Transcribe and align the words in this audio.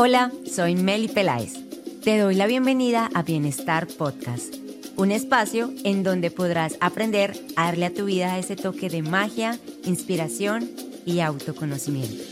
Hola, 0.00 0.30
soy 0.48 0.76
Meli 0.76 1.08
Peláez. 1.08 1.54
Te 2.04 2.18
doy 2.18 2.36
la 2.36 2.46
bienvenida 2.46 3.10
a 3.14 3.24
Bienestar 3.24 3.88
Podcast, 3.88 4.54
un 4.94 5.10
espacio 5.10 5.72
en 5.82 6.04
donde 6.04 6.30
podrás 6.30 6.76
aprender 6.80 7.36
a 7.56 7.64
darle 7.64 7.86
a 7.86 7.92
tu 7.92 8.04
vida 8.04 8.38
ese 8.38 8.54
toque 8.54 8.90
de 8.90 9.02
magia, 9.02 9.58
inspiración 9.82 10.70
y 11.04 11.18
autoconocimiento. 11.18 12.22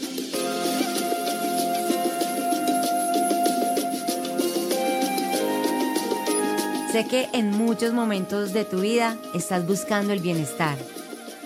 Sé 6.93 7.09
que 7.11 7.27
en 7.33 7.51
muchos 7.51 7.93
momentos 7.93 8.53
de 8.53 8.65
tu 8.65 8.83
vida 8.83 9.19
estás 9.35 9.67
buscando 9.67 10.13
el 10.13 10.21
bienestar, 10.21 10.79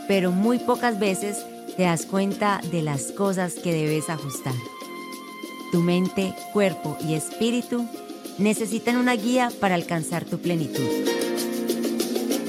pero 0.06 0.32
muy 0.32 0.58
pocas 0.58 0.98
veces 0.98 1.46
te 1.78 1.84
das 1.84 2.04
cuenta 2.04 2.60
de 2.70 2.82
las 2.82 3.04
cosas 3.04 3.54
que 3.54 3.72
debes 3.72 4.10
ajustar. 4.10 4.52
Tu 5.70 5.80
mente, 5.80 6.34
cuerpo 6.52 6.96
y 7.06 7.14
espíritu 7.14 7.86
necesitan 8.38 8.96
una 8.96 9.14
guía 9.14 9.50
para 9.60 9.76
alcanzar 9.76 10.24
tu 10.24 10.38
plenitud. 10.38 10.88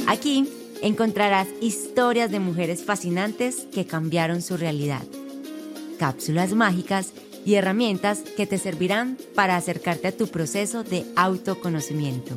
Aquí 0.07 0.47
encontrarás 0.81 1.47
historias 1.61 2.31
de 2.31 2.39
mujeres 2.39 2.83
fascinantes 2.83 3.67
que 3.73 3.85
cambiaron 3.85 4.41
su 4.41 4.57
realidad, 4.57 5.03
cápsulas 5.99 6.53
mágicas 6.53 7.13
y 7.45 7.55
herramientas 7.55 8.19
que 8.35 8.47
te 8.47 8.57
servirán 8.57 9.17
para 9.35 9.55
acercarte 9.55 10.07
a 10.07 10.17
tu 10.17 10.27
proceso 10.27 10.83
de 10.83 11.05
autoconocimiento. 11.15 12.35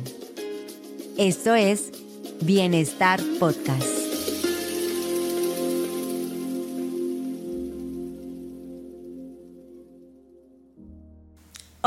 Esto 1.17 1.55
es 1.55 1.91
Bienestar 2.41 3.21
Podcast. 3.39 4.04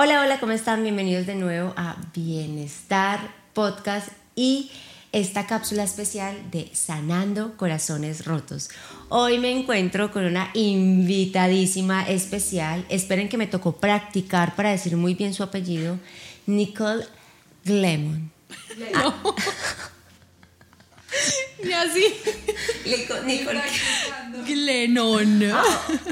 Hola, 0.00 0.20
hola, 0.20 0.38
¿cómo 0.38 0.52
están? 0.52 0.84
Bienvenidos 0.84 1.26
de 1.26 1.34
nuevo 1.34 1.74
a 1.76 1.96
Bienestar 2.14 3.18
Podcast 3.52 4.10
y 4.36 4.70
esta 5.10 5.48
cápsula 5.48 5.82
especial 5.82 6.36
de 6.52 6.70
Sanando 6.72 7.56
Corazones 7.56 8.24
Rotos. 8.24 8.70
Hoy 9.08 9.40
me 9.40 9.50
encuentro 9.50 10.12
con 10.12 10.24
una 10.24 10.50
invitadísima 10.54 12.08
especial. 12.08 12.86
Esperen 12.88 13.28
que 13.28 13.38
me 13.38 13.48
tocó 13.48 13.72
practicar 13.72 14.54
para 14.54 14.70
decir 14.70 14.96
muy 14.96 15.14
bien 15.14 15.34
su 15.34 15.42
apellido. 15.42 15.98
Nicole 16.46 17.04
Glemon. 17.64 18.30
No. 18.94 19.34
y 21.64 21.72
así. 21.72 22.04
Nicole. 23.26 23.62
Glennon. 24.46 25.42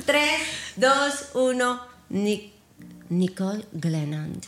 3, 0.05 0.31
2, 0.75 1.29
1. 1.35 1.81
Nicole 2.09 2.56
Glennon. 3.73 4.41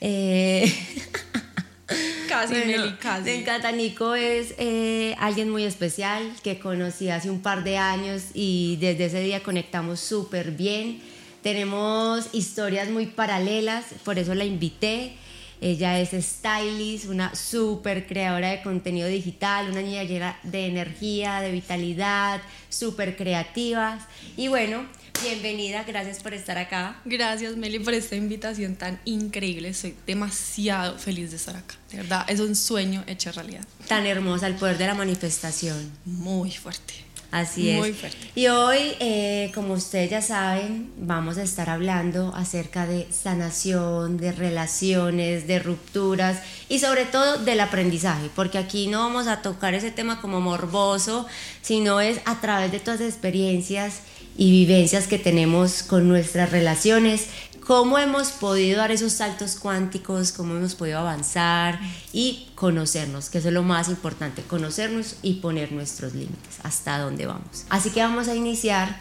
Eh, 0.00 0.72
Casi, 2.28 2.54
Bueno, 2.54 2.82
Meli, 2.82 2.96
casi. 2.96 3.24
Me 3.24 3.34
encanta, 3.40 3.72
Nico 3.72 4.14
es 4.14 4.54
eh, 4.56 5.14
alguien 5.18 5.50
muy 5.50 5.64
especial 5.64 6.32
que 6.42 6.58
conocí 6.58 7.10
hace 7.10 7.28
un 7.30 7.42
par 7.42 7.62
de 7.62 7.76
años 7.76 8.22
y 8.32 8.78
desde 8.80 9.06
ese 9.06 9.20
día 9.20 9.42
conectamos 9.42 10.00
súper 10.00 10.52
bien. 10.52 11.00
Tenemos 11.42 12.28
historias 12.32 12.88
muy 12.88 13.06
paralelas, 13.06 13.84
por 14.04 14.18
eso 14.18 14.34
la 14.34 14.44
invité. 14.44 15.12
Ella 15.60 16.00
es 16.00 16.10
stylist, 16.10 17.06
una 17.06 17.34
súper 17.34 18.06
creadora 18.06 18.50
de 18.50 18.62
contenido 18.62 19.08
digital, 19.08 19.70
una 19.70 19.82
niña 19.82 20.02
llena 20.04 20.38
de 20.42 20.66
energía, 20.66 21.40
de 21.40 21.52
vitalidad, 21.52 22.40
súper 22.68 23.16
creativa. 23.16 23.98
Y 24.36 24.48
bueno, 24.48 24.86
bienvenida, 25.22 25.84
gracias 25.84 26.20
por 26.20 26.34
estar 26.34 26.58
acá. 26.58 27.00
Gracias, 27.04 27.56
Meli, 27.56 27.78
por 27.78 27.94
esta 27.94 28.16
invitación 28.16 28.76
tan 28.76 29.00
increíble. 29.04 29.68
Estoy 29.68 29.94
demasiado 30.06 30.98
feliz 30.98 31.30
de 31.30 31.36
estar 31.36 31.56
acá. 31.56 31.74
De 31.90 31.98
verdad, 31.98 32.24
es 32.28 32.40
un 32.40 32.56
sueño 32.56 33.04
hecho 33.06 33.32
realidad. 33.32 33.64
Tan 33.88 34.06
hermosa, 34.06 34.46
el 34.46 34.54
poder 34.54 34.78
de 34.78 34.86
la 34.86 34.94
manifestación. 34.94 35.92
Muy 36.04 36.50
fuerte. 36.50 36.94
Así 37.32 37.70
es. 37.70 37.78
Muy 37.78 37.94
fuerte. 37.94 38.30
Y 38.34 38.48
hoy, 38.48 38.94
eh, 39.00 39.50
como 39.54 39.72
ustedes 39.72 40.10
ya 40.10 40.20
saben, 40.20 40.92
vamos 40.98 41.38
a 41.38 41.42
estar 41.42 41.70
hablando 41.70 42.34
acerca 42.34 42.86
de 42.86 43.08
sanación, 43.10 44.18
de 44.18 44.32
relaciones, 44.32 45.46
de 45.46 45.58
rupturas 45.58 46.42
y 46.68 46.78
sobre 46.78 47.06
todo 47.06 47.38
del 47.38 47.60
aprendizaje, 47.60 48.28
porque 48.36 48.58
aquí 48.58 48.86
no 48.86 48.98
vamos 48.98 49.28
a 49.28 49.40
tocar 49.40 49.72
ese 49.72 49.90
tema 49.90 50.20
como 50.20 50.42
morboso, 50.42 51.26
sino 51.62 52.02
es 52.02 52.20
a 52.26 52.38
través 52.42 52.70
de 52.70 52.80
todas 52.80 53.00
las 53.00 53.08
experiencias 53.08 54.02
y 54.36 54.50
vivencias 54.50 55.06
que 55.06 55.18
tenemos 55.18 55.82
con 55.82 56.08
nuestras 56.08 56.50
relaciones, 56.50 57.26
cómo 57.66 57.98
hemos 57.98 58.28
podido 58.32 58.78
dar 58.78 58.90
esos 58.90 59.12
saltos 59.12 59.56
cuánticos, 59.56 60.32
cómo 60.32 60.56
hemos 60.56 60.74
podido 60.74 60.98
avanzar 60.98 61.80
y 62.12 62.48
conocernos, 62.54 63.30
que 63.30 63.38
eso 63.38 63.48
es 63.48 63.54
lo 63.54 63.62
más 63.62 63.88
importante, 63.88 64.42
conocernos 64.42 65.16
y 65.22 65.34
poner 65.34 65.72
nuestros 65.72 66.14
límites, 66.14 66.58
hasta 66.62 66.98
dónde 66.98 67.26
vamos. 67.26 67.64
Así 67.68 67.90
que 67.90 68.00
vamos 68.00 68.28
a 68.28 68.34
iniciar. 68.34 69.00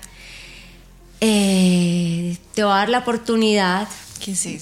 Eh, 1.21 2.37
te 2.55 2.63
voy 2.63 2.73
a 2.73 2.77
dar 2.77 2.89
la 2.89 2.99
oportunidad 2.99 3.87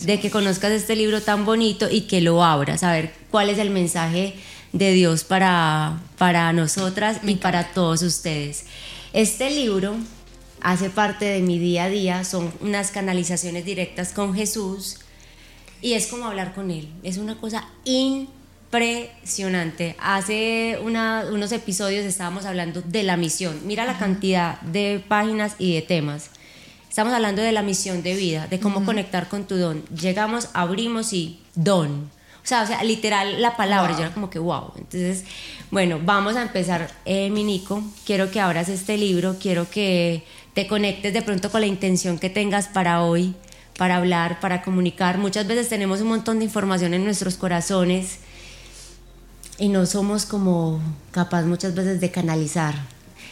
de 0.01 0.19
que 0.19 0.31
conozcas 0.31 0.71
este 0.71 0.95
libro 0.95 1.21
tan 1.21 1.45
bonito 1.45 1.89
y 1.89 2.01
que 2.01 2.21
lo 2.21 2.43
abras, 2.43 2.83
a 2.83 2.91
ver 2.91 3.13
cuál 3.29 3.49
es 3.49 3.57
el 3.57 3.69
mensaje 3.69 4.35
de 4.71 4.93
Dios 4.93 5.23
para, 5.23 5.99
para 6.17 6.53
nosotras 6.53 7.19
y 7.25 7.35
para 7.35 7.71
todos 7.73 8.01
ustedes. 8.01 8.65
Este 9.11 9.49
libro 9.49 9.95
hace 10.61 10.89
parte 10.89 11.25
de 11.25 11.41
mi 11.41 11.59
día 11.59 11.85
a 11.85 11.89
día, 11.89 12.23
son 12.23 12.51
unas 12.61 12.91
canalizaciones 12.91 13.65
directas 13.65 14.13
con 14.13 14.33
Jesús 14.35 14.97
y 15.81 15.93
es 15.93 16.07
como 16.07 16.25
hablar 16.25 16.53
con 16.53 16.71
Él. 16.71 16.89
Es 17.03 17.17
una 17.17 17.35
cosa 17.37 17.65
impresionante. 18.71 19.95
Hace 19.99 20.79
una- 20.83 21.25
unos 21.31 21.51
episodios 21.51 22.05
estábamos 22.05 22.45
hablando 22.45 22.81
de 22.81 23.03
la 23.03 23.17
misión. 23.17 23.59
Mira 23.65 23.85
la 23.85 23.97
cantidad 23.97 24.59
de 24.61 25.03
páginas 25.07 25.55
y 25.59 25.73
de 25.75 25.81
temas. 25.81 26.29
Estamos 26.89 27.13
hablando 27.13 27.41
de 27.41 27.51
la 27.51 27.61
misión 27.61 28.01
de 28.03 28.15
vida, 28.15 28.47
de 28.47 28.59
cómo 28.59 28.83
conectar 28.83 29.27
con 29.29 29.45
tu 29.45 29.55
don. 29.57 29.83
Llegamos, 29.95 30.49
abrimos 30.53 31.13
y 31.13 31.39
don. 31.55 32.09
O 32.43 32.47
sea, 32.49 32.63
o 32.63 32.67
sea 32.67 32.83
literal 32.83 33.41
la 33.43 33.55
palabra, 33.57 33.91
yo 33.93 33.99
era 33.99 34.13
como 34.13 34.29
que 34.31 34.39
wow. 34.39 34.73
Entonces, 34.75 35.23
bueno, 35.69 35.99
vamos 36.03 36.35
a 36.35 36.41
empezar, 36.41 36.89
eh, 37.05 37.29
mi 37.29 37.43
Nico. 37.43 37.83
Quiero 38.05 38.31
que 38.31 38.39
abras 38.39 38.69
este 38.69 38.97
libro, 38.97 39.35
quiero 39.39 39.69
que 39.69 40.23
te 40.53 40.67
conectes 40.67 41.13
de 41.13 41.21
pronto 41.21 41.51
con 41.51 41.61
la 41.61 41.67
intención 41.67 42.19
que 42.19 42.29
tengas 42.29 42.67
para 42.67 43.03
hoy, 43.03 43.35
para 43.77 43.97
hablar, 43.97 44.39
para 44.39 44.61
comunicar. 44.61 45.17
Muchas 45.17 45.47
veces 45.47 45.69
tenemos 45.69 46.01
un 46.01 46.09
montón 46.09 46.39
de 46.39 46.45
información 46.45 46.93
en 46.93 47.03
nuestros 47.03 47.35
corazones 47.35 48.17
y 49.57 49.69
no 49.69 49.85
somos 49.85 50.25
como 50.25 50.81
capaz 51.11 51.43
muchas 51.43 51.75
veces 51.75 52.01
de 52.01 52.11
canalizar. 52.11 52.75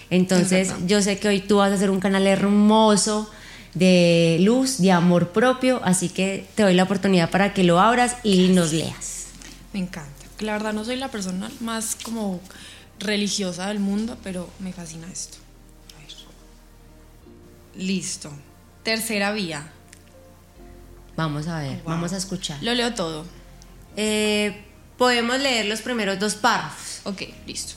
Entonces, 0.09 0.73
yo 0.85 1.01
sé 1.01 1.19
que 1.19 1.27
hoy 1.27 1.41
tú 1.41 1.57
vas 1.57 1.71
a 1.71 1.75
hacer 1.75 1.89
un 1.89 1.99
canal 1.99 2.27
hermoso 2.27 3.29
de 3.73 4.37
luz, 4.41 4.77
de 4.77 4.91
amor 4.91 5.29
propio, 5.29 5.81
así 5.83 6.09
que 6.09 6.47
te 6.55 6.63
doy 6.63 6.73
la 6.73 6.83
oportunidad 6.83 7.29
para 7.29 7.53
que 7.53 7.63
lo 7.63 7.79
abras 7.79 8.15
y 8.23 8.49
nos 8.49 8.71
leas. 8.71 9.25
Me 9.73 9.79
encanta. 9.79 10.11
La 10.39 10.53
verdad, 10.53 10.73
no 10.73 10.85
soy 10.85 10.95
la 10.95 11.09
persona 11.09 11.51
más 11.59 11.95
como 11.95 12.39
religiosa 12.99 13.67
del 13.67 13.79
mundo, 13.79 14.17
pero 14.23 14.49
me 14.59 14.71
fascina 14.71 15.07
esto. 15.11 15.37
Listo. 17.77 18.31
Tercera 18.83 19.31
vía. 19.31 19.71
Vamos 21.15 21.47
a 21.47 21.59
ver, 21.59 21.77
Wow. 21.83 21.93
vamos 21.93 22.13
a 22.13 22.17
escuchar. 22.17 22.61
Lo 22.61 22.73
leo 22.73 22.93
todo. 22.93 23.25
Eh, 23.95 24.63
podemos 24.97 25.39
leer 25.39 25.65
los 25.65 25.81
primeros 25.81 26.19
dos 26.19 26.35
párrafos. 26.35 27.01
Ok, 27.05 27.23
listo. 27.45 27.73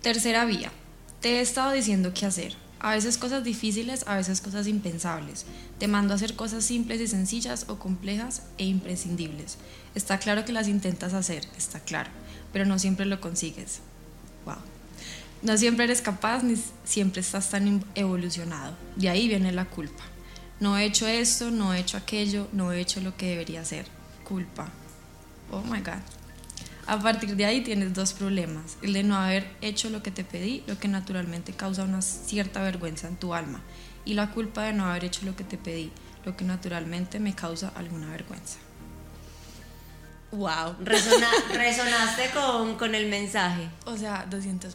Tercera 0.00 0.44
vía. 0.44 0.72
Te 1.20 1.38
he 1.38 1.40
estado 1.40 1.72
diciendo 1.72 2.12
qué 2.14 2.26
hacer. 2.26 2.54
A 2.80 2.92
veces 2.92 3.16
cosas 3.16 3.44
difíciles, 3.44 4.04
a 4.08 4.16
veces 4.16 4.40
cosas 4.40 4.66
impensables. 4.66 5.44
Te 5.78 5.86
mando 5.86 6.14
a 6.14 6.16
hacer 6.16 6.34
cosas 6.34 6.64
simples 6.64 7.00
y 7.00 7.06
sencillas 7.06 7.66
o 7.68 7.78
complejas 7.78 8.42
e 8.58 8.64
imprescindibles. 8.64 9.58
Está 9.94 10.18
claro 10.18 10.44
que 10.44 10.52
las 10.52 10.66
intentas 10.66 11.12
hacer, 11.14 11.46
está 11.56 11.78
claro, 11.78 12.10
pero 12.52 12.64
no 12.64 12.78
siempre 12.80 13.06
lo 13.06 13.20
consigues. 13.20 13.80
Wow. 14.46 14.56
No 15.42 15.56
siempre 15.56 15.86
eres 15.86 16.02
capaz 16.02 16.44
ni 16.44 16.54
siempre 16.84 17.20
estás 17.20 17.50
tan 17.50 17.84
evolucionado. 17.96 18.76
De 18.94 19.08
ahí 19.08 19.26
viene 19.26 19.50
la 19.50 19.64
culpa. 19.64 20.04
No 20.60 20.78
he 20.78 20.84
hecho 20.84 21.08
esto, 21.08 21.50
no 21.50 21.74
he 21.74 21.80
hecho 21.80 21.96
aquello, 21.96 22.46
no 22.52 22.70
he 22.70 22.80
hecho 22.80 23.00
lo 23.00 23.16
que 23.16 23.30
debería 23.30 23.62
hacer. 23.62 23.86
Culpa. 24.22 24.68
Oh 25.50 25.62
my 25.62 25.80
God. 25.80 26.00
A 26.86 27.00
partir 27.00 27.34
de 27.34 27.44
ahí 27.44 27.62
tienes 27.62 27.92
dos 27.92 28.12
problemas. 28.12 28.76
El 28.82 28.92
de 28.92 29.02
no 29.02 29.16
haber 29.16 29.50
hecho 29.60 29.90
lo 29.90 30.00
que 30.00 30.12
te 30.12 30.22
pedí, 30.22 30.62
lo 30.68 30.78
que 30.78 30.86
naturalmente 30.86 31.52
causa 31.52 31.82
una 31.82 32.02
cierta 32.02 32.62
vergüenza 32.62 33.08
en 33.08 33.16
tu 33.16 33.34
alma. 33.34 33.60
Y 34.04 34.14
la 34.14 34.30
culpa 34.30 34.62
de 34.62 34.72
no 34.72 34.86
haber 34.86 35.04
hecho 35.04 35.26
lo 35.26 35.34
que 35.34 35.42
te 35.42 35.58
pedí, 35.58 35.90
lo 36.24 36.36
que 36.36 36.44
naturalmente 36.44 37.18
me 37.18 37.34
causa 37.34 37.68
alguna 37.70 38.10
vergüenza. 38.10 38.58
Wow, 40.32 40.76
resona- 40.82 41.30
resonaste 41.54 42.30
con, 42.30 42.76
con 42.76 42.94
el 42.94 43.06
mensaje. 43.06 43.68
O 43.84 43.96
sea, 43.96 44.26
200%. 44.28 44.70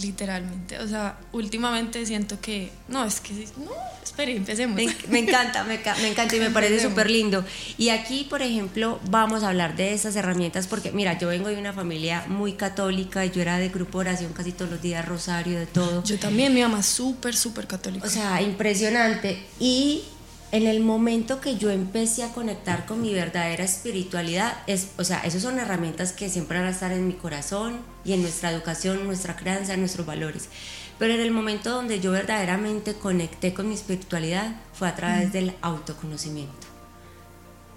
Literalmente, 0.00 0.78
o 0.78 0.88
sea, 0.88 1.18
últimamente 1.32 2.04
siento 2.06 2.40
que, 2.40 2.72
no, 2.88 3.04
es 3.04 3.20
que, 3.20 3.34
no, 3.58 3.70
espere, 4.02 4.34
empecemos. 4.34 4.74
Me, 4.74 5.18
encanta, 5.18 5.64
me, 5.64 5.78
me, 6.00 6.08
encanta 6.08 6.34
y 6.34 6.40
me 6.40 6.50
parece 6.50 6.80
súper 6.80 7.10
lindo. 7.10 7.44
Y 7.76 7.90
aquí, 7.90 8.26
por 8.28 8.40
ejemplo, 8.40 8.98
vamos 9.10 9.42
a 9.42 9.50
hablar 9.50 9.76
de 9.76 9.92
esas 9.92 10.16
herramientas 10.16 10.66
porque, 10.66 10.92
mira, 10.92 11.18
yo 11.18 11.28
vengo 11.28 11.48
de 11.48 11.58
una 11.58 11.74
familia 11.74 12.24
muy 12.26 12.54
católica, 12.54 13.26
y 13.26 13.30
yo 13.32 13.42
era 13.42 13.58
de 13.58 13.68
grupo 13.68 13.98
oración 13.98 14.32
casi 14.32 14.52
todos 14.52 14.70
los 14.70 14.80
días, 14.80 15.06
rosario, 15.06 15.58
de 15.58 15.66
todo. 15.66 16.02
Yo 16.04 16.18
también, 16.18 16.54
mi 16.54 16.62
mamá 16.62 16.82
súper, 16.82 17.36
súper 17.36 17.66
católica. 17.66 18.06
O 18.06 18.10
sea, 18.10 18.40
impresionante. 18.40 19.46
Y 19.60 20.04
en 20.52 20.66
el 20.66 20.80
momento 20.80 21.40
que 21.40 21.56
yo 21.56 21.70
empecé 21.70 22.22
a 22.22 22.32
conectar 22.34 22.84
con 22.84 23.00
mi 23.00 23.14
verdadera 23.14 23.64
espiritualidad, 23.64 24.54
es, 24.66 24.90
o 24.98 25.04
sea, 25.04 25.20
esas 25.20 25.40
son 25.40 25.58
herramientas 25.58 26.12
que 26.12 26.28
siempre 26.28 26.58
van 26.58 26.66
a 26.68 26.72
estar 26.72 26.92
en 26.92 27.08
mi 27.08 27.14
corazón 27.14 27.80
y 28.04 28.12
en 28.12 28.20
nuestra 28.20 28.50
educación, 28.50 29.06
nuestra 29.06 29.34
crianza, 29.34 29.74
nuestros 29.78 30.06
valores. 30.06 30.50
Pero 30.98 31.14
en 31.14 31.20
el 31.20 31.30
momento 31.30 31.70
donde 31.70 32.00
yo 32.00 32.12
verdaderamente 32.12 32.92
conecté 32.92 33.54
con 33.54 33.66
mi 33.66 33.74
espiritualidad 33.74 34.54
fue 34.74 34.88
a 34.88 34.94
través 34.94 35.32
del 35.32 35.54
autoconocimiento, 35.62 36.66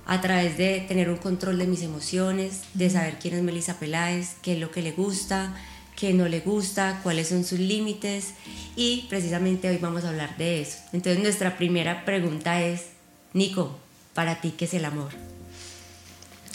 a 0.05 0.19
través 0.19 0.57
de 0.57 0.83
tener 0.85 1.09
un 1.09 1.17
control 1.17 1.57
de 1.57 1.67
mis 1.67 1.81
emociones, 1.81 2.63
de 2.73 2.89
saber 2.89 3.19
quién 3.19 3.35
es 3.35 3.41
Melissa 3.41 3.79
Peláez, 3.79 4.35
qué 4.41 4.55
es 4.55 4.59
lo 4.59 4.71
que 4.71 4.81
le 4.81 4.91
gusta, 4.91 5.55
qué 5.95 6.13
no 6.13 6.27
le 6.27 6.41
gusta, 6.41 6.99
cuáles 7.03 7.29
son 7.29 7.43
sus 7.43 7.59
límites 7.59 8.33
y 8.75 9.05
precisamente 9.09 9.69
hoy 9.69 9.77
vamos 9.77 10.03
a 10.03 10.09
hablar 10.09 10.37
de 10.37 10.61
eso. 10.61 10.79
Entonces 10.93 11.21
nuestra 11.21 11.57
primera 11.57 12.05
pregunta 12.05 12.61
es, 12.61 12.87
Nico, 13.33 13.77
para 14.13 14.41
ti, 14.41 14.51
¿qué 14.51 14.65
es 14.65 14.73
el 14.73 14.85
amor? 14.85 15.09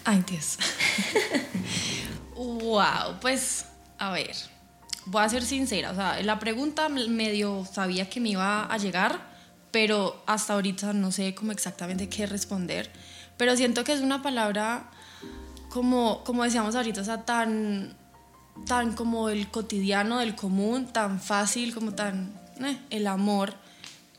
Ay, 0.05 0.25
Dios. 0.27 0.59
wow, 2.35 3.19
pues 3.21 3.67
a 3.99 4.13
ver, 4.13 4.35
voy 5.07 5.23
a 5.23 5.29
ser 5.29 5.45
sincera, 5.45 5.91
o 5.91 5.95
sea, 5.95 6.23
la 6.23 6.39
pregunta 6.39 6.89
medio 6.89 7.67
sabía 7.71 8.09
que 8.09 8.21
me 8.21 8.31
iba 8.31 8.65
a 8.65 8.79
llegar, 8.79 9.21
pero 9.71 10.23
hasta 10.27 10.55
ahorita 10.55 10.93
no 10.93 11.13
sé 11.13 11.35
cómo 11.35 11.53
exactamente 11.53 12.09
qué 12.09 12.27
responder, 12.27 12.91
pero 13.37 13.57
siento 13.57 13.85
que 13.85 13.93
es 13.93 14.01
una 14.01 14.23
palabra 14.23 14.91
como, 15.69 16.25
como 16.25 16.45
decíamos 16.45 16.75
ahorita, 16.75 17.03
o 17.03 17.05
sea, 17.05 17.25
tan 17.25 17.95
tan 18.67 18.95
como 18.95 19.29
el 19.29 19.49
cotidiano 19.51 20.19
del 20.19 20.35
común, 20.35 20.87
tan 20.87 21.21
fácil 21.21 21.75
como 21.75 21.95
tan 21.95 22.33
eh, 22.61 22.79
el 22.91 23.07
amor, 23.07 23.55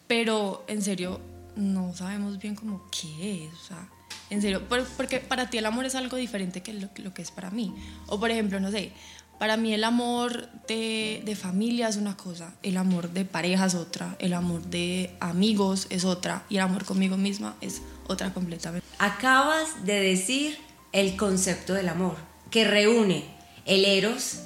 pero 0.07 0.63
en 0.67 0.81
serio 0.81 1.21
no 1.55 1.93
sabemos 1.95 2.39
bien 2.39 2.55
como 2.55 2.89
qué 2.91 3.45
es, 3.45 3.53
o 3.53 3.65
sea, 3.67 3.89
en 4.29 4.41
serio, 4.41 4.63
porque 4.67 5.19
para 5.19 5.49
ti 5.49 5.57
el 5.57 5.65
amor 5.65 5.85
es 5.85 5.95
algo 5.95 6.17
diferente 6.17 6.61
que 6.61 6.73
lo, 6.73 7.13
que 7.13 7.21
es 7.21 7.31
para 7.31 7.51
mí. 7.51 7.73
O 8.07 8.19
por 8.19 8.31
ejemplo, 8.31 8.59
no 8.59 8.71
sé, 8.71 8.91
para 9.39 9.57
mí 9.57 9.73
el 9.73 9.83
amor 9.83 10.49
de, 10.67 11.21
de 11.25 11.35
familia 11.35 11.89
es 11.89 11.97
una 11.97 12.15
cosa, 12.15 12.53
el 12.63 12.77
amor 12.77 13.09
de 13.09 13.25
pareja 13.25 13.65
es 13.65 13.75
otra, 13.75 14.15
el 14.19 14.33
amor 14.33 14.61
de 14.63 15.15
amigos 15.19 15.87
es 15.89 16.05
otra 16.05 16.45
y 16.49 16.55
el 16.55 16.61
amor 16.61 16.85
conmigo 16.85 17.17
misma 17.17 17.55
es 17.61 17.81
otra 18.07 18.33
completamente. 18.33 18.87
Acabas 18.99 19.85
de 19.85 19.99
decir 19.99 20.57
el 20.93 21.15
concepto 21.17 21.73
del 21.73 21.89
amor, 21.89 22.15
que 22.49 22.63
reúne 22.63 23.40
el 23.65 23.85
eros, 23.85 24.39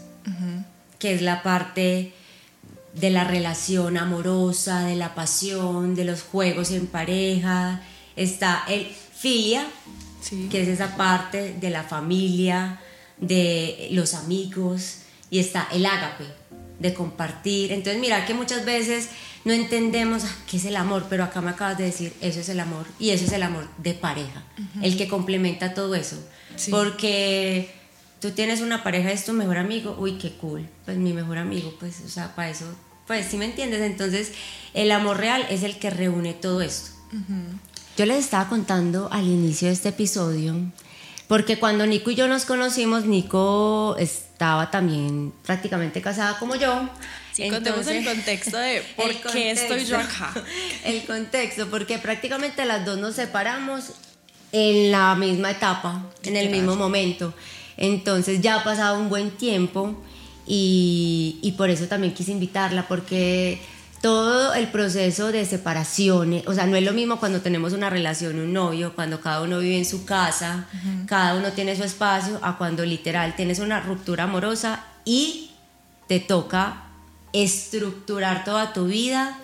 que 0.99 1.13
es 1.13 1.21
la 1.21 1.43
parte 1.43 2.13
de 2.93 3.09
la 3.09 3.25
relación 3.25 3.97
amorosa, 3.97 4.85
de 4.85 4.95
la 4.95 5.15
pasión, 5.15 5.95
de 5.95 6.05
los 6.05 6.21
juegos 6.23 6.71
en 6.71 6.87
pareja. 6.87 7.81
Está 8.15 8.63
el 8.67 8.87
filia, 8.87 9.65
que 10.49 10.61
es 10.61 10.67
esa 10.67 10.95
parte 10.95 11.55
de 11.59 11.69
la 11.69 11.83
familia, 11.83 12.79
de 13.17 13.89
los 13.91 14.13
amigos. 14.13 14.99
Y 15.29 15.39
está 15.39 15.67
el 15.71 15.85
ágape, 15.85 16.25
de 16.79 16.93
compartir. 16.93 17.71
Entonces, 17.71 17.99
mira 17.99 18.25
que 18.25 18.33
muchas 18.33 18.63
veces 18.63 19.09
no 19.43 19.53
entendemos 19.53 20.23
ah, 20.23 20.35
qué 20.49 20.57
es 20.57 20.65
el 20.65 20.75
amor, 20.75 21.07
pero 21.09 21.23
acá 21.23 21.41
me 21.41 21.51
acabas 21.51 21.77
de 21.77 21.85
decir, 21.85 22.13
eso 22.21 22.39
es 22.39 22.49
el 22.49 22.59
amor. 22.59 22.85
Y 22.99 23.09
eso 23.09 23.25
es 23.25 23.31
el 23.31 23.43
amor 23.43 23.67
de 23.77 23.93
pareja, 23.93 24.43
el 24.81 24.97
que 24.97 25.07
complementa 25.07 25.73
todo 25.73 25.95
eso. 25.95 26.17
Porque 26.69 27.73
tú 28.25 28.31
tienes 28.31 28.61
una 28.61 28.81
pareja, 28.81 29.11
es 29.11 29.23
tu 29.23 29.33
mejor 29.33 29.57
amigo, 29.57 29.95
uy, 29.99 30.17
qué 30.17 30.31
cool, 30.31 30.67
pues 30.83 30.97
mi 30.97 31.13
mejor 31.13 31.37
amigo, 31.37 31.75
pues, 31.79 32.01
o 32.03 32.09
sea, 32.09 32.33
para 32.33 32.49
eso, 32.49 32.65
pues, 33.05 33.27
¿sí 33.27 33.37
me 33.37 33.45
entiendes? 33.45 33.81
Entonces, 33.81 34.31
el 34.73 34.91
amor 34.91 35.17
real 35.17 35.45
es 35.51 35.61
el 35.61 35.77
que 35.77 35.91
reúne 35.91 36.33
todo 36.33 36.63
esto. 36.63 36.89
Yo 37.95 38.05
les 38.07 38.17
estaba 38.17 38.49
contando 38.49 39.09
al 39.11 39.25
inicio 39.25 39.67
de 39.67 39.75
este 39.75 39.89
episodio, 39.89 40.55
porque 41.27 41.59
cuando 41.59 41.85
Nico 41.85 42.09
y 42.09 42.15
yo 42.15 42.27
nos 42.27 42.45
conocimos, 42.45 43.05
Nico 43.05 43.95
estaba 43.99 44.71
también 44.71 45.31
prácticamente 45.45 46.01
casada 46.01 46.39
como 46.39 46.55
yo. 46.55 46.89
Sí, 47.31 47.47
contemos 47.47 47.85
el 47.85 48.03
contexto 48.03 48.57
de 48.57 48.81
por 48.95 49.13
qué 49.33 49.51
estoy 49.51 49.85
yo 49.85 49.99
acá. 49.99 50.33
El 50.83 51.05
contexto, 51.05 51.69
porque 51.69 51.99
prácticamente 51.99 52.65
las 52.65 52.85
dos 52.85 52.97
nos 52.97 53.13
separamos 53.13 53.91
en 54.51 54.91
la 54.91 55.13
misma 55.13 55.51
etapa, 55.51 56.09
en 56.23 56.37
el 56.37 56.49
mismo 56.49 56.75
momento. 56.75 57.35
Entonces 57.77 58.41
ya 58.41 58.55
ha 58.55 58.63
pasado 58.63 58.99
un 58.99 59.09
buen 59.09 59.31
tiempo 59.31 59.95
y, 60.47 61.53
por 61.57 61.69
eso 61.69 61.85
también 61.87 62.13
quise 62.13 62.31
invitarla, 62.31 62.87
porque 62.87 63.61
todo 64.01 64.53
el 64.53 64.67
proceso 64.67 65.31
de 65.31 65.45
separación, 65.45 66.41
o 66.45 66.53
sea, 66.53 66.67
no 66.67 66.75
es 66.75 66.83
lo 66.83 66.93
mismo 66.93 67.19
cuando 67.19 67.41
tenemos 67.41 67.73
una 67.73 67.89
relación, 67.89 68.39
un 68.39 68.53
novio, 68.53 68.93
cuando 68.93 69.19
cada 69.21 69.41
uno 69.41 69.59
vive 69.59 69.77
en 69.77 69.85
su 69.85 70.05
casa, 70.05 70.67
cada 71.07 71.35
uno 71.35 71.51
tiene 71.53 71.75
su 71.75 71.83
espacio, 71.83 72.39
a 72.43 72.57
cuando 72.57 72.85
literal 72.85 73.35
tienes 73.35 73.59
una 73.59 73.79
ruptura 73.79 74.25
amorosa 74.25 74.85
y 75.05 75.51
te 76.07 76.19
toca 76.19 76.83
estructurar 77.33 78.43
toda 78.43 78.73
tu 78.73 78.85
vida, 78.85 79.37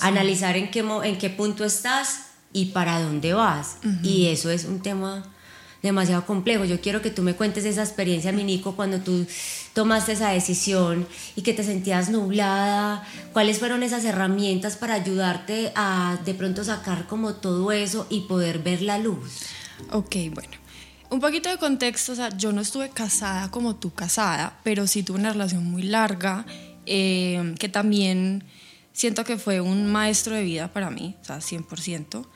analizar 0.00 0.56
en 0.56 0.70
qué, 0.70 0.80
en 1.04 1.18
qué 1.18 1.30
punto 1.30 1.64
estás 1.64 2.26
y 2.52 2.66
para 2.66 3.00
dónde 3.00 3.32
vas. 3.32 3.76
Y 4.02 4.26
eso 4.26 4.50
es 4.50 4.64
un 4.64 4.82
tema 4.82 5.22
demasiado 5.82 6.26
complejo. 6.26 6.64
Yo 6.64 6.80
quiero 6.80 7.02
que 7.02 7.10
tú 7.10 7.22
me 7.22 7.34
cuentes 7.34 7.64
esa 7.64 7.82
experiencia, 7.82 8.32
mi 8.32 8.44
Nico, 8.44 8.76
cuando 8.76 9.00
tú 9.00 9.26
tomaste 9.72 10.12
esa 10.12 10.30
decisión 10.30 11.06
y 11.36 11.42
que 11.42 11.54
te 11.54 11.64
sentías 11.64 12.10
nublada. 12.10 13.06
¿Cuáles 13.32 13.58
fueron 13.58 13.82
esas 13.82 14.04
herramientas 14.04 14.76
para 14.76 14.94
ayudarte 14.94 15.72
a 15.74 16.18
de 16.24 16.34
pronto 16.34 16.64
sacar 16.64 17.06
como 17.06 17.34
todo 17.34 17.72
eso 17.72 18.06
y 18.10 18.22
poder 18.22 18.60
ver 18.60 18.82
la 18.82 18.98
luz? 18.98 19.46
Ok, 19.92 20.16
bueno. 20.32 20.60
Un 21.10 21.18
poquito 21.18 21.48
de 21.48 21.58
contexto, 21.58 22.12
o 22.12 22.14
sea, 22.14 22.28
yo 22.36 22.52
no 22.52 22.60
estuve 22.60 22.90
casada 22.90 23.50
como 23.50 23.74
tú 23.74 23.92
casada, 23.92 24.60
pero 24.62 24.86
sí 24.86 25.02
tuve 25.02 25.18
una 25.18 25.32
relación 25.32 25.64
muy 25.64 25.82
larga 25.82 26.46
eh, 26.86 27.54
que 27.58 27.68
también 27.68 28.44
siento 28.92 29.24
que 29.24 29.36
fue 29.36 29.60
un 29.60 29.90
maestro 29.90 30.36
de 30.36 30.42
vida 30.42 30.72
para 30.72 30.90
mí, 30.90 31.16
o 31.20 31.24
sea, 31.24 31.38
100%. 31.38 32.26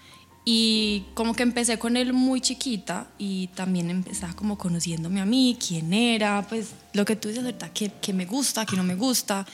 Y 0.44 1.05
como 1.15 1.34
que 1.34 1.43
empecé 1.43 1.79
con 1.79 1.96
él 1.96 2.13
muy 2.13 2.41
chiquita 2.41 3.08
y 3.19 3.46
también 3.48 3.89
empezaba 3.89 4.34
como 4.34 4.58
conociéndome 4.58 5.20
a 5.20 5.24
mí, 5.24 5.56
quién 5.58 5.94
era, 5.94 6.46
pues 6.46 6.72
lo 6.93 7.06
que 7.06 7.17
tú 7.17 7.29
dices 7.29 7.44
ahorita, 7.44 7.72
qué, 7.72 7.93
qué 8.01 8.13
me 8.13 8.27
gusta, 8.27 8.67
qué 8.67 8.77
no 8.77 8.84
me 8.84 8.94
gusta, 8.94 9.46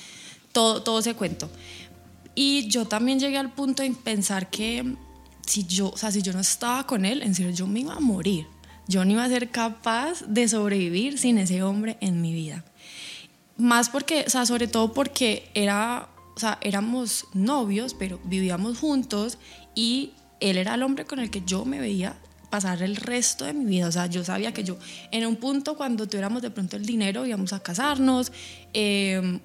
todo, 0.53 0.83
todo 0.83 0.99
ese 0.99 1.15
cuento. 1.15 1.49
Y 2.35 2.69
yo 2.69 2.87
también 2.87 3.21
llegué 3.21 3.39
al 3.39 3.53
punto 3.53 3.83
de 3.83 3.91
pensar 3.93 4.51
que 4.51 4.97
si 5.47 5.65
yo, 5.65 5.91
o 5.91 5.97
sea, 5.97 6.11
si 6.11 6.23
yo 6.23 6.33
no 6.33 6.41
estaba 6.41 6.87
con 6.87 7.05
él, 7.05 7.23
en 7.23 7.35
serio, 7.35 7.53
yo 7.53 7.67
me 7.67 7.81
iba 7.81 7.95
a 7.95 8.01
morir. 8.01 8.47
Yo 8.89 9.05
no 9.05 9.13
iba 9.13 9.25
a 9.25 9.29
ser 9.29 9.51
capaz 9.51 10.23
de 10.27 10.49
sobrevivir 10.49 11.19
sin 11.19 11.39
ese 11.39 11.63
hombre 11.63 11.97
en 12.01 12.21
mi 12.21 12.33
vida. 12.33 12.65
Más 13.57 13.89
porque, 13.89 14.25
o 14.27 14.31
sea, 14.31 14.47
sobre 14.47 14.67
todo 14.67 14.93
porque 14.93 15.51
era, 15.55 16.09
o 16.35 16.41
sea, 16.41 16.59
éramos 16.61 17.27
novios, 17.35 17.95
pero 17.95 18.21
vivíamos 18.25 18.79
juntos 18.79 19.39
y 19.75 20.13
él 20.41 20.57
era 20.57 20.75
el 20.75 20.83
hombre 20.83 21.05
con 21.05 21.21
el 21.21 21.31
que 21.31 21.43
yo 21.45 21.65
me 21.65 21.79
veía 21.79 22.17
pasar 22.51 22.83
el 22.83 22.97
resto 22.97 23.45
de 23.45 23.55
mi 23.55 23.65
vida. 23.65 23.87
O 23.87 23.93
sea, 23.93 24.07
yo 24.07 24.25
sabía 24.25 24.53
que 24.53 24.65
yo, 24.65 24.77
en 25.13 25.25
un 25.25 25.37
punto 25.37 25.77
cuando 25.77 26.07
tuviéramos 26.09 26.43
de 26.43 26.51
pronto 26.51 26.77
el 26.77 26.85
dinero, 26.85 27.25
íbamos 27.25 27.53
a 27.53 27.61
casarnos, 27.61 28.33
em, 28.73 29.41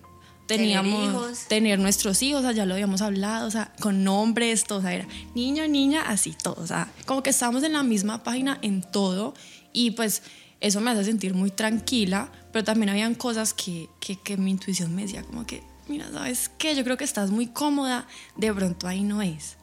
teníamos 0.48 1.48
tener, 1.48 1.80
nuestros 1.80 2.22
hijos, 2.22 2.40
o 2.40 2.44
sea, 2.44 2.52
ya 2.52 2.66
lo 2.66 2.74
habíamos 2.74 3.02
hablado, 3.02 3.48
o 3.48 3.52
sea, 3.52 3.72
con 3.80 4.04
nombres, 4.04 4.64
todo, 4.66 4.80
o 4.80 4.82
sea, 4.82 4.94
era 4.94 5.08
niño, 5.34 5.68
niña, 5.68 6.04
así 6.08 6.36
todo, 6.42 6.62
o 6.62 6.68
sea, 6.68 6.92
como 7.06 7.24
que 7.24 7.32
estábamos 7.32 7.64
en 7.64 7.74
la 7.74 7.84
misma 7.84 8.24
página 8.24 8.60
en 8.62 8.82
todo 8.82 9.34
y 9.74 9.92
pues 9.92 10.22
eso 10.62 10.82
me 10.82 10.92
hace 10.92 11.04
sentir 11.04 11.34
muy 11.34 11.50
tranquila, 11.50 12.32
pero 12.52 12.64
también 12.64 12.90
habían 12.90 13.16
cosas 13.16 13.54
que, 13.54 13.90
que, 14.00 14.18
que 14.18 14.38
mi 14.38 14.52
intuición 14.52 14.94
me 14.94 15.04
decía 15.04 15.24
como 15.24 15.48
que, 15.48 15.64
mira, 15.88 16.12
¿sabes 16.12 16.50
qué? 16.60 16.76
Yo 16.76 16.84
creo 16.84 16.98
que 16.98 17.04
estás 17.04 17.32
muy 17.32 17.48
cómoda, 17.48 18.08
de 18.36 18.54
pronto 18.54 18.88
ahí 18.88 19.04
no 19.04 19.24
es 19.24 19.58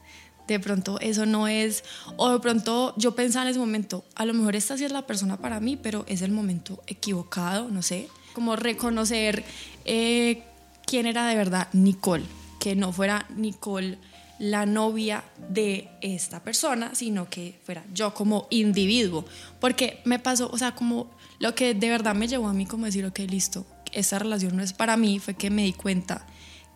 de 0.47 0.59
pronto 0.59 0.99
eso 0.99 1.25
no 1.25 1.47
es, 1.47 1.83
o 2.17 2.31
de 2.31 2.39
pronto 2.39 2.93
yo 2.97 3.15
pensaba 3.15 3.45
en 3.45 3.51
ese 3.51 3.59
momento, 3.59 4.03
a 4.15 4.25
lo 4.25 4.33
mejor 4.33 4.55
esta 4.55 4.77
sí 4.77 4.85
es 4.85 4.91
la 4.91 5.07
persona 5.07 5.37
para 5.37 5.59
mí, 5.59 5.77
pero 5.77 6.05
es 6.07 6.21
el 6.21 6.31
momento 6.31 6.81
equivocado, 6.87 7.69
no 7.69 7.81
sé, 7.81 8.07
como 8.33 8.55
reconocer 8.55 9.43
eh, 9.85 10.43
quién 10.85 11.05
era 11.05 11.27
de 11.27 11.35
verdad 11.35 11.67
Nicole, 11.73 12.25
que 12.59 12.75
no 12.75 12.91
fuera 12.91 13.25
Nicole 13.35 13.97
la 14.39 14.65
novia 14.65 15.23
de 15.49 15.89
esta 16.01 16.43
persona, 16.43 16.95
sino 16.95 17.29
que 17.29 17.59
fuera 17.63 17.83
yo 17.93 18.13
como 18.13 18.47
individuo, 18.49 19.25
porque 19.59 20.01
me 20.05 20.19
pasó, 20.19 20.49
o 20.51 20.57
sea, 20.57 20.75
como 20.75 21.09
lo 21.39 21.55
que 21.55 21.73
de 21.73 21.89
verdad 21.89 22.15
me 22.15 22.27
llevó 22.27 22.47
a 22.47 22.53
mí 22.53 22.65
como 22.65 22.85
decir, 22.85 23.05
ok, 23.05 23.19
listo, 23.19 23.65
esta 23.91 24.19
relación 24.19 24.57
no 24.57 24.63
es 24.63 24.73
para 24.73 24.97
mí 24.97 25.19
fue 25.19 25.35
que 25.35 25.49
me 25.49 25.63
di 25.63 25.73
cuenta 25.73 26.25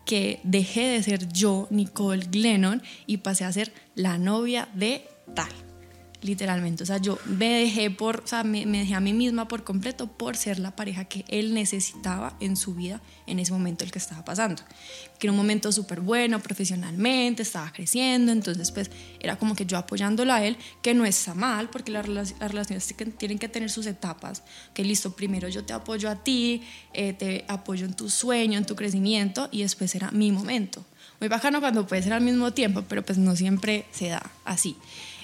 que 0.08 0.40
dejé 0.42 0.86
de 0.86 1.02
ser 1.02 1.28
yo, 1.28 1.68
Nicole 1.70 2.24
Glennon, 2.30 2.82
y 3.06 3.18
pasé 3.18 3.44
a 3.44 3.52
ser 3.52 3.70
la 3.94 4.16
novia 4.16 4.66
de 4.72 5.04
tal 5.34 5.52
literalmente. 6.20 6.82
O 6.82 6.86
sea, 6.86 6.98
yo 6.98 7.18
me 7.26 7.60
dejé 7.60 7.90
por, 7.90 8.20
o 8.24 8.26
sea, 8.26 8.44
me, 8.44 8.64
dejé 8.66 8.94
a 8.94 9.00
mí 9.00 9.12
misma 9.12 9.48
por 9.48 9.64
completo 9.64 10.06
por 10.06 10.36
ser 10.36 10.58
la 10.58 10.74
pareja 10.74 11.04
que 11.04 11.24
él 11.28 11.54
necesitaba 11.54 12.36
en 12.40 12.56
su 12.56 12.74
vida 12.74 13.00
en 13.26 13.38
ese 13.38 13.52
momento 13.52 13.84
el 13.84 13.92
que 13.92 13.98
estaba 13.98 14.24
pasando. 14.24 14.62
Que 15.18 15.26
era 15.26 15.32
un 15.32 15.36
momento 15.36 15.70
súper 15.70 16.00
bueno 16.00 16.40
profesionalmente, 16.40 17.42
estaba 17.42 17.72
creciendo, 17.72 18.32
entonces 18.32 18.70
pues 18.72 18.90
era 19.20 19.36
como 19.36 19.54
que 19.54 19.66
yo 19.66 19.78
apoyándolo 19.78 20.32
a 20.32 20.44
él, 20.44 20.56
que 20.82 20.94
no 20.94 21.04
está 21.04 21.34
mal, 21.34 21.70
porque 21.70 21.92
las, 21.92 22.06
relaciones 22.06 22.94
tienen 23.16 23.38
que 23.38 23.48
tener 23.48 23.70
sus 23.70 23.86
etapas, 23.86 24.42
que 24.74 24.84
listo, 24.84 25.14
primero 25.14 25.48
yo 25.48 25.64
te 25.64 25.72
apoyo 25.72 26.10
a 26.10 26.16
ti, 26.16 26.62
eh, 26.92 27.12
te 27.12 27.44
apoyo 27.48 27.86
en 27.86 27.94
tu 27.94 28.10
sueño, 28.10 28.58
en 28.58 28.66
tu 28.66 28.74
crecimiento, 28.74 29.48
y 29.52 29.62
después 29.62 29.94
era 29.94 30.10
mi 30.10 30.32
momento. 30.32 30.84
Muy 31.20 31.28
bacano 31.28 31.60
cuando 31.60 31.86
puede 31.86 32.02
ser 32.02 32.12
al 32.12 32.20
mismo 32.20 32.52
tiempo, 32.52 32.84
pero 32.88 33.04
pues 33.04 33.18
no 33.18 33.34
siempre 33.34 33.86
se 33.90 34.08
da 34.08 34.30
así. 34.44 34.76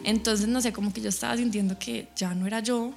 Entonces, 0.04 0.49
no 0.49 0.61
sé, 0.61 0.73
como 0.73 0.92
que 0.92 1.00
yo 1.00 1.08
estaba 1.08 1.37
sintiendo 1.37 1.78
que 1.78 2.08
ya 2.14 2.34
no 2.34 2.46
era 2.46 2.61
yo 2.61 2.92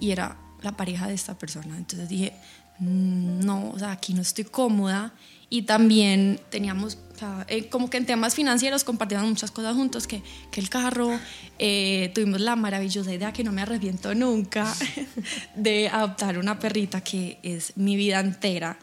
y 0.00 0.12
era 0.12 0.38
la 0.62 0.76
pareja 0.76 1.08
de 1.08 1.14
esta 1.14 1.36
persona. 1.36 1.76
Entonces 1.76 2.08
dije, 2.08 2.32
mm, 2.78 3.44
no, 3.44 3.70
o 3.70 3.78
sea, 3.78 3.92
aquí 3.92 4.14
no 4.14 4.22
estoy 4.22 4.44
cómoda. 4.44 5.12
Y 5.50 5.62
también 5.62 6.40
teníamos, 6.48 6.96
o 7.14 7.18
sea, 7.18 7.44
eh, 7.46 7.68
como 7.68 7.90
que 7.90 7.98
en 7.98 8.06
temas 8.06 8.34
financieros 8.34 8.84
compartíamos 8.84 9.28
muchas 9.28 9.50
cosas 9.50 9.74
juntos, 9.74 10.06
que, 10.06 10.22
que 10.50 10.60
el 10.60 10.70
carro, 10.70 11.10
eh, 11.58 12.10
tuvimos 12.14 12.40
la 12.40 12.56
maravillosa 12.56 13.12
idea 13.12 13.34
que 13.34 13.44
no 13.44 13.52
me 13.52 13.60
arrepiento 13.60 14.14
nunca 14.14 14.72
de 15.54 15.88
adoptar 15.88 16.38
una 16.38 16.58
perrita 16.58 17.02
que 17.02 17.38
es 17.42 17.76
mi 17.76 17.96
vida 17.96 18.20
entera, 18.20 18.78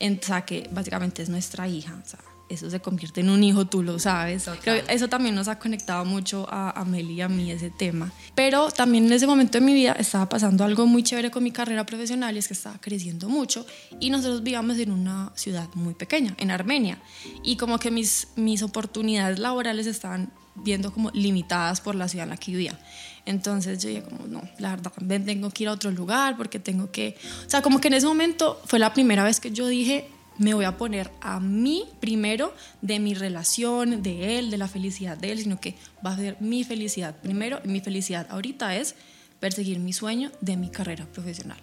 o 0.00 0.24
sea, 0.24 0.46
que 0.46 0.66
básicamente 0.72 1.22
es 1.22 1.28
nuestra 1.28 1.68
hija. 1.68 2.00
O 2.02 2.08
sea, 2.08 2.20
eso 2.48 2.70
se 2.70 2.80
convierte 2.80 3.20
en 3.20 3.30
un 3.30 3.42
hijo, 3.42 3.66
tú 3.66 3.82
lo 3.82 3.98
sabes. 3.98 4.48
Creo 4.62 4.84
que 4.84 4.92
eso 4.92 5.08
también 5.08 5.34
nos 5.34 5.48
ha 5.48 5.58
conectado 5.58 6.04
mucho 6.04 6.46
a, 6.50 6.70
a 6.78 6.84
Meli 6.84 7.14
y 7.14 7.20
a 7.20 7.28
mí 7.28 7.50
ese 7.50 7.70
tema. 7.70 8.12
Pero 8.34 8.70
también 8.70 9.06
en 9.06 9.12
ese 9.12 9.26
momento 9.26 9.58
de 9.58 9.64
mi 9.64 9.72
vida 9.72 9.92
estaba 9.92 10.28
pasando 10.28 10.64
algo 10.64 10.86
muy 10.86 11.02
chévere 11.02 11.30
con 11.30 11.42
mi 11.42 11.50
carrera 11.50 11.86
profesional 11.86 12.34
y 12.36 12.38
es 12.38 12.48
que 12.48 12.54
estaba 12.54 12.78
creciendo 12.80 13.28
mucho 13.28 13.66
y 14.00 14.10
nosotros 14.10 14.42
vivíamos 14.42 14.78
en 14.78 14.90
una 14.90 15.32
ciudad 15.34 15.68
muy 15.74 15.94
pequeña, 15.94 16.34
en 16.38 16.50
Armenia. 16.50 16.98
Y 17.42 17.56
como 17.56 17.78
que 17.78 17.90
mis, 17.90 18.28
mis 18.36 18.62
oportunidades 18.62 19.38
laborales 19.38 19.86
estaban 19.86 20.30
viendo 20.54 20.92
como 20.92 21.10
limitadas 21.10 21.80
por 21.80 21.94
la 21.94 22.08
ciudad 22.08 22.24
en 22.24 22.30
la 22.30 22.36
que 22.36 22.52
vivía. 22.52 22.78
Entonces 23.26 23.82
yo 23.82 23.88
dije 23.88 24.02
como, 24.02 24.26
no, 24.26 24.42
la 24.58 24.70
verdad, 24.76 24.92
tengo 25.24 25.50
que 25.50 25.62
ir 25.62 25.68
a 25.68 25.72
otro 25.72 25.90
lugar 25.90 26.36
porque 26.36 26.58
tengo 26.58 26.90
que... 26.90 27.16
O 27.46 27.50
sea, 27.50 27.62
como 27.62 27.80
que 27.80 27.88
en 27.88 27.94
ese 27.94 28.06
momento 28.06 28.60
fue 28.66 28.78
la 28.78 28.92
primera 28.92 29.24
vez 29.24 29.40
que 29.40 29.50
yo 29.50 29.66
dije, 29.66 30.08
me 30.38 30.54
voy 30.54 30.64
a 30.64 30.76
poner 30.76 31.10
a 31.20 31.40
mí 31.40 31.84
primero 32.00 32.54
de 32.82 32.98
mi 32.98 33.14
relación, 33.14 34.02
de 34.02 34.38
él, 34.38 34.50
de 34.50 34.58
la 34.58 34.68
felicidad 34.68 35.16
de 35.16 35.32
él, 35.32 35.38
sino 35.40 35.60
que 35.60 35.76
va 36.04 36.12
a 36.12 36.16
ser 36.16 36.36
mi 36.40 36.64
felicidad 36.64 37.16
primero. 37.16 37.60
Y 37.64 37.68
mi 37.68 37.80
felicidad 37.80 38.26
ahorita 38.30 38.76
es 38.76 38.94
perseguir 39.40 39.78
mi 39.78 39.92
sueño 39.92 40.32
de 40.40 40.56
mi 40.56 40.70
carrera 40.70 41.06
profesional. 41.06 41.58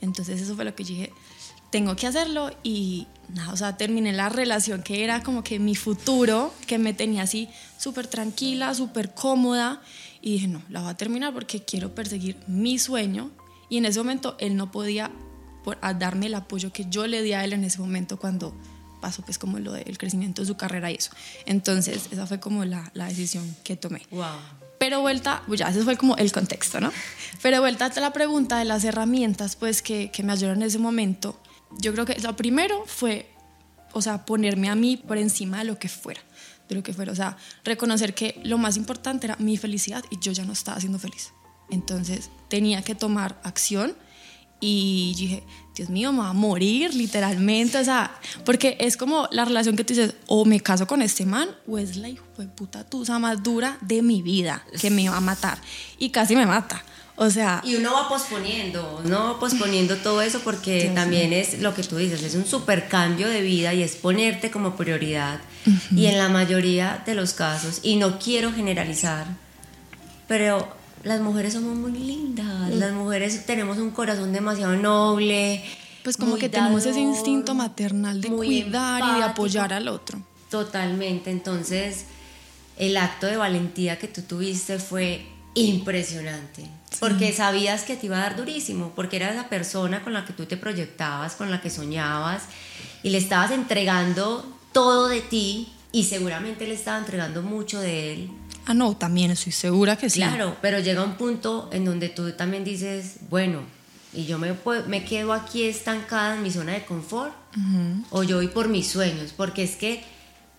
Entonces 0.00 0.40
eso 0.40 0.54
fue 0.56 0.64
lo 0.64 0.74
que 0.74 0.84
dije, 0.84 1.12
tengo 1.70 1.94
que 1.94 2.06
hacerlo 2.06 2.50
y 2.62 3.06
nada, 3.28 3.52
o 3.52 3.56
sea, 3.56 3.76
terminé 3.76 4.12
la 4.12 4.28
relación 4.28 4.82
que 4.82 5.04
era 5.04 5.22
como 5.22 5.44
que 5.44 5.58
mi 5.58 5.76
futuro, 5.76 6.52
que 6.66 6.78
me 6.78 6.94
tenía 6.94 7.22
así 7.22 7.48
súper 7.78 8.06
tranquila, 8.06 8.74
súper 8.74 9.14
cómoda 9.14 9.80
y 10.20 10.32
dije, 10.32 10.48
no, 10.48 10.62
la 10.68 10.80
voy 10.80 10.90
a 10.90 10.96
terminar 10.96 11.32
porque 11.32 11.64
quiero 11.64 11.94
perseguir 11.94 12.36
mi 12.46 12.78
sueño 12.78 13.30
y 13.68 13.78
en 13.78 13.84
ese 13.84 14.00
momento 14.00 14.36
él 14.40 14.56
no 14.56 14.72
podía 14.72 15.12
por, 15.64 15.78
a 15.80 15.94
darme 15.94 16.26
el 16.26 16.34
apoyo 16.34 16.72
que 16.72 16.86
yo 16.88 17.06
le 17.06 17.22
di 17.22 17.32
a 17.32 17.44
él 17.44 17.52
en 17.52 17.64
ese 17.64 17.78
momento 17.78 18.18
cuando 18.18 18.54
pasó 19.00 19.22
pues 19.22 19.38
como 19.38 19.58
lo 19.58 19.72
del 19.72 19.98
crecimiento 19.98 20.42
de 20.42 20.46
su 20.46 20.56
carrera 20.56 20.90
y 20.90 20.96
eso. 20.96 21.10
Entonces 21.46 22.08
esa 22.10 22.26
fue 22.26 22.38
como 22.38 22.64
la, 22.64 22.90
la 22.94 23.06
decisión 23.06 23.56
que 23.64 23.76
tomé. 23.76 24.02
Wow. 24.10 24.26
Pero 24.78 25.00
vuelta, 25.00 25.42
pues 25.46 25.60
ya 25.60 25.68
ese 25.68 25.82
fue 25.82 25.96
como 25.96 26.16
el 26.16 26.32
contexto, 26.32 26.80
¿no? 26.80 26.92
Pero 27.42 27.60
vuelta 27.60 27.86
a 27.86 28.00
la 28.00 28.12
pregunta 28.12 28.58
de 28.58 28.64
las 28.64 28.84
herramientas 28.84 29.56
pues 29.56 29.82
que, 29.82 30.10
que 30.10 30.22
me 30.22 30.32
ayudaron 30.32 30.62
en 30.62 30.68
ese 30.68 30.78
momento, 30.78 31.38
yo 31.78 31.92
creo 31.92 32.06
que 32.06 32.18
lo 32.20 32.34
primero 32.36 32.84
fue, 32.86 33.30
o 33.92 34.00
sea, 34.02 34.24
ponerme 34.24 34.68
a 34.70 34.74
mí 34.74 34.96
por 34.96 35.18
encima 35.18 35.58
de 35.58 35.64
lo 35.64 35.78
que 35.78 35.88
fuera, 35.88 36.20
de 36.68 36.74
lo 36.74 36.82
que 36.82 36.92
fuera, 36.92 37.12
o 37.12 37.14
sea, 37.14 37.36
reconocer 37.64 38.14
que 38.14 38.40
lo 38.44 38.58
más 38.58 38.76
importante 38.76 39.26
era 39.26 39.36
mi 39.36 39.56
felicidad 39.56 40.02
y 40.10 40.18
yo 40.18 40.32
ya 40.32 40.44
no 40.44 40.52
estaba 40.52 40.80
siendo 40.80 40.98
feliz. 40.98 41.32
Entonces 41.70 42.30
tenía 42.48 42.82
que 42.82 42.94
tomar 42.94 43.40
acción 43.44 43.94
y 44.60 45.14
dije, 45.16 45.42
Dios 45.74 45.88
mío, 45.88 46.12
me 46.12 46.18
va 46.18 46.28
a 46.28 46.32
morir 46.34 46.94
literalmente, 46.94 47.78
o 47.78 47.84
sea, 47.84 48.14
porque 48.44 48.76
es 48.80 48.96
como 48.96 49.28
la 49.30 49.44
relación 49.44 49.76
que 49.76 49.84
tú 49.84 49.94
dices, 49.94 50.14
o 50.26 50.44
me 50.44 50.60
caso 50.60 50.86
con 50.86 51.00
este 51.00 51.24
man, 51.24 51.48
o 51.66 51.78
es 51.78 51.96
la 51.96 52.08
hijo 52.08 52.24
de 52.36 52.46
puta 52.46 52.84
tusa 52.84 53.18
más 53.18 53.42
dura 53.42 53.78
de 53.80 54.02
mi 54.02 54.20
vida 54.20 54.64
que 54.80 54.90
me 54.90 55.08
va 55.08 55.16
a 55.16 55.20
matar. 55.20 55.58
Y 55.98 56.10
casi 56.10 56.36
me 56.36 56.46
mata. 56.46 56.84
O 57.16 57.28
sea. 57.28 57.60
Y 57.64 57.76
uno 57.76 57.92
va 57.92 58.08
posponiendo, 58.08 59.02
no 59.04 59.38
posponiendo 59.38 59.96
todo 59.96 60.22
eso 60.22 60.40
porque 60.40 60.90
también 60.94 61.34
es 61.34 61.60
lo 61.60 61.74
que 61.74 61.82
tú 61.82 61.96
dices, 61.96 62.22
es 62.22 62.34
un 62.34 62.46
super 62.46 62.88
cambio 62.88 63.28
de 63.28 63.42
vida 63.42 63.74
y 63.74 63.82
es 63.82 63.94
ponerte 63.96 64.50
como 64.50 64.74
prioridad. 64.74 65.40
Y 65.94 66.06
en 66.06 66.16
la 66.16 66.30
mayoría 66.30 67.02
de 67.04 67.14
los 67.14 67.34
casos, 67.34 67.80
y 67.82 67.96
no 67.96 68.18
quiero 68.18 68.52
generalizar, 68.52 69.26
pero 70.26 70.79
las 71.02 71.20
mujeres 71.20 71.54
somos 71.54 71.76
muy 71.76 71.92
lindas, 71.92 72.70
las 72.70 72.92
mujeres 72.92 73.46
tenemos 73.46 73.78
un 73.78 73.90
corazón 73.90 74.32
demasiado 74.32 74.76
noble. 74.76 75.64
Pues 76.04 76.16
como 76.16 76.36
que 76.36 76.48
tenemos 76.48 76.86
ese 76.86 77.00
instinto 77.00 77.54
maternal 77.54 78.20
de 78.20 78.28
cuidar 78.28 79.02
y 79.02 79.18
de 79.18 79.24
apoyar 79.24 79.72
al 79.72 79.88
otro. 79.88 80.22
Totalmente, 80.50 81.30
entonces 81.30 82.06
el 82.78 82.96
acto 82.96 83.26
de 83.26 83.36
valentía 83.36 83.98
que 83.98 84.08
tú 84.08 84.22
tuviste 84.22 84.78
fue 84.78 85.26
impresionante, 85.54 86.66
porque 87.00 87.32
sabías 87.32 87.82
que 87.82 87.96
te 87.96 88.06
iba 88.06 88.16
a 88.16 88.20
dar 88.20 88.36
durísimo, 88.36 88.92
porque 88.96 89.16
era 89.16 89.30
esa 89.30 89.48
persona 89.48 90.02
con 90.02 90.12
la 90.12 90.24
que 90.24 90.32
tú 90.32 90.46
te 90.46 90.56
proyectabas, 90.56 91.34
con 91.34 91.50
la 91.50 91.60
que 91.60 91.70
soñabas, 91.70 92.44
y 93.02 93.10
le 93.10 93.18
estabas 93.18 93.50
entregando 93.50 94.46
todo 94.72 95.08
de 95.08 95.20
ti, 95.20 95.68
y 95.92 96.04
seguramente 96.04 96.66
le 96.66 96.74
estaba 96.74 96.98
entregando 96.98 97.42
mucho 97.42 97.80
de 97.80 98.12
él 98.12 98.30
Ah, 98.66 98.74
no, 98.74 98.96
también 98.96 99.30
estoy 99.30 99.52
segura 99.52 99.96
que 99.96 100.10
sí. 100.10 100.20
Claro, 100.20 100.56
pero 100.60 100.78
llega 100.80 101.02
un 101.02 101.14
punto 101.14 101.68
en 101.72 101.84
donde 101.84 102.08
tú 102.08 102.32
también 102.32 102.64
dices, 102.64 103.16
bueno, 103.28 103.62
y 104.12 104.26
yo 104.26 104.38
me, 104.38 104.54
me 104.88 105.04
quedo 105.04 105.32
aquí 105.32 105.64
estancada 105.64 106.36
en 106.36 106.42
mi 106.42 106.50
zona 106.50 106.72
de 106.72 106.84
confort, 106.84 107.32
o 108.10 108.22
yo 108.22 108.36
voy 108.36 108.48
por 108.48 108.68
mis 108.68 108.88
sueños, 108.88 109.32
porque 109.36 109.62
es 109.62 109.76
que 109.76 110.02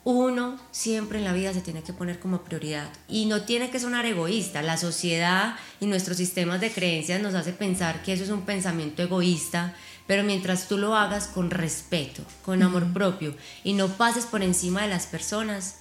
uno 0.04 0.60
siempre 0.72 1.20
en 1.20 1.26
la 1.26 1.34
vida 1.34 1.54
se 1.54 1.62
tiene 1.62 1.84
que 1.84 1.94
poner 1.94 2.20
como 2.20 2.42
prioridad 2.42 2.90
y 3.08 3.26
no 3.26 3.44
tiene 3.44 3.70
que 3.70 3.80
sonar 3.80 4.06
egoísta. 4.06 4.62
La 4.62 4.78
sociedad 4.78 5.56
y 5.80 5.86
nuestros 5.86 6.18
sistemas 6.18 6.60
de 6.60 6.72
creencias 6.72 7.22
nos 7.22 7.36
hace 7.36 7.54
pensar 7.54 8.02
que 8.02 8.14
eso 8.14 8.24
es 8.24 8.30
un 8.30 8.42
pensamiento 8.42 9.04
egoísta, 9.04 9.76
pero 10.08 10.24
mientras 10.24 10.68
tú 10.68 10.78
lo 10.78 10.96
hagas 10.96 11.28
con 11.28 11.52
respeto, 11.52 12.24
con 12.44 12.64
amor 12.64 12.92
propio 12.94 13.36
y 13.64 13.74
no 13.74 13.90
pases 13.90 14.26
por 14.26 14.42
encima 14.42 14.82
de 14.82 14.88
las 14.88 15.06
personas, 15.06 15.76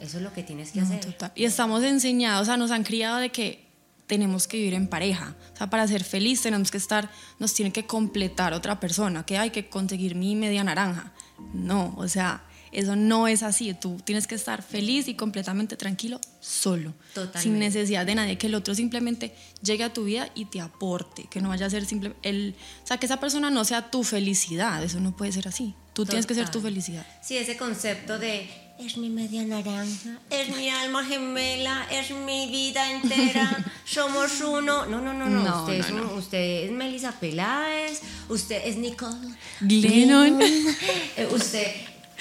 eso 0.00 0.18
es 0.18 0.22
lo 0.22 0.32
que 0.32 0.42
tienes 0.42 0.72
que 0.72 0.80
hacer. 0.80 1.16
Y 1.34 1.44
estamos 1.44 1.82
enseñados, 1.82 2.42
o 2.42 2.44
sea, 2.46 2.56
nos 2.56 2.70
han 2.70 2.84
criado 2.84 3.18
de 3.18 3.30
que 3.30 3.64
tenemos 4.06 4.46
que 4.46 4.58
vivir 4.58 4.74
en 4.74 4.88
pareja. 4.88 5.34
O 5.54 5.56
sea, 5.56 5.70
para 5.70 5.86
ser 5.88 6.04
feliz 6.04 6.42
tenemos 6.42 6.70
que 6.70 6.78
estar, 6.78 7.10
nos 7.38 7.54
tiene 7.54 7.72
que 7.72 7.86
completar 7.86 8.52
otra 8.52 8.80
persona, 8.80 9.24
que 9.24 9.38
hay 9.38 9.50
que 9.50 9.68
conseguir 9.68 10.14
mi 10.14 10.36
media 10.36 10.64
naranja. 10.64 11.12
No, 11.52 11.94
o 11.96 12.08
sea, 12.08 12.44
eso 12.74 12.96
no 12.96 13.28
es 13.28 13.42
así. 13.42 13.72
Tú 13.74 13.98
tienes 14.04 14.26
que 14.26 14.34
estar 14.34 14.62
feliz 14.62 15.08
y 15.08 15.14
completamente 15.14 15.76
tranquilo 15.76 16.20
solo, 16.40 16.92
sin 17.36 17.58
necesidad 17.58 18.04
de 18.04 18.14
nadie, 18.14 18.36
que 18.36 18.48
el 18.48 18.54
otro 18.54 18.74
simplemente 18.74 19.34
llegue 19.62 19.84
a 19.84 19.92
tu 19.92 20.04
vida 20.04 20.28
y 20.34 20.46
te 20.46 20.60
aporte, 20.60 21.26
que 21.30 21.40
no 21.40 21.48
vaya 21.48 21.66
a 21.66 21.70
ser 21.70 21.86
simple, 21.86 22.14
el, 22.22 22.54
o 22.82 22.86
sea, 22.86 22.98
que 22.98 23.06
esa 23.06 23.20
persona 23.20 23.50
no 23.50 23.64
sea 23.64 23.90
tu 23.90 24.02
felicidad, 24.02 24.82
eso 24.82 25.00
no 25.00 25.16
puede 25.16 25.32
ser 25.32 25.48
así. 25.48 25.74
Tú 25.94 26.04
tienes 26.04 26.26
que 26.26 26.34
ser 26.34 26.50
tu 26.50 26.60
felicidad. 26.60 27.06
Sí, 27.22 27.36
ese 27.36 27.56
concepto 27.56 28.18
de 28.18 28.63
es 28.78 28.96
mi 28.96 29.08
media 29.08 29.44
naranja, 29.44 30.18
es 30.30 30.56
mi 30.56 30.68
alma 30.68 31.04
gemela, 31.04 31.86
es 31.90 32.10
mi 32.10 32.48
vida 32.50 32.90
entera, 32.90 33.64
somos 33.84 34.40
uno. 34.40 34.86
No, 34.86 35.00
no, 35.00 35.14
no, 35.14 35.28
no. 35.28 35.60
usted, 35.60 35.74
es, 35.74 35.90
usted, 36.16 36.64
es, 36.64 36.72
Melissa 36.72 37.12
Peláez, 37.12 38.02
usted 38.28 38.62
es 38.64 38.76
Nicole 38.76 39.34
Glennon. 39.60 40.40
Eh, 41.16 41.28
usted. 41.32 41.68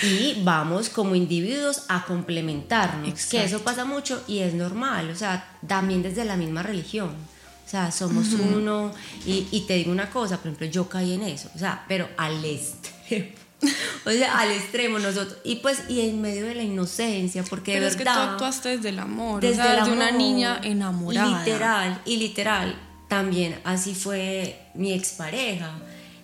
Y 0.03 0.41
vamos 0.43 0.89
como 0.89 1.15
individuos 1.15 1.83
a 1.87 2.05
complementarnos, 2.05 3.25
que 3.25 3.43
eso 3.43 3.61
pasa 3.61 3.85
mucho 3.85 4.23
y 4.27 4.39
es 4.39 4.53
normal, 4.53 5.09
o 5.09 5.15
sea, 5.15 5.57
también 5.65 6.03
desde 6.03 6.25
la 6.25 6.35
misma 6.35 6.63
religión. 6.63 7.09
O 7.65 7.69
sea, 7.69 7.91
somos 7.91 8.33
uno. 8.33 8.91
Y, 9.25 9.47
y, 9.51 9.61
te 9.61 9.75
digo 9.75 9.91
una 9.91 10.09
cosa, 10.09 10.37
por 10.37 10.47
ejemplo, 10.47 10.67
yo 10.67 10.89
caí 10.89 11.13
en 11.13 11.23
eso, 11.23 11.49
o 11.55 11.59
sea, 11.59 11.85
pero 11.87 12.07
al 12.17 12.43
este 12.43 13.33
o 14.05 14.11
sea, 14.11 14.39
al 14.39 14.51
extremo 14.51 14.99
nosotros. 14.99 15.37
Y 15.43 15.57
pues, 15.57 15.83
y 15.89 16.01
en 16.01 16.21
medio 16.21 16.45
de 16.45 16.55
la 16.55 16.63
inocencia, 16.63 17.43
porque 17.43 17.73
Pero 17.73 17.85
de 17.85 17.91
es 17.91 17.97
que 17.97 18.03
tú 18.03 18.09
actuaste 18.09 18.77
desde 18.77 18.89
el 18.89 18.99
amor, 18.99 19.41
desde, 19.41 19.81
o 19.81 19.85
una 19.87 20.11
niña 20.11 20.59
enamorada. 20.63 21.39
Literal, 21.39 22.01
y 22.05 22.17
literal, 22.17 22.75
también 23.07 23.59
así 23.63 23.95
fue 23.95 24.69
mi 24.73 24.93
expareja. 24.93 25.71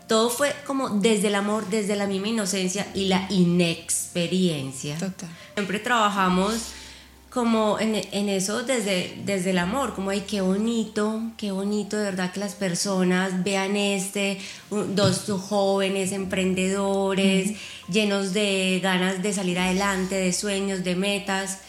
todo 0.08 0.30
fue 0.30 0.56
como 0.66 0.90
desde 0.90 1.28
el 1.28 1.36
amor, 1.36 1.70
desde 1.70 1.96
la 1.96 2.08
misma 2.08 2.30
inocencia 2.30 2.88
y 2.94 3.06
la 3.06 3.28
inexperiencia. 3.30 4.98
Total. 4.98 5.30
Siempre 5.56 5.80
trabajamos 5.80 6.74
como 7.30 7.80
en, 7.80 7.96
en, 7.96 8.30
eso 8.30 8.64
desde, 8.64 9.22
desde 9.24 9.52
el 9.52 9.60
amor, 9.60 9.94
como 9.94 10.10
ay, 10.10 10.22
qué 10.28 10.42
bonito, 10.42 11.22
qué 11.38 11.52
bonito 11.52 11.98
de 11.98 12.06
verdad 12.06 12.32
que 12.32 12.40
las 12.40 12.56
personas 12.56 13.44
vean 13.44 13.76
este, 13.76 14.40
dos 14.70 15.26
jóvenes 15.48 16.12
emprendedores, 16.12 17.58
llenos 17.88 18.34
de 18.34 18.80
ganas 18.82 19.22
de 19.22 19.34
salir 19.34 19.60
adelante, 19.60 20.16
de 20.16 20.34
sueños, 20.34 20.84
de 20.84 20.96
metas. 20.96 21.60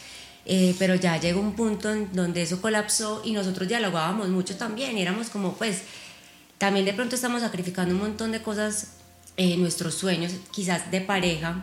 Eh, 0.46 0.74
pero 0.78 0.94
ya 0.94 1.20
llegó 1.20 1.38
un 1.38 1.52
punto 1.52 1.92
en 1.92 2.08
donde 2.14 2.42
eso 2.42 2.62
colapsó 2.62 3.20
y 3.24 3.32
nosotros 3.32 3.68
dialogábamos 3.68 4.30
mucho 4.30 4.56
también 4.56 4.96
y 4.96 5.02
éramos 5.02 5.28
como 5.28 5.52
pues 5.52 5.82
también 6.56 6.86
de 6.86 6.94
pronto 6.94 7.14
estamos 7.14 7.42
sacrificando 7.42 7.94
un 7.94 8.00
montón 8.00 8.32
de 8.32 8.40
cosas 8.40 8.94
eh, 9.36 9.58
nuestros 9.58 9.94
sueños 9.94 10.32
quizás 10.50 10.90
de 10.90 11.02
pareja 11.02 11.62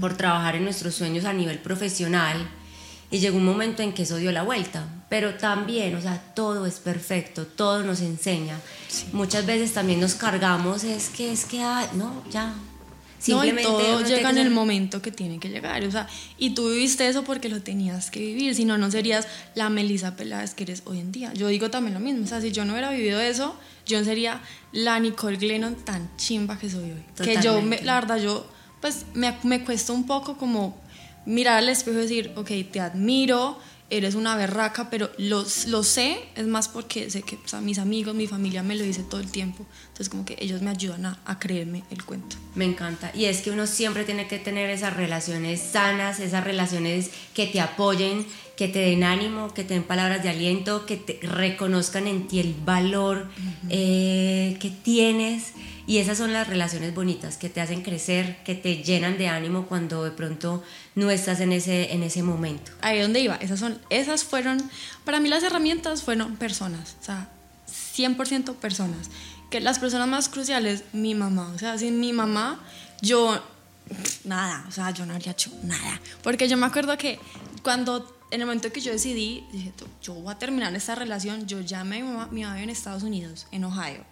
por 0.00 0.16
trabajar 0.16 0.54
en 0.54 0.62
nuestros 0.62 0.94
sueños 0.94 1.24
a 1.24 1.32
nivel 1.32 1.58
profesional 1.58 2.48
y 3.12 3.20
llegó 3.20 3.36
un 3.36 3.44
momento 3.44 3.82
en 3.82 3.92
que 3.92 4.02
eso 4.02 4.16
dio 4.16 4.32
la 4.32 4.42
vuelta 4.42 4.86
pero 5.08 5.34
también 5.34 5.94
o 5.94 6.00
sea 6.00 6.20
todo 6.34 6.66
es 6.66 6.80
perfecto 6.80 7.46
todo 7.46 7.84
nos 7.84 8.00
enseña 8.00 8.58
muchas 9.12 9.46
veces 9.46 9.72
también 9.72 10.00
nos 10.00 10.14
cargamos 10.14 10.82
es 10.82 11.10
que 11.10 11.30
es 11.30 11.44
que 11.44 11.62
ah, 11.62 11.88
no 11.94 12.24
ya 12.30 12.52
Simplemente 13.22 13.70
no, 13.70 13.80
y 13.80 13.84
todo 13.84 14.04
llega 14.04 14.30
en 14.30 14.38
el 14.38 14.50
momento 14.50 15.00
que 15.00 15.12
tiene 15.12 15.38
que 15.38 15.48
llegar. 15.48 15.84
O 15.84 15.90
sea, 15.92 16.08
y 16.38 16.54
tú 16.54 16.70
viviste 16.70 17.06
eso 17.06 17.22
porque 17.22 17.48
lo 17.48 17.62
tenías 17.62 18.10
que 18.10 18.18
vivir. 18.18 18.52
Si 18.56 18.64
no, 18.64 18.78
no 18.78 18.90
serías 18.90 19.28
la 19.54 19.70
Melissa 19.70 20.16
Peláez 20.16 20.54
que 20.54 20.64
eres 20.64 20.82
hoy 20.86 20.98
en 20.98 21.12
día. 21.12 21.32
Yo 21.32 21.46
digo 21.46 21.70
también 21.70 21.94
lo 21.94 22.00
mismo. 22.00 22.24
O 22.24 22.26
sea, 22.26 22.40
si 22.40 22.50
yo 22.50 22.64
no 22.64 22.72
hubiera 22.72 22.90
vivido 22.90 23.20
eso, 23.20 23.54
yo 23.86 24.00
no 24.00 24.04
sería 24.04 24.42
la 24.72 24.98
Nicole 24.98 25.36
Glennon 25.36 25.76
tan 25.76 26.10
chimba 26.16 26.58
que 26.58 26.68
soy 26.68 26.90
hoy. 26.90 27.04
Que 27.22 27.40
yo, 27.40 27.62
la 27.84 27.94
verdad, 27.94 28.18
yo, 28.18 28.44
pues 28.80 29.06
me, 29.14 29.38
me 29.44 29.62
cuesta 29.62 29.92
un 29.92 30.04
poco 30.04 30.36
como 30.36 30.81
mirar 31.26 31.58
al 31.58 31.68
espejo 31.68 31.98
y 31.98 32.02
decir, 32.02 32.32
ok, 32.36 32.50
te 32.70 32.80
admiro 32.80 33.58
eres 33.92 34.14
una 34.14 34.36
berraca, 34.36 34.88
pero 34.88 35.10
lo, 35.18 35.44
lo 35.66 35.82
sé, 35.82 36.16
es 36.34 36.46
más 36.46 36.68
porque 36.68 37.10
sé 37.10 37.20
que 37.22 37.38
mis 37.60 37.78
amigos, 37.78 38.14
mi 38.14 38.26
familia 38.26 38.62
me 38.62 38.74
lo 38.74 38.84
dice 38.84 39.02
todo 39.02 39.20
el 39.20 39.30
tiempo. 39.30 39.66
Entonces 39.82 40.08
como 40.08 40.24
que 40.24 40.34
ellos 40.40 40.62
me 40.62 40.70
ayudan 40.70 41.04
a, 41.04 41.18
a, 41.26 41.38
creerme 41.38 41.84
el 41.90 42.02
cuento. 42.02 42.36
Me 42.54 42.64
encanta. 42.64 43.10
Y 43.14 43.26
es 43.26 43.42
que 43.42 43.50
uno 43.50 43.66
siempre 43.66 44.04
tiene 44.04 44.28
que 44.28 44.38
tener 44.38 44.70
esas 44.70 44.96
relaciones 44.96 45.60
sanas, 45.60 46.20
esas 46.20 46.42
relaciones 46.42 47.10
que 47.34 47.46
te 47.46 47.60
apoyen, 47.60 48.26
que 48.56 48.66
te 48.66 48.78
den 48.78 49.04
ánimo, 49.04 49.52
que 49.52 49.62
te 49.62 49.74
den 49.74 49.82
palabras 49.82 50.22
de 50.22 50.30
aliento, 50.30 50.86
que 50.86 50.96
te 50.96 51.18
reconozcan 51.20 52.06
en 52.06 52.28
ti 52.28 52.40
el 52.40 52.54
valor 52.64 53.28
eh, 53.68 54.56
que 54.58 54.70
tienes 54.70 55.52
y 55.86 55.98
esas 55.98 56.18
son 56.18 56.32
las 56.32 56.48
relaciones 56.48 56.94
bonitas 56.94 57.36
que 57.36 57.48
te 57.48 57.60
hacen 57.60 57.82
crecer, 57.82 58.42
que 58.44 58.54
te 58.54 58.82
llenan 58.82 59.18
de 59.18 59.28
ánimo 59.28 59.66
cuando 59.66 60.04
de 60.04 60.10
pronto 60.10 60.62
no 60.94 61.10
estás 61.10 61.40
en 61.40 61.52
ese, 61.52 61.92
en 61.92 62.02
ese 62.02 62.22
momento. 62.22 62.72
Ahí 62.80 63.00
donde 63.00 63.20
iba, 63.20 63.36
esas, 63.36 63.58
son, 63.58 63.80
esas 63.90 64.24
fueron, 64.24 64.62
para 65.04 65.20
mí 65.20 65.28
las 65.28 65.42
herramientas 65.42 66.02
fueron 66.02 66.36
personas, 66.36 66.96
o 67.00 67.04
sea, 67.04 67.28
100% 67.96 68.54
personas. 68.56 69.10
Que 69.50 69.60
las 69.60 69.78
personas 69.78 70.08
más 70.08 70.28
cruciales, 70.30 70.84
mi 70.92 71.14
mamá, 71.14 71.52
o 71.54 71.58
sea, 71.58 71.76
sin 71.76 72.00
mi 72.00 72.12
mamá, 72.12 72.58
yo, 73.02 73.42
nada, 74.24 74.64
o 74.66 74.70
sea, 74.70 74.90
yo 74.92 75.04
no 75.04 75.12
habría 75.12 75.32
hecho 75.32 75.50
nada. 75.64 76.00
Porque 76.22 76.48
yo 76.48 76.56
me 76.56 76.64
acuerdo 76.64 76.96
que 76.96 77.18
cuando 77.62 78.18
en 78.30 78.40
el 78.40 78.46
momento 78.46 78.72
que 78.72 78.80
yo 78.80 78.92
decidí, 78.92 79.44
dije, 79.52 79.72
yo 80.00 80.14
voy 80.14 80.32
a 80.32 80.38
terminar 80.38 80.74
esta 80.74 80.94
relación, 80.94 81.46
yo 81.46 81.60
llamé 81.60 81.98
a 81.98 82.04
mi 82.04 82.08
mamá, 82.08 82.28
mi 82.30 82.42
mamá 82.44 82.62
en 82.62 82.70
Estados 82.70 83.02
Unidos, 83.02 83.46
en 83.52 83.64
Ohio. 83.64 84.04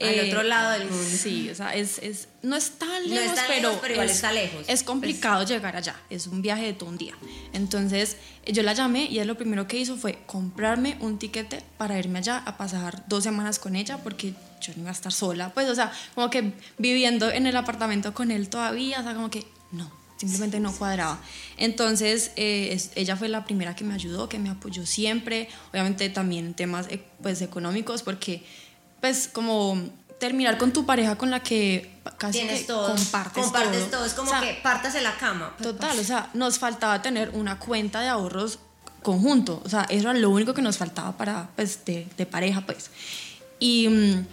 Al 0.00 0.14
eh, 0.14 0.28
otro 0.28 0.42
lado 0.44 0.72
del 0.72 0.88
mundo. 0.88 1.04
Sí, 1.04 1.50
o 1.50 1.54
sea, 1.54 1.74
es, 1.74 1.98
es, 1.98 2.28
no 2.42 2.54
es 2.54 2.70
tan 2.72 3.08
lejos, 3.08 3.38
pero, 3.48 3.78
igual 3.90 4.08
está 4.08 4.32
lejos. 4.32 4.64
Es 4.68 4.82
complicado 4.84 5.44
llegar 5.44 5.76
allá, 5.76 5.96
es 6.08 6.28
un 6.28 6.40
viaje 6.40 6.66
de 6.66 6.72
todo 6.72 6.88
un 6.88 6.98
día. 6.98 7.14
Entonces, 7.52 8.16
yo 8.46 8.62
la 8.62 8.74
llamé 8.74 9.06
y 9.06 9.18
él 9.18 9.26
lo 9.26 9.36
primero 9.36 9.66
que 9.66 9.78
hizo 9.78 9.96
fue 9.96 10.20
comprarme 10.26 10.96
un 11.00 11.18
tiquete 11.18 11.62
para 11.76 11.98
irme 11.98 12.20
allá 12.20 12.42
a 12.46 12.56
pasar 12.56 13.04
dos 13.08 13.24
semanas 13.24 13.58
con 13.58 13.74
ella, 13.74 13.98
porque 13.98 14.34
yo 14.60 14.72
no 14.76 14.82
iba 14.82 14.90
a 14.90 14.92
estar 14.92 15.12
sola, 15.12 15.52
pues, 15.52 15.68
o 15.68 15.74
sea, 15.74 15.92
como 16.14 16.30
que 16.30 16.52
viviendo 16.78 17.30
en 17.30 17.46
el 17.46 17.56
apartamento 17.56 18.14
con 18.14 18.30
él 18.30 18.48
todavía, 18.48 19.00
o 19.00 19.02
sea, 19.02 19.14
como 19.14 19.30
que 19.30 19.46
no, 19.72 19.90
simplemente 20.16 20.60
no 20.60 20.72
cuadraba. 20.72 21.20
Entonces, 21.56 22.32
eh, 22.36 22.80
ella 22.94 23.16
fue 23.16 23.28
la 23.28 23.44
primera 23.44 23.74
que 23.74 23.84
me 23.84 23.94
ayudó, 23.94 24.28
que 24.28 24.38
me 24.38 24.50
apoyó 24.50 24.86
siempre, 24.86 25.48
obviamente 25.70 26.08
también 26.08 26.54
temas 26.54 26.86
eh, 26.88 27.02
pues, 27.22 27.42
económicos, 27.42 28.02
porque 28.02 28.44
pues 29.00 29.28
como 29.28 29.78
terminar 30.18 30.58
con 30.58 30.72
tu 30.72 30.84
pareja 30.84 31.16
con 31.16 31.30
la 31.30 31.40
que 31.42 31.98
casi 32.18 32.40
Tienes 32.40 32.66
todo, 32.66 32.88
compartes, 32.88 33.44
compartes 33.44 33.90
todo. 33.90 34.04
Es 34.04 34.14
como 34.14 34.30
que 34.40 34.58
partas 34.62 34.94
en 34.94 35.04
la 35.04 35.16
cama. 35.16 35.54
Total, 35.62 35.98
o 35.98 36.04
sea, 36.04 36.30
nos 36.34 36.58
faltaba 36.58 37.00
tener 37.02 37.30
una 37.30 37.58
cuenta 37.58 38.00
de 38.00 38.08
ahorros 38.08 38.58
conjunto. 39.02 39.62
O 39.64 39.68
sea, 39.68 39.82
eso 39.88 40.10
era 40.10 40.18
lo 40.18 40.30
único 40.30 40.54
que 40.54 40.62
nos 40.62 40.76
faltaba 40.76 41.16
para, 41.16 41.50
pues, 41.54 41.84
de, 41.84 42.06
de 42.16 42.26
pareja, 42.26 42.62
pues. 42.62 42.90
Y 43.60 43.88
mm, 43.88 44.26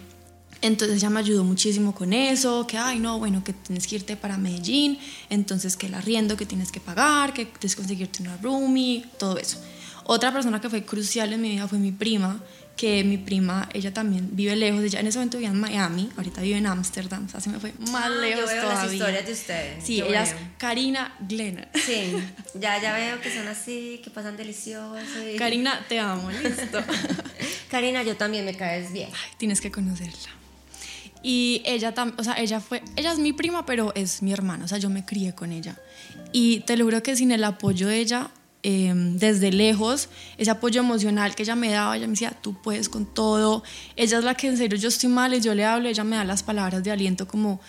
entonces 0.62 0.96
ella 0.96 1.10
me 1.10 1.20
ayudó 1.20 1.44
muchísimo 1.44 1.94
con 1.94 2.12
eso, 2.12 2.66
que, 2.66 2.78
ay, 2.78 2.98
no, 2.98 3.18
bueno, 3.18 3.44
que 3.44 3.52
tienes 3.52 3.86
que 3.86 3.96
irte 3.96 4.16
para 4.16 4.36
Medellín, 4.36 4.98
entonces 5.30 5.76
que 5.76 5.86
el 5.86 5.94
arriendo 5.94 6.36
que 6.36 6.46
tienes 6.46 6.72
que 6.72 6.80
pagar, 6.80 7.32
que 7.32 7.46
tienes 7.46 7.74
que 7.74 7.82
conseguirte 7.82 8.22
una 8.22 8.36
roomie, 8.38 9.04
todo 9.18 9.38
eso. 9.38 9.58
Otra 10.04 10.32
persona 10.32 10.60
que 10.60 10.70
fue 10.70 10.84
crucial 10.84 11.32
en 11.32 11.42
mi 11.42 11.50
vida 11.50 11.68
fue 11.68 11.78
mi 11.78 11.92
prima, 11.92 12.40
que 12.76 13.02
mi 13.04 13.16
prima, 13.16 13.68
ella 13.72 13.92
también 13.92 14.28
vive 14.32 14.54
lejos, 14.54 14.84
ella 14.84 15.00
en 15.00 15.06
ese 15.06 15.18
momento 15.18 15.38
vivía 15.38 15.50
en 15.50 15.58
Miami, 15.58 16.10
ahorita 16.16 16.42
vive 16.42 16.58
en 16.58 16.66
Ámsterdam, 16.66 17.24
o 17.24 17.28
sea, 17.28 17.40
se 17.40 17.48
me 17.48 17.58
fue 17.58 17.72
más 17.90 18.04
ah, 18.04 18.08
lejos 18.10 18.42
yo 18.42 18.46
veo 18.48 18.62
todavía. 18.62 18.84
las 18.84 18.92
historias 18.92 19.26
de 19.26 19.32
ustedes. 19.32 19.84
Sí, 19.84 20.02
ella 20.02 20.22
es 20.22 20.34
Karina 20.58 21.14
Glenner. 21.26 21.68
Sí, 21.74 22.14
ya, 22.54 22.80
ya 22.80 22.94
veo 22.94 23.20
que 23.20 23.34
son 23.34 23.48
así, 23.48 24.00
que 24.04 24.10
pasan 24.10 24.36
delicioso. 24.36 24.94
Karina, 25.38 25.84
te 25.88 25.98
amo, 25.98 26.30
listo. 26.30 26.78
Karina, 27.70 28.02
yo 28.02 28.16
también 28.16 28.44
me 28.44 28.54
caes 28.54 28.92
bien. 28.92 29.08
tienes 29.38 29.62
que 29.62 29.70
conocerla. 29.70 30.30
Y 31.22 31.62
ella 31.64 31.94
también, 31.94 32.20
o 32.20 32.24
sea, 32.24 32.34
ella 32.34 32.60
fue, 32.60 32.82
ella 32.94 33.10
es 33.10 33.18
mi 33.18 33.32
prima, 33.32 33.64
pero 33.64 33.92
es 33.94 34.22
mi 34.22 34.32
hermana, 34.32 34.66
o 34.66 34.68
sea, 34.68 34.78
yo 34.78 34.90
me 34.90 35.04
crié 35.04 35.34
con 35.34 35.50
ella. 35.50 35.76
Y 36.32 36.60
te 36.60 36.76
lo 36.76 36.84
juro 36.84 37.02
que 37.02 37.16
sin 37.16 37.32
el 37.32 37.42
apoyo 37.42 37.88
de 37.88 37.98
ella, 37.98 38.30
Em, 38.68 39.16
desde 39.16 39.52
lejos, 39.52 40.08
ese 40.38 40.50
apoyo 40.50 40.80
emocional 40.80 41.36
que 41.36 41.44
ella 41.44 41.54
me 41.54 41.70
daba, 41.70 41.96
ella 41.96 42.08
me 42.08 42.14
decía, 42.14 42.32
tú 42.32 42.60
puedes 42.60 42.88
con 42.88 43.06
todo, 43.06 43.62
ella 43.94 44.18
es 44.18 44.24
la 44.24 44.34
que 44.34 44.48
en 44.48 44.56
serio 44.56 44.76
yo 44.76 44.88
estoy 44.88 45.08
mal 45.08 45.32
y 45.34 45.40
yo 45.40 45.54
le 45.54 45.64
hablo, 45.64 45.88
ella 45.88 46.02
me 46.02 46.16
da 46.16 46.24
las 46.24 46.42
palabras 46.42 46.82
de 46.82 46.90
aliento 46.90 47.28
como, 47.28 47.60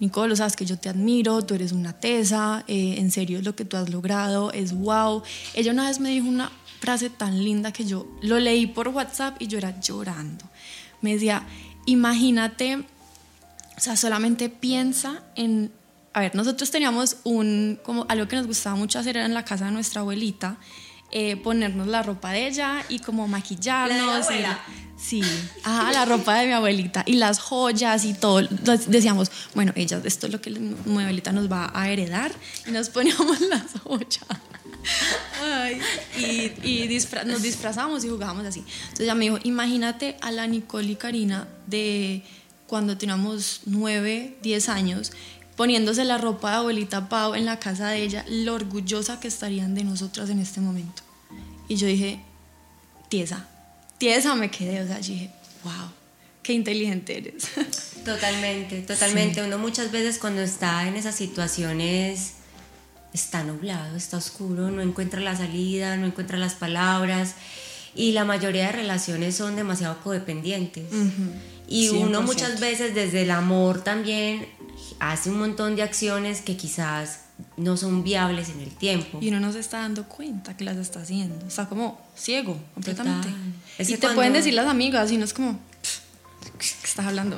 Nicole, 0.00 0.34
sabes 0.34 0.56
que 0.56 0.64
yo 0.64 0.78
te 0.78 0.88
admiro, 0.88 1.42
tú 1.42 1.52
eres 1.52 1.72
una 1.72 1.92
tesa, 1.92 2.64
eh, 2.68 2.94
en 2.96 3.10
serio 3.10 3.42
lo 3.42 3.54
que 3.54 3.66
tú 3.66 3.76
has 3.76 3.90
logrado, 3.90 4.50
es 4.50 4.72
wow. 4.72 5.22
Ella 5.52 5.72
una 5.72 5.88
vez 5.88 6.00
me 6.00 6.08
dijo 6.08 6.26
una 6.26 6.50
frase 6.80 7.10
tan 7.10 7.44
linda 7.44 7.70
que 7.70 7.84
yo 7.84 8.06
lo 8.22 8.38
leí 8.38 8.66
por 8.66 8.88
WhatsApp 8.88 9.36
y 9.38 9.48
yo 9.48 9.58
era 9.58 9.78
llorando. 9.78 10.46
Me 11.02 11.12
decía, 11.12 11.46
imagínate, 11.84 12.76
o 13.76 13.80
sea, 13.80 13.94
solamente 13.94 14.48
piensa 14.48 15.22
en 15.34 15.70
a 16.16 16.20
ver, 16.20 16.34
nosotros 16.34 16.70
teníamos 16.70 17.18
un, 17.24 17.78
como 17.82 18.06
algo 18.08 18.26
que 18.26 18.36
nos 18.36 18.46
gustaba 18.46 18.74
mucho 18.74 18.98
hacer 18.98 19.18
era 19.18 19.26
en 19.26 19.34
la 19.34 19.44
casa 19.44 19.66
de 19.66 19.70
nuestra 19.72 20.00
abuelita, 20.00 20.56
eh, 21.10 21.36
ponernos 21.36 21.88
la 21.88 22.02
ropa 22.02 22.32
de 22.32 22.46
ella 22.46 22.82
y 22.88 23.00
como 23.00 23.28
maquillarnos. 23.28 24.30
La 24.30 24.64
sí, 24.96 25.20
ajá, 25.62 25.92
la 25.92 26.06
ropa 26.06 26.36
de 26.38 26.46
mi 26.46 26.52
abuelita 26.54 27.02
y 27.04 27.16
las 27.16 27.38
joyas 27.38 28.06
y 28.06 28.14
todo. 28.14 28.40
Decíamos, 28.86 29.30
bueno, 29.54 29.74
ella, 29.76 30.00
esto 30.02 30.26
es 30.26 30.32
lo 30.32 30.40
que 30.40 30.48
mi 30.52 31.02
abuelita 31.02 31.32
nos 31.32 31.52
va 31.52 31.70
a 31.74 31.90
heredar 31.90 32.32
y 32.66 32.70
nos 32.70 32.88
poníamos 32.88 33.38
las 33.50 33.78
joyas. 33.84 34.24
Ay, 35.44 35.78
y, 36.16 36.66
y 36.66 36.98
nos 37.26 37.42
disfrazamos 37.42 38.06
y 38.06 38.08
jugábamos 38.08 38.46
así. 38.46 38.60
Entonces 38.60 39.00
ella 39.00 39.14
me 39.14 39.26
dijo, 39.26 39.38
imagínate 39.44 40.16
a 40.22 40.30
la 40.30 40.46
Nicole 40.46 40.92
y 40.92 40.96
Karina 40.96 41.46
de 41.66 42.24
cuando 42.66 42.96
teníamos 42.96 43.60
9, 43.66 44.38
10 44.42 44.68
años 44.70 45.12
poniéndose 45.56 46.04
la 46.04 46.18
ropa 46.18 46.50
de 46.50 46.56
abuelita 46.56 47.08
Pau 47.08 47.34
en 47.34 47.46
la 47.46 47.58
casa 47.58 47.88
de 47.88 48.02
ella, 48.02 48.24
lo 48.28 48.54
orgullosa 48.54 49.18
que 49.20 49.28
estarían 49.28 49.74
de 49.74 49.84
nosotras 49.84 50.30
en 50.30 50.38
este 50.38 50.60
momento. 50.60 51.02
Y 51.68 51.76
yo 51.76 51.86
dije, 51.86 52.20
tiesa, 53.08 53.48
tiesa 53.98 54.34
me 54.34 54.50
quedé, 54.50 54.82
o 54.82 54.86
sea, 54.86 54.98
dije, 54.98 55.30
wow, 55.64 55.90
qué 56.42 56.52
inteligente 56.52 57.16
eres. 57.16 57.48
Totalmente, 58.04 58.82
totalmente. 58.82 59.42
Uno 59.42 59.58
muchas 59.58 59.90
veces 59.90 60.18
cuando 60.20 60.40
está 60.40 60.86
en 60.86 60.94
esas 60.94 61.16
situaciones 61.16 62.34
está 63.12 63.42
nublado, 63.42 63.96
está 63.96 64.18
oscuro, 64.18 64.70
no 64.70 64.80
encuentra 64.80 65.20
la 65.20 65.36
salida, 65.36 65.96
no 65.96 66.06
encuentra 66.06 66.38
las 66.38 66.54
palabras 66.54 67.34
y 67.96 68.12
la 68.12 68.24
mayoría 68.24 68.66
de 68.66 68.72
relaciones 68.72 69.34
son 69.34 69.56
demasiado 69.56 69.98
codependientes. 70.04 70.84
Y 71.66 71.88
uno 71.88 72.22
muchas 72.22 72.60
veces 72.60 72.94
desde 72.94 73.22
el 73.22 73.32
amor 73.32 73.82
también 73.82 74.46
hace 74.98 75.30
un 75.30 75.38
montón 75.38 75.76
de 75.76 75.82
acciones 75.82 76.40
que 76.40 76.56
quizás 76.56 77.20
no 77.56 77.76
son 77.76 78.02
viables 78.02 78.48
en 78.48 78.60
el 78.60 78.70
tiempo. 78.70 79.18
Y 79.20 79.28
uno 79.28 79.40
no 79.40 79.52
se 79.52 79.60
está 79.60 79.80
dando 79.80 80.04
cuenta 80.04 80.56
que 80.56 80.64
las 80.64 80.76
está 80.76 81.00
haciendo. 81.00 81.46
Está 81.46 81.68
como 81.68 82.00
ciego 82.16 82.58
completamente. 82.74 83.28
Y 83.78 83.96
te 83.96 84.08
pueden 84.10 84.32
decir 84.32 84.54
las 84.54 84.66
amigas 84.66 85.10
y 85.12 85.18
no 85.18 85.24
es 85.24 85.34
como, 85.34 85.58
estás 86.60 87.06
hablando? 87.06 87.36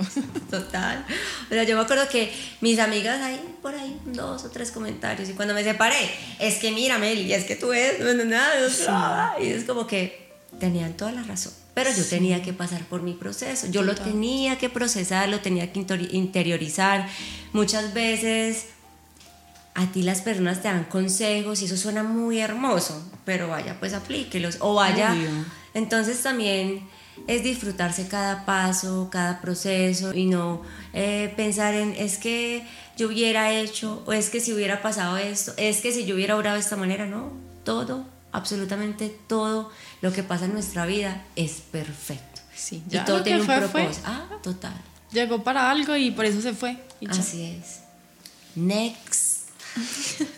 Total. 0.50 1.04
O 1.50 1.54
sea, 1.54 1.64
yo 1.64 1.76
me 1.76 1.82
acuerdo 1.82 2.08
que 2.08 2.32
mis 2.60 2.78
amigas 2.78 3.20
ahí, 3.20 3.40
por 3.60 3.74
ahí, 3.74 3.98
dos 4.06 4.44
o 4.44 4.50
tres 4.50 4.70
comentarios. 4.70 5.28
Y 5.28 5.32
cuando 5.32 5.54
me 5.54 5.64
separé, 5.64 6.10
es 6.38 6.58
que 6.58 6.70
mira, 6.70 6.98
Meli, 6.98 7.32
es 7.32 7.44
que 7.44 7.56
tú 7.56 7.72
eres, 7.72 8.00
no, 8.00 8.14
no, 8.14 8.24
nada. 8.24 9.34
Y 9.40 9.48
es 9.48 9.64
como 9.64 9.86
que 9.86 10.32
tenían 10.58 10.96
toda 10.96 11.12
la 11.12 11.22
razón. 11.22 11.52
Pero 11.78 11.96
yo 11.96 12.04
tenía 12.04 12.42
que 12.42 12.52
pasar 12.52 12.82
por 12.86 13.02
mi 13.02 13.12
proceso. 13.12 13.68
Yo 13.68 13.82
lo 13.82 13.94
tenía 13.94 14.58
que 14.58 14.68
procesar, 14.68 15.28
lo 15.28 15.38
tenía 15.38 15.72
que 15.72 15.78
interiorizar. 16.10 17.08
Muchas 17.52 17.94
veces 17.94 18.66
a 19.74 19.86
ti 19.92 20.02
las 20.02 20.20
personas 20.20 20.60
te 20.60 20.66
dan 20.66 20.86
consejos 20.86 21.62
y 21.62 21.66
eso 21.66 21.76
suena 21.76 22.02
muy 22.02 22.40
hermoso, 22.40 23.08
pero 23.24 23.46
vaya, 23.46 23.78
pues 23.78 23.94
aplíquelos. 23.94 24.56
O 24.58 24.74
vaya. 24.74 25.14
Entonces 25.72 26.20
también 26.20 26.82
es 27.28 27.44
disfrutarse 27.44 28.08
cada 28.08 28.44
paso, 28.44 29.08
cada 29.12 29.40
proceso 29.40 30.12
y 30.12 30.26
no 30.26 30.62
eh, 30.94 31.32
pensar 31.36 31.74
en 31.74 31.94
es 31.94 32.18
que 32.18 32.66
yo 32.96 33.06
hubiera 33.06 33.52
hecho 33.52 34.02
o 34.04 34.12
es 34.12 34.30
que 34.30 34.40
si 34.40 34.52
hubiera 34.52 34.82
pasado 34.82 35.16
esto, 35.16 35.54
es 35.56 35.80
que 35.80 35.92
si 35.92 36.06
yo 36.06 36.16
hubiera 36.16 36.36
obrado 36.36 36.54
de 36.54 36.60
esta 36.60 36.74
manera, 36.74 37.06
no, 37.06 37.30
todo, 37.62 38.04
absolutamente 38.32 39.16
todo 39.26 39.70
lo 40.00 40.12
que 40.12 40.22
pasa 40.22 40.44
en 40.46 40.52
nuestra 40.52 40.86
vida 40.86 41.24
es 41.36 41.62
perfecto. 41.70 42.40
Sí, 42.54 42.82
y 42.90 42.98
todo 42.98 43.22
tiene 43.22 43.40
un 43.40 43.46
propósito. 43.46 44.06
Ah, 44.06 44.26
total. 44.42 44.74
Llegó 45.12 45.42
para 45.42 45.70
algo 45.70 45.96
y 45.96 46.10
por 46.10 46.24
eso 46.24 46.40
se 46.40 46.52
fue. 46.52 46.76
Así 47.08 47.42
es. 47.44 47.80
Next. 48.54 49.48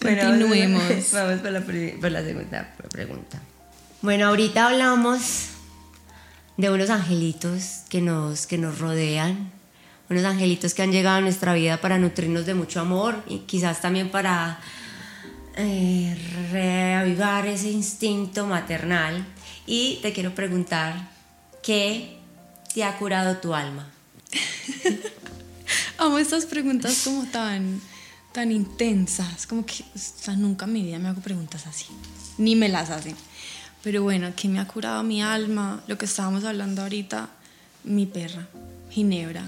Continuemos. 0.00 0.82
vamos, 1.12 1.40
por, 1.40 1.50
la, 1.50 1.60
por 1.60 2.10
la 2.10 2.22
segunda 2.22 2.74
pregunta. 2.90 3.40
Bueno, 4.02 4.28
ahorita 4.28 4.68
hablamos 4.68 5.48
de 6.56 6.70
unos 6.70 6.90
angelitos 6.90 7.82
que 7.88 8.00
nos, 8.00 8.46
que 8.46 8.56
nos 8.58 8.78
rodean, 8.78 9.50
unos 10.08 10.24
angelitos 10.24 10.74
que 10.74 10.82
han 10.82 10.92
llegado 10.92 11.18
a 11.18 11.20
nuestra 11.20 11.52
vida 11.54 11.80
para 11.80 11.98
nutrirnos 11.98 12.46
de 12.46 12.54
mucho 12.54 12.80
amor 12.80 13.22
y 13.26 13.40
quizás 13.40 13.80
también 13.80 14.10
para 14.10 14.58
eh, 15.60 16.16
reavivar 16.50 17.46
ese 17.46 17.70
instinto 17.70 18.46
maternal. 18.46 19.26
Y 19.66 19.98
te 20.02 20.12
quiero 20.12 20.34
preguntar, 20.34 21.10
¿qué 21.62 22.18
te 22.74 22.84
ha 22.84 22.96
curado 22.98 23.36
tu 23.36 23.54
alma? 23.54 23.88
Amo 25.98 26.18
estas 26.18 26.46
preguntas 26.46 27.02
como 27.04 27.24
tan, 27.26 27.80
tan 28.32 28.52
intensas, 28.52 29.46
como 29.46 29.66
que 29.66 29.84
nunca 30.36 30.64
en 30.64 30.72
mi 30.72 30.82
vida 30.82 30.98
me 30.98 31.08
hago 31.08 31.20
preguntas 31.20 31.66
así, 31.66 31.86
ni 32.38 32.56
me 32.56 32.68
las 32.68 32.90
hacen. 32.90 33.16
Pero 33.82 34.02
bueno, 34.02 34.32
¿qué 34.36 34.48
me 34.48 34.60
ha 34.60 34.66
curado 34.66 35.02
mi 35.02 35.22
alma? 35.22 35.82
Lo 35.86 35.98
que 35.98 36.06
estábamos 36.06 36.44
hablando 36.44 36.82
ahorita, 36.82 37.28
mi 37.84 38.06
perra, 38.06 38.48
Ginebra. 38.90 39.44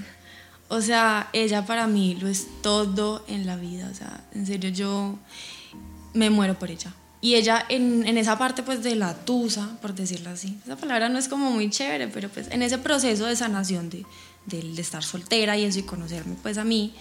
O 0.69 0.81
sea, 0.81 1.29
ella 1.35 1.67
para 1.67 1.87
mí 1.87 2.17
lo 2.21 2.29
es 2.29 2.47
todo 2.63 3.25
en 3.29 3.45
la 3.45 3.57
vida. 3.57 3.89
O 3.91 3.95
sea, 3.95 4.25
en 4.33 4.47
serio, 4.47 4.71
yo 4.71 5.19
me 6.13 6.31
muero 6.31 6.59
por 6.59 6.71
ella. 6.71 6.93
Y 7.21 7.37
ella 7.37 7.65
en, 7.69 8.05
en, 8.07 8.19
esa 8.19 8.37
parte 8.37 8.65
pues 8.65 8.83
de 8.83 8.97
la 8.97 9.15
tusa, 9.15 9.77
por 9.81 9.95
decirlo 9.95 10.31
así, 10.31 10.59
esa 10.65 10.77
palabra 10.77 11.09
no 11.09 11.19
es 11.21 11.29
como 11.29 11.53
muy 11.53 11.71
chévere, 11.71 12.09
pero 12.09 12.29
pues 12.29 12.49
en 12.51 12.63
ese 12.63 12.79
proceso 12.79 13.27
de 13.27 13.37
sanación 13.37 13.91
de, 13.91 14.05
de, 14.47 14.81
estar 14.81 15.05
soltera 15.05 15.57
y 15.57 15.65
eso 15.65 15.79
y 15.79 15.83
conocerme 15.85 16.35
pues 16.43 16.59
a 16.59 16.65
mí, 16.65 16.93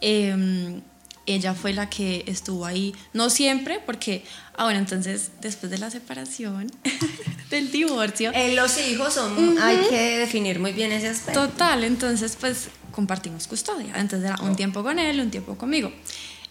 em, 0.00 0.80
ella 1.26 1.54
fue 1.54 1.74
la 1.74 1.90
que 1.90 2.24
estuvo 2.26 2.64
ahí, 2.64 2.94
no 3.12 3.28
siempre, 3.28 3.80
porque, 3.84 4.24
ah 4.56 4.64
bueno, 4.64 4.78
entonces 4.78 5.32
después 5.42 5.70
de 5.70 5.76
la 5.76 5.90
separación, 5.90 6.70
del 7.50 7.70
divorcio... 7.70 8.30
Eh, 8.32 8.54
los 8.54 8.78
hijos 8.78 9.12
son, 9.12 9.58
hay 9.58 9.76
que 9.90 10.18
definir 10.20 10.58
muy 10.58 10.72
bien 10.72 10.90
ese 10.92 11.08
aspecto. 11.08 11.48
Total, 11.48 11.84
entonces 11.84 12.36
pues 12.40 12.68
compartimos 12.92 13.46
custodia, 13.46 13.92
entonces 13.96 14.30
era 14.30 14.42
un 14.42 14.56
tiempo 14.56 14.82
con 14.82 14.98
él, 14.98 15.20
un 15.20 15.30
tiempo 15.30 15.58
conmigo. 15.58 15.92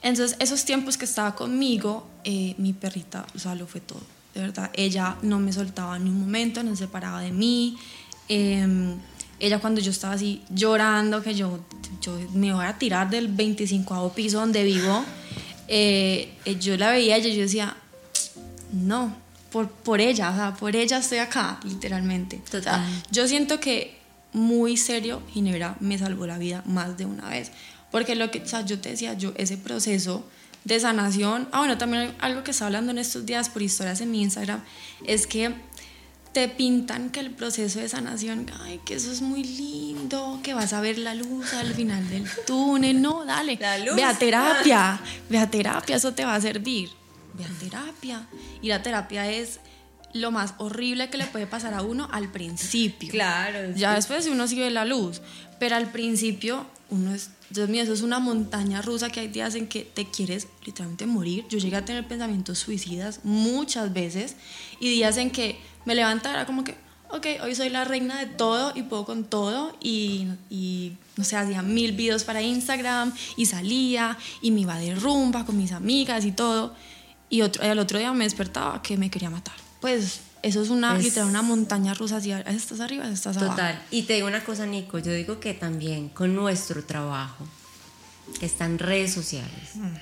Entonces, 0.06 0.38
esos 0.40 0.66
tiempos 0.66 1.00
que 1.00 1.06
estaba 1.06 1.34
conmigo, 1.34 2.08
eh, 2.24 2.54
mi 2.60 2.74
perrita, 2.74 3.26
o 3.36 3.40
sea, 3.40 3.56
lo 3.56 3.66
fue 3.66 3.82
todo, 3.82 4.04
de 4.36 4.42
verdad. 4.42 4.70
Ella 4.76 5.18
no 5.24 5.40
me 5.40 5.52
soltaba 5.52 5.98
ni 5.98 6.12
un 6.12 6.20
momento, 6.20 6.62
no 6.62 6.70
se 6.76 6.84
separaba 6.84 7.22
de 7.22 7.32
mí. 7.32 7.76
Em, 8.30 8.98
ella 9.40 9.58
cuando 9.58 9.82
yo 9.82 9.90
estaba 9.90 10.14
así 10.14 10.44
llorando, 10.52 11.24
que 11.24 11.34
yo, 11.34 11.60
yo 12.02 12.20
me 12.36 12.54
voy 12.54 12.66
a 12.66 12.78
tirar 12.78 13.10
del 13.10 13.30
25 13.30 14.14
piso 14.14 14.42
donde 14.42 14.64
vivo, 14.64 15.04
eh, 15.68 16.36
eh, 16.46 16.56
yo 16.60 16.78
la 16.78 16.92
veía 16.92 17.18
y 17.18 17.36
yo 17.36 17.42
decía, 17.42 17.76
no, 18.74 19.12
por, 19.52 19.72
por 19.72 20.02
ella, 20.02 20.30
o 20.30 20.36
sea, 20.36 20.54
por 20.54 20.76
ella 20.76 21.00
estoy 21.00 21.18
acá, 21.18 21.60
literalmente. 21.64 22.44
Total. 22.52 22.86
yo 23.10 23.28
siento 23.28 23.60
que 23.60 23.98
muy 24.34 24.78
serio, 24.78 25.24
Ginebra 25.34 25.78
me 25.80 25.98
salvó 25.98 26.28
la 26.28 26.38
vida 26.38 26.62
más 26.68 26.96
de 26.96 27.06
una 27.06 27.28
vez. 27.28 27.52
Porque 27.96 28.16
lo 28.16 28.30
que, 28.30 28.40
o 28.40 28.46
sea, 28.46 28.66
yo 28.66 28.78
te 28.78 28.90
decía, 28.90 29.14
yo 29.14 29.32
ese 29.38 29.56
proceso 29.56 30.26
de 30.66 30.78
sanación, 30.82 31.48
ah, 31.54 31.60
bueno, 31.60 31.78
también 31.78 32.14
algo 32.20 32.44
que 32.44 32.52
estaba 32.52 32.68
hablando 32.68 32.92
en 32.92 32.98
estos 32.98 33.26
días 33.26 33.48
por 33.48 33.62
historias 33.62 34.02
en 34.02 34.12
mi 34.12 34.22
Instagram, 34.22 34.62
es 35.06 35.28
que 35.28 35.56
te 36.34 36.50
pintan 36.50 37.10
que 37.10 37.22
el 37.22 37.32
proceso 37.32 37.80
de 37.80 37.88
sanación, 37.88 38.52
ay, 38.64 38.82
que 38.86 38.96
eso 38.96 39.10
es 39.14 39.22
muy 39.22 39.46
lindo, 39.46 40.42
que 40.44 40.54
vas 40.54 40.74
a 40.74 40.82
ver 40.82 40.98
la 40.98 41.16
luz 41.16 41.54
al 41.54 41.74
final 41.74 42.06
del 42.10 42.28
túnel, 42.46 43.02
no, 43.02 43.24
dale, 43.24 43.56
ve 43.56 44.04
a 44.04 44.14
terapia, 44.14 45.00
ve 45.30 45.38
a 45.38 45.50
terapia, 45.50 45.96
eso 45.96 46.14
te 46.14 46.26
va 46.26 46.36
a 46.36 46.42
servir, 46.42 46.90
ve 47.34 47.46
a 47.46 47.60
terapia. 47.62 48.28
Y 48.62 48.68
la 48.68 48.84
terapia 48.84 49.32
es 49.32 49.62
lo 50.12 50.32
más 50.32 50.54
horrible 50.58 51.10
que 51.10 51.18
le 51.18 51.28
puede 51.28 51.48
pasar 51.48 51.74
a 51.74 51.82
uno 51.82 52.10
al 52.12 52.30
principio. 52.30 53.10
Claro. 53.10 53.72
Ya 53.74 53.94
después 53.94 54.28
uno 54.28 54.50
sigue 54.50 54.70
la 54.70 54.84
luz, 54.84 55.22
pero 55.60 55.78
al 55.78 55.94
principio 55.94 56.75
uno 56.90 57.14
es, 57.14 57.30
Dios 57.50 57.70
mío, 57.70 57.84
eso 57.84 57.94
es 57.94 58.02
una 58.02 58.20
montaña 58.20 58.82
rusa 58.82 59.10
que 59.10 59.20
hay 59.20 59.28
días 59.28 59.56
en 59.56 59.68
que 59.68 59.82
te 59.82 60.10
quieres 60.10 60.48
literalmente 60.66 61.06
morir. 61.06 61.46
Yo 61.50 61.58
llegué 61.58 61.76
a 61.78 61.86
tener 61.86 62.08
pensamientos 62.08 62.60
suicidas 62.60 63.22
muchas 63.24 63.94
veces 63.94 64.36
y 64.80 64.90
días 64.90 65.18
en 65.18 65.32
que 65.32 65.58
me 65.86 65.96
levantara 65.96 66.46
como 66.46 66.64
que, 66.64 66.76
ok, 67.10 67.28
hoy 67.44 67.56
soy 67.56 67.70
la 67.70 67.86
reina 67.86 68.20
de 68.20 68.28
todo 68.28 68.72
y 68.76 68.84
puedo 68.84 69.06
con 69.06 69.24
todo 69.24 69.76
y, 69.82 70.28
y 70.50 70.94
no 71.18 71.24
sé, 71.24 71.38
hacía 71.38 71.62
mil 71.62 71.94
videos 71.94 72.24
para 72.24 72.42
Instagram 72.42 73.14
y 73.38 73.46
salía 73.46 74.18
y 74.42 74.52
me 74.52 74.62
iba 74.62 74.78
de 74.78 74.96
rumba 74.96 75.46
con 75.46 75.58
mis 75.58 75.72
amigas 75.72 76.26
y 76.26 76.32
todo. 76.32 76.74
Y 77.30 77.42
otro, 77.42 77.64
el 77.64 77.80
otro 77.80 77.98
día 77.98 78.14
me 78.14 78.24
despertaba 78.24 78.82
que 78.82 78.98
me 78.98 79.10
quería 79.10 79.30
matar. 79.30 79.56
Pues 79.82 80.20
eso 80.46 80.62
es 80.62 80.70
una, 80.70 80.96
literal, 80.96 81.28
una 81.28 81.42
montaña 81.42 81.96
rusa, 81.96 82.22
si 82.22 82.32
estás 82.32 82.80
arriba, 82.80 83.10
estás 83.10 83.36
abajo. 83.38 83.56
Total. 83.56 83.82
Y 83.90 84.04
te 84.04 84.14
digo 84.14 84.28
una 84.28 84.44
cosa, 84.44 84.68
Nico, 84.68 85.00
yo 85.00 85.12
digo 85.12 85.40
que 85.40 85.56
también 85.56 86.10
con 86.10 86.36
nuestro 86.36 86.84
trabajo, 86.84 87.48
que 88.40 88.46
está 88.46 88.66
en 88.66 88.78
redes 88.78 89.12
sociales. 89.12 89.72
Mm, 89.74 89.96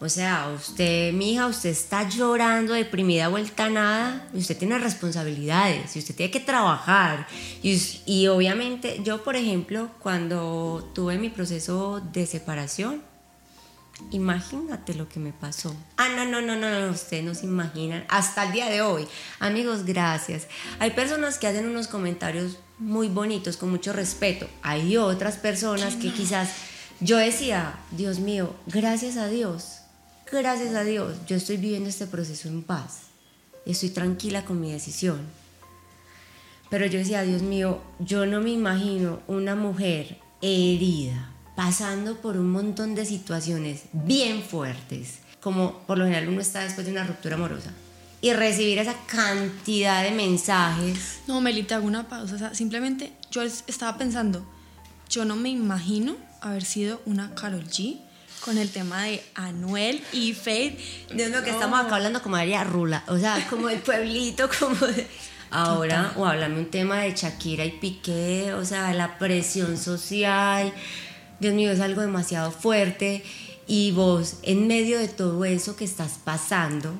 o 0.00 0.08
sea, 0.08 0.50
usted, 0.56 1.12
mi 1.12 1.34
hija, 1.34 1.48
usted 1.48 1.68
está 1.68 2.08
llorando, 2.08 2.72
deprimida, 2.72 3.28
vuelta 3.28 3.66
a 3.66 3.68
nada, 3.68 4.26
y 4.32 4.38
usted 4.38 4.56
tiene 4.56 4.78
responsabilidades, 4.78 5.94
y 5.96 5.98
usted 5.98 6.14
tiene 6.14 6.32
que 6.32 6.40
trabajar. 6.40 7.26
Y, 7.62 7.78
y 8.06 8.28
obviamente, 8.28 9.02
yo, 9.04 9.22
por 9.22 9.36
ejemplo, 9.36 9.90
cuando 9.98 10.90
tuve 10.94 11.18
mi 11.18 11.28
proceso 11.28 12.00
de 12.14 12.24
separación, 12.24 13.02
Imagínate 14.10 14.94
lo 14.94 15.08
que 15.08 15.20
me 15.20 15.32
pasó. 15.32 15.74
Ah, 15.96 16.08
no, 16.16 16.24
no, 16.24 16.40
no, 16.42 16.56
no, 16.56 16.68
no, 16.68 16.92
ustedes 16.92 17.24
no 17.24 17.34
se 17.34 17.46
imaginan. 17.46 18.04
Hasta 18.08 18.44
el 18.44 18.52
día 18.52 18.68
de 18.68 18.82
hoy. 18.82 19.08
Amigos, 19.38 19.84
gracias. 19.84 20.46
Hay 20.78 20.90
personas 20.90 21.38
que 21.38 21.46
hacen 21.46 21.66
unos 21.68 21.88
comentarios 21.88 22.58
muy 22.78 23.08
bonitos, 23.08 23.56
con 23.56 23.70
mucho 23.70 23.92
respeto. 23.92 24.48
Hay 24.62 24.96
otras 24.96 25.36
personas 25.36 25.96
que 25.96 26.12
quizás 26.12 26.50
yo 27.00 27.16
decía, 27.16 27.78
Dios 27.90 28.20
mío, 28.20 28.54
gracias 28.66 29.16
a 29.16 29.26
Dios, 29.26 29.78
gracias 30.30 30.74
a 30.74 30.84
Dios, 30.84 31.16
yo 31.26 31.34
estoy 31.34 31.56
viviendo 31.56 31.88
este 31.88 32.06
proceso 32.06 32.48
en 32.48 32.62
paz. 32.62 33.00
Estoy 33.66 33.90
tranquila 33.90 34.44
con 34.44 34.60
mi 34.60 34.70
decisión. 34.70 35.20
Pero 36.70 36.86
yo 36.86 37.00
decía, 37.00 37.22
Dios 37.22 37.42
mío, 37.42 37.80
yo 37.98 38.24
no 38.24 38.40
me 38.40 38.50
imagino 38.50 39.20
una 39.26 39.56
mujer 39.56 40.18
herida, 40.40 41.31
pasando 41.54 42.16
por 42.16 42.36
un 42.36 42.50
montón 42.50 42.94
de 42.94 43.04
situaciones 43.04 43.82
bien 43.92 44.42
fuertes, 44.42 45.18
como 45.40 45.78
por 45.80 45.98
lo 45.98 46.04
general 46.04 46.28
uno 46.28 46.40
está 46.40 46.60
después 46.60 46.86
de 46.86 46.92
una 46.92 47.04
ruptura 47.04 47.36
amorosa, 47.36 47.70
y 48.20 48.32
recibir 48.32 48.78
esa 48.78 48.94
cantidad 49.06 50.04
de 50.04 50.12
mensajes. 50.12 51.20
No, 51.26 51.40
Melita, 51.40 51.76
hago 51.76 51.86
una 51.86 52.08
pausa. 52.08 52.36
O 52.36 52.38
sea, 52.38 52.54
simplemente 52.54 53.12
yo 53.30 53.42
estaba 53.42 53.98
pensando, 53.98 54.46
yo 55.08 55.24
no 55.24 55.34
me 55.34 55.50
imagino 55.50 56.16
haber 56.40 56.64
sido 56.64 57.02
una 57.04 57.34
Carol 57.34 57.64
G 57.64 57.98
con 58.44 58.58
el 58.58 58.70
tema 58.70 59.04
de 59.04 59.22
Anuel 59.34 60.02
y 60.12 60.34
Faith. 60.34 60.78
Dios 61.12 61.30
mío, 61.30 61.42
que 61.42 61.50
estamos 61.50 61.80
acá 61.80 61.96
hablando 61.96 62.22
como 62.22 62.36
María 62.36 62.64
Rula, 62.64 63.02
o 63.08 63.18
sea, 63.18 63.44
como 63.50 63.68
el 63.68 63.80
pueblito, 63.80 64.48
como 64.58 64.76
Ahora, 65.50 66.14
o 66.16 66.24
háblame 66.24 66.60
un 66.60 66.70
tema 66.70 67.00
de 67.00 67.12
Shakira 67.14 67.64
y 67.66 67.72
Piqué, 67.72 68.54
o 68.54 68.64
sea, 68.64 68.94
la 68.94 69.18
presión 69.18 69.76
social, 69.76 70.72
Dios 71.42 71.54
mío, 71.54 71.72
es 71.72 71.80
algo 71.80 72.00
demasiado 72.00 72.52
fuerte 72.52 73.22
y 73.66 73.90
vos 73.90 74.38
en 74.44 74.68
medio 74.68 74.98
de 74.98 75.08
todo 75.08 75.44
eso 75.44 75.76
que 75.76 75.84
estás 75.84 76.20
pasando, 76.24 76.94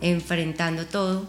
enfrentando 0.00 0.86
todo, 0.86 1.26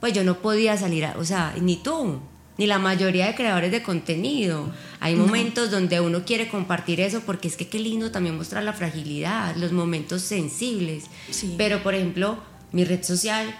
pues 0.00 0.12
yo 0.12 0.22
no 0.22 0.38
podía 0.38 0.76
salir, 0.76 1.06
o 1.16 1.24
sea, 1.24 1.54
ni 1.60 1.76
tú, 1.76 2.20
ni 2.56 2.66
la 2.66 2.78
mayoría 2.78 3.26
de 3.26 3.34
creadores 3.34 3.72
de 3.72 3.82
contenido. 3.82 4.70
Hay 5.00 5.16
momentos 5.16 5.72
donde 5.72 6.00
uno 6.00 6.24
quiere 6.24 6.48
compartir 6.48 7.00
eso 7.00 7.20
porque 7.26 7.48
es 7.48 7.56
que 7.56 7.66
qué 7.66 7.80
lindo 7.80 8.12
también 8.12 8.36
mostrar 8.36 8.62
la 8.62 8.72
fragilidad, 8.72 9.56
los 9.56 9.72
momentos 9.72 10.22
sensibles. 10.22 11.06
Pero, 11.56 11.82
por 11.82 11.94
ejemplo, 11.94 12.38
mi 12.70 12.84
red 12.84 13.02
social 13.02 13.52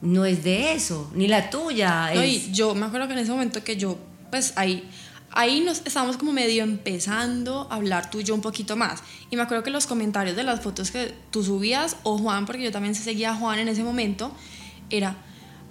no 0.00 0.24
es 0.24 0.44
de 0.44 0.72
eso, 0.72 1.10
ni 1.14 1.26
la 1.26 1.50
tuya. 1.50 2.12
yo 2.52 2.76
me 2.76 2.86
acuerdo 2.86 3.08
que 3.08 3.14
en 3.14 3.18
ese 3.18 3.32
momento 3.32 3.64
que 3.64 3.76
yo, 3.76 3.98
pues 4.30 4.52
ahí, 4.54 4.88
ahí 5.32 5.60
nos 5.60 5.82
estábamos 5.84 6.16
como 6.16 6.32
medio 6.32 6.62
empezando 6.62 7.66
a 7.70 7.76
hablar 7.76 8.10
tú 8.10 8.20
y 8.20 8.24
yo 8.24 8.34
un 8.34 8.40
poquito 8.40 8.76
más. 8.76 9.02
Y 9.30 9.36
me 9.36 9.42
acuerdo 9.42 9.64
que 9.64 9.70
los 9.70 9.86
comentarios 9.86 10.36
de 10.36 10.42
las 10.42 10.60
fotos 10.60 10.90
que 10.90 11.14
tú 11.30 11.42
subías, 11.42 11.96
o 12.02 12.18
Juan, 12.18 12.46
porque 12.46 12.64
yo 12.64 12.72
también 12.72 12.94
seguía 12.94 13.30
a 13.30 13.34
Juan 13.34 13.58
en 13.58 13.68
ese 13.68 13.82
momento, 13.82 14.32
era 14.90 15.16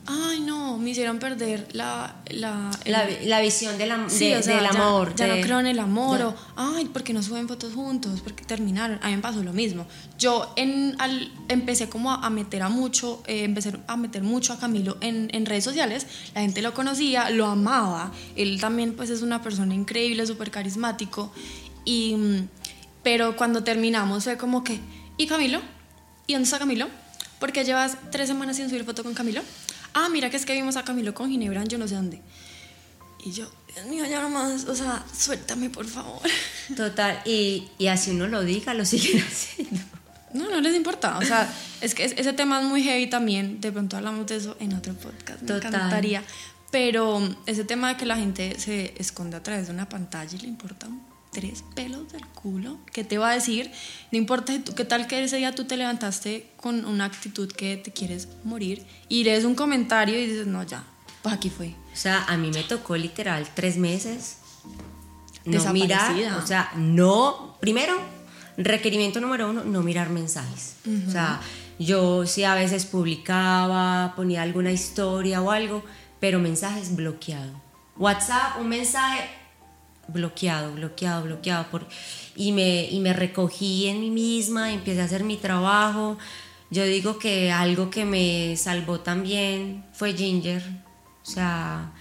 ay 0.07 0.39
no, 0.39 0.77
me 0.77 0.91
hicieron 0.91 1.19
perder 1.19 1.67
la... 1.73 2.15
La, 2.29 2.71
la, 2.85 3.41
visión 3.41 3.77
del 3.77 3.91
amor. 3.91 4.09
Ya, 5.15 5.27
no 5.27 5.41
creo 5.41 5.59
en 5.59 5.67
el 5.67 5.79
amor, 5.79 6.21
o, 6.21 6.35
ay, 6.55 6.89
porque 6.91 7.13
no 7.13 7.21
suben 7.21 7.47
fotos 7.47 7.73
juntos? 7.73 8.21
porque 8.21 8.43
terminaron? 8.45 8.99
A 9.03 9.09
mí 9.09 9.15
me 9.15 9.21
pasó 9.21 9.43
lo 9.43 9.53
mismo. 9.53 9.85
Yo 10.17 10.53
en, 10.55 10.95
al, 10.99 11.31
empecé 11.49 11.89
como 11.89 12.11
a, 12.11 12.29
meter 12.29 12.63
a 12.63 12.69
mucho, 12.69 13.21
eh, 13.27 13.43
empecé 13.43 13.73
a 13.87 13.97
meter 13.97 14.23
mucho 14.23 14.53
a 14.53 14.59
Camilo 14.59 14.97
en, 15.01 15.29
en, 15.33 15.45
redes 15.45 15.63
sociales, 15.63 16.07
la 16.33 16.41
gente 16.41 16.61
lo 16.61 16.73
conocía, 16.73 17.29
lo 17.29 17.45
amaba, 17.47 18.11
él 18.35 18.59
también 18.61 18.95
pues 18.95 19.09
es 19.09 19.21
una 19.21 19.41
persona 19.41 19.73
increíble, 19.73 20.25
súper 20.25 20.51
carismático, 20.51 21.31
y, 21.83 22.15
pero 23.03 23.35
cuando 23.35 23.63
terminamos 23.63 24.23
fue 24.23 24.37
como 24.37 24.63
que, 24.63 24.79
¿y 25.17 25.27
Camilo? 25.27 25.59
¿Y 26.27 26.33
dónde 26.33 26.45
está 26.45 26.59
Camilo? 26.59 26.87
Porque 27.39 27.63
llevas 27.63 27.97
tres 28.11 28.27
semanas 28.27 28.55
sin 28.55 28.69
subir 28.69 28.83
foto 28.83 29.03
con 29.03 29.13
Camilo 29.13 29.41
ah, 29.97 30.09
mira 30.09 30.29
que 30.29 30.37
es 30.37 30.45
que 30.45 30.53
vimos 30.53 30.77
a 30.77 30.83
Camilo 30.83 31.13
con 31.13 31.29
Ginebra 31.29 31.63
yo 31.63 31.77
no 31.77 31.87
sé 31.87 31.95
dónde. 31.95 32.21
Y 33.25 33.31
yo, 33.31 33.49
Dios 33.73 33.85
mío, 33.87 34.05
ya 34.05 34.21
nomás, 34.21 34.65
o 34.65 34.75
sea, 34.75 35.03
suéltame 35.15 35.69
por 35.69 35.85
favor. 35.85 36.21
Total, 36.75 37.21
y, 37.25 37.67
y 37.77 37.87
así 37.87 38.11
uno 38.11 38.27
lo 38.27 38.43
diga, 38.43 38.73
lo 38.73 38.85
siguen 38.85 39.23
haciendo. 39.27 39.81
No, 40.33 40.49
no 40.49 40.61
les 40.61 40.75
importa. 40.75 41.17
O 41.17 41.23
sea, 41.23 41.51
es 41.81 41.95
que 41.95 42.05
ese 42.05 42.33
tema 42.33 42.59
es 42.61 42.65
muy 42.65 42.83
heavy 42.83 43.07
también. 43.09 43.59
De 43.59 43.71
pronto 43.71 43.97
hablamos 43.97 44.27
de 44.27 44.35
eso 44.35 44.55
en 44.59 44.73
otro 44.73 44.93
podcast. 44.93 45.41
Me 45.41 45.55
encantaría. 45.55 46.23
Pero 46.69 47.21
ese 47.45 47.63
tema 47.63 47.89
de 47.89 47.97
que 47.97 48.05
la 48.05 48.17
gente 48.17 48.59
se 48.59 48.93
esconde 48.97 49.37
a 49.37 49.43
través 49.43 49.67
de 49.67 49.73
una 49.73 49.87
pantalla 49.87 50.35
y 50.35 50.39
le 50.39 50.47
importa 50.47 50.87
tres 51.31 51.63
pelos 51.75 52.11
del 52.11 52.25
culo, 52.27 52.77
¿qué 52.91 53.03
te 53.03 53.17
va 53.17 53.29
a 53.29 53.33
decir? 53.33 53.71
No 54.11 54.17
importa 54.17 54.53
qué 54.75 54.85
tal 54.85 55.07
que 55.07 55.23
ese 55.23 55.37
día 55.37 55.53
tú 55.53 55.65
te 55.65 55.77
levantaste 55.77 56.49
con 56.57 56.85
una 56.85 57.05
actitud 57.05 57.51
que 57.51 57.77
te 57.77 57.91
quieres 57.91 58.27
morir 58.43 58.85
y 59.09 59.23
lees 59.23 59.45
un 59.45 59.55
comentario 59.55 60.19
y 60.19 60.25
dices, 60.25 60.47
no, 60.47 60.63
ya, 60.63 60.83
pues 61.21 61.35
aquí 61.35 61.49
fue. 61.49 61.75
O 61.93 61.95
sea, 61.95 62.23
a 62.25 62.37
mí 62.37 62.51
me 62.51 62.63
tocó 62.63 62.95
literal 62.95 63.47
tres 63.55 63.77
meses 63.77 64.37
no 65.47 65.73
mirar, 65.73 66.13
o 66.43 66.45
sea, 66.45 66.71
no, 66.75 67.57
primero, 67.59 67.93
requerimiento 68.57 69.21
número 69.21 69.49
uno, 69.49 69.63
no 69.63 69.81
mirar 69.81 70.09
mensajes. 70.09 70.75
O 71.07 71.11
sea, 71.11 71.39
yo 71.79 72.25
sí 72.25 72.43
a 72.43 72.55
veces 72.55 72.85
publicaba, 72.85 74.13
ponía 74.15 74.41
alguna 74.41 74.71
historia 74.71 75.41
o 75.41 75.51
algo, 75.51 75.83
pero 76.19 76.39
mensajes 76.39 76.95
bloqueado. 76.95 77.53
WhatsApp, 77.95 78.59
un 78.59 78.69
mensaje, 78.69 79.29
bloqueado, 80.07 80.73
bloqueado, 80.73 81.23
bloqueado. 81.23 81.67
Por, 81.69 81.87
y, 82.35 82.51
me, 82.51 82.85
y 82.89 82.99
me 82.99 83.13
recogí 83.13 83.87
en 83.87 83.99
mí 83.99 84.09
misma, 84.09 84.73
empecé 84.73 85.01
a 85.01 85.05
hacer 85.05 85.23
mi 85.23 85.37
trabajo. 85.37 86.17
Yo 86.69 86.83
digo 86.85 87.17
que 87.17 87.51
algo 87.51 87.89
que 87.89 88.05
me 88.05 88.55
salvó 88.57 88.99
también 88.99 89.85
fue 89.93 90.13
Ginger. 90.13 90.61
O 91.23 91.29
sea, 91.29 91.93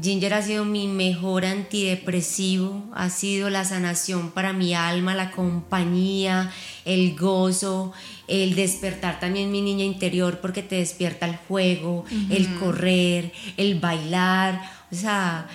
Ginger 0.00 0.34
ha 0.34 0.42
sido 0.42 0.64
mi 0.64 0.86
mejor 0.86 1.44
antidepresivo, 1.44 2.84
ha 2.94 3.10
sido 3.10 3.50
la 3.50 3.64
sanación 3.64 4.30
para 4.30 4.52
mi 4.52 4.72
alma, 4.72 5.14
la 5.14 5.32
compañía, 5.32 6.52
el 6.84 7.16
gozo, 7.16 7.92
el 8.28 8.54
despertar 8.54 9.18
también 9.18 9.50
mi 9.50 9.60
niña 9.60 9.84
interior 9.84 10.38
porque 10.40 10.62
te 10.62 10.76
despierta 10.76 11.26
el 11.26 11.36
juego, 11.36 12.04
el 12.30 12.54
correr, 12.60 13.32
el 13.56 13.80
bailar. 13.80 14.62
O 14.92 14.94
sea, 14.94 15.48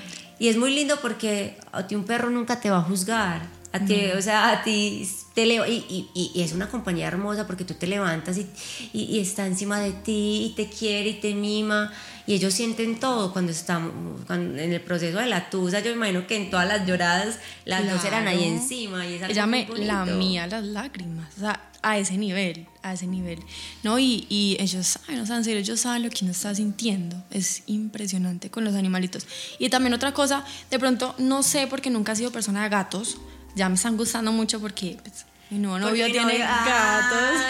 y 0.44 0.50
es 0.50 0.58
muy 0.58 0.76
lindo 0.76 0.98
porque 1.02 1.56
a 1.72 1.88
ti 1.88 1.96
un 1.96 2.04
perro 2.04 2.30
nunca 2.30 2.60
te 2.60 2.70
va 2.70 2.80
a 2.80 2.82
juzgar. 2.82 3.44
A 3.74 3.80
ti, 3.80 4.06
o 4.16 4.22
sea, 4.22 4.52
a 4.52 4.64
ti 4.64 5.10
te 5.34 5.46
y, 5.46 6.10
y, 6.14 6.32
y, 6.36 6.42
es 6.42 6.54
una 6.54 6.70
compañía 6.70 7.08
hermosa 7.08 7.48
porque 7.48 7.66
tú 7.66 7.74
te 7.74 7.88
levantas 7.88 8.38
y, 8.38 8.48
y, 8.94 9.20
está 9.20 9.48
encima 9.48 9.80
de 9.80 9.92
ti 9.92 10.46
y 10.46 10.54
te 10.56 10.70
quiere 10.70 11.10
y 11.10 11.14
te 11.16 11.34
mima. 11.34 11.92
Y 12.28 12.36
ellos 12.36 12.54
sienten 12.54 13.00
todo 13.00 13.34
cuando 13.34 13.52
estamos 13.52 13.92
en 14.30 14.60
el 14.60 14.80
proceso 14.80 15.18
de 15.18 15.26
la 15.26 15.50
tusa. 15.50 15.80
Yo 15.80 15.92
imagino 15.92 16.28
que 16.28 16.38
en 16.38 16.52
todas 16.52 16.68
las 16.68 16.88
lloradas 16.88 17.40
las 17.66 17.90
dos 17.90 18.06
eran 18.06 18.28
ahí 18.28 18.44
encima. 18.44 19.08
Y 19.08 19.16
es 19.16 19.24
Ella 19.24 19.48
me 19.48 19.68
la 19.68 20.06
mía 20.06 20.46
las 20.46 20.64
lágrimas. 20.64 21.36
O 21.36 21.40
sea, 21.40 21.72
a 21.82 21.98
ese 21.98 22.18
nivel, 22.18 22.68
a 22.84 22.94
ese 22.94 23.08
nivel. 23.08 23.40
¿no? 23.82 23.98
Y, 23.98 24.28
y 24.30 24.56
ellos 24.60 24.86
saben, 24.86 25.20
o 25.20 25.26
sea, 25.26 25.38
en 25.38 25.44
serio, 25.44 25.60
ellos 25.60 25.80
saben 25.80 26.04
lo 26.04 26.12
que 26.12 26.20
uno 26.22 26.32
está 26.32 26.54
sintiendo. 26.54 27.22
Es 27.32 27.64
impresionante 27.66 28.52
con 28.52 28.64
los 28.64 28.76
animalitos. 28.76 29.28
Y 29.58 29.70
también 29.70 29.96
otra 29.96 30.14
cosa, 30.14 30.46
de 30.70 30.78
pronto, 30.78 31.16
no 31.18 31.42
sé 31.42 31.66
porque 31.66 31.90
nunca 31.90 32.12
he 32.12 32.16
sido 32.16 32.32
persona 32.32 32.64
de 32.64 32.70
gatos, 32.70 33.18
ya 33.56 33.70
me 33.70 33.76
están 33.76 33.98
gustando 33.98 34.32
mucho 34.32 34.60
porque 34.60 34.98
pues, 35.02 35.26
mi 35.50 35.60
nuevo 35.60 35.80
novio 35.80 36.06
tiene 36.12 36.38
gatos 36.38 37.42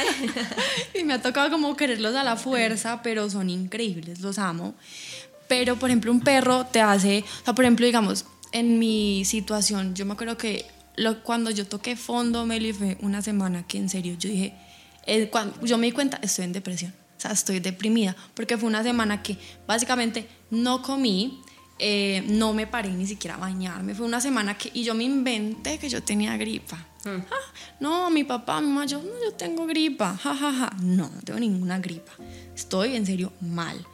y 1.00 1.04
me 1.04 1.14
ha 1.14 1.22
tocado 1.22 1.50
como 1.50 1.76
quererlos 1.76 2.16
a 2.16 2.24
la 2.24 2.36
fuerza, 2.36 3.02
pero 3.02 3.30
son 3.30 3.50
increíbles, 3.50 4.20
los 4.20 4.38
amo. 4.40 4.76
Pero, 5.48 5.78
por 5.78 5.90
ejemplo, 5.90 6.12
un 6.12 6.22
perro 6.22 6.66
te 6.66 6.82
hace, 6.82 7.24
o 7.42 7.46
sea, 7.46 7.54
por 7.54 7.66
ejemplo, 7.66 7.86
digamos, 7.86 8.26
en 8.52 8.80
mi 8.80 9.24
situación, 9.26 9.94
yo 9.96 10.06
me 10.06 10.14
acuerdo 10.14 10.38
que 10.38 10.66
cuando 11.24 11.52
yo 11.52 11.66
toqué 11.68 11.96
fondo, 11.96 12.46
Meli, 12.46 12.74
fue 12.74 12.98
una 13.02 13.22
semana 13.22 13.66
que 13.68 13.78
en 13.78 13.90
serio 13.90 14.16
yo 14.18 14.30
dije, 14.30 14.54
eh, 15.06 15.30
cuando 15.30 15.66
yo 15.66 15.78
me 15.78 15.88
di 15.88 15.92
cuenta, 15.92 16.20
estoy 16.22 16.46
en 16.46 16.54
depresión, 16.54 16.94
o 17.18 17.22
sea, 17.22 17.32
estoy 17.32 17.60
deprimida, 17.60 18.16
porque 18.34 18.58
fue 18.58 18.68
una 18.68 18.84
semana 18.84 19.22
que 19.22 19.38
básicamente 19.68 20.28
no 20.50 20.82
comí, 20.82 21.42
eh, 21.80 22.24
no 22.28 22.54
me 22.54 22.68
paré 22.68 22.90
ni 22.90 23.06
siquiera 23.06 23.36
a 23.36 23.40
bañarme, 23.40 23.96
fue 23.96 24.06
una 24.06 24.22
semana 24.22 24.58
que, 24.58 24.72
y 24.74 24.84
yo 24.84 24.94
me 24.94 25.04
inventé 25.04 25.78
que 25.80 25.90
yo 25.90 26.04
tenía 26.04 26.38
gripa. 26.38 26.78
Hmm. 27.04 27.20
Ah, 27.30 27.54
no, 27.80 28.10
mi 28.10 28.24
papá, 28.24 28.62
mi 28.62 28.68
mamá, 28.68 28.86
yo, 28.86 29.00
no, 29.00 29.12
yo 29.24 29.34
tengo 29.34 29.66
gripa, 29.66 30.16
jajaja, 30.16 30.74
no, 30.82 31.10
no 31.10 31.22
tengo 31.24 31.40
ninguna 31.40 31.80
gripa, 31.80 32.14
estoy 32.56 32.96
en 32.96 33.06
serio 33.06 33.34
mal. 33.42 33.86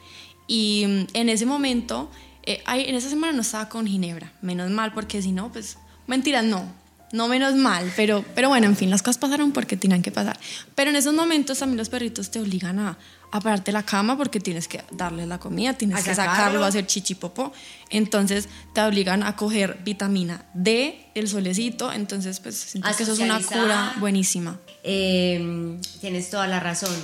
Y 0.46 0.84
mm, 0.86 1.06
en 1.14 1.28
ese 1.28 1.46
momento, 1.46 2.10
eh, 2.44 2.62
en 2.66 2.94
esa 2.94 3.08
semana 3.08 3.32
no 3.32 3.42
estaba 3.42 3.68
con 3.68 3.86
Ginebra, 3.86 4.32
menos 4.42 4.70
mal, 4.70 4.92
porque 4.92 5.22
si 5.22 5.32
no, 5.32 5.50
pues, 5.50 5.78
mentiras, 6.06 6.44
no, 6.44 6.72
no 7.12 7.28
menos 7.28 7.54
mal, 7.54 7.92
pero, 7.96 8.24
pero 8.34 8.48
bueno, 8.48 8.66
en 8.66 8.76
fin, 8.76 8.90
las 8.90 9.02
cosas 9.02 9.18
pasaron 9.18 9.52
porque 9.52 9.76
tenían 9.76 10.02
que 10.02 10.12
pasar. 10.12 10.38
Pero 10.74 10.90
en 10.90 10.96
esos 10.96 11.14
momentos 11.14 11.58
también 11.58 11.78
los 11.78 11.88
perritos 11.88 12.30
te 12.30 12.40
obligan 12.40 12.78
a, 12.78 12.98
a 13.32 13.40
pararte 13.40 13.72
la 13.72 13.82
cama 13.82 14.16
porque 14.16 14.40
tienes 14.40 14.66
que 14.66 14.82
darle 14.90 15.26
la 15.26 15.38
comida, 15.38 15.74
tienes 15.74 16.02
que 16.04 16.14
sacarlo, 16.14 16.64
a 16.64 16.68
hacer 16.68 16.86
chichipopo. 16.86 17.52
Entonces 17.88 18.48
te 18.72 18.82
obligan 18.82 19.22
a 19.22 19.36
coger 19.36 19.78
vitamina 19.84 20.46
D, 20.54 21.10
el 21.14 21.28
solecito. 21.28 21.92
Entonces, 21.92 22.40
pues 22.40 22.56
siento 22.56 22.88
que 22.96 23.02
eso 23.02 23.12
es 23.12 23.18
una 23.20 23.40
cura 23.40 23.94
buenísima. 23.98 24.58
Em, 24.82 25.80
tienes 26.00 26.30
toda 26.30 26.46
la 26.46 26.60
razón. 26.60 26.94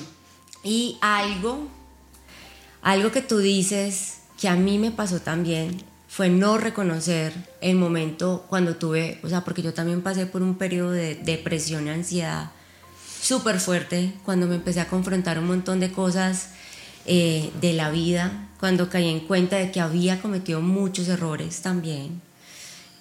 Y 0.65 0.99
algo, 1.01 1.69
algo 2.83 3.13
que 3.13 3.23
tú 3.23 3.39
dices 3.39 4.19
que 4.41 4.49
a 4.49 4.57
mí 4.57 4.79
me 4.79 4.91
pasó 4.91 5.21
también 5.21 5.83
fue 6.09 6.29
no 6.29 6.59
reconocer 6.59 7.33
el 7.61 7.77
momento 7.77 8.47
cuando 8.49 8.77
tuve, 8.77 9.21
o 9.23 9.29
sea, 9.29 9.43
porque 9.45 9.63
yo 9.63 9.75
también 9.75 10.03
pasé 10.03 10.27
por 10.27 10.43
un 10.43 10.57
periodo 10.57 10.91
de 10.91 11.15
depresión 11.15 11.87
y 11.87 11.91
ansiedad 11.91 12.51
súper 13.27 13.61
fuerte, 13.61 14.13
cuando 14.25 14.47
me 14.47 14.55
empecé 14.55 14.81
a 14.81 14.89
confrontar 14.89 15.39
un 15.39 15.47
montón 15.47 15.81
de 15.81 15.91
cosas 15.91 16.51
eh, 17.07 17.51
de 17.61 17.73
la 17.73 17.91
vida, 17.91 18.49
cuando 18.61 18.89
caí 18.89 19.09
en 19.09 19.21
cuenta 19.21 19.57
de 19.57 19.71
que 19.71 19.81
había 19.81 20.21
cometido 20.21 20.61
muchos 20.61 21.09
errores 21.09 21.61
también, 21.63 22.21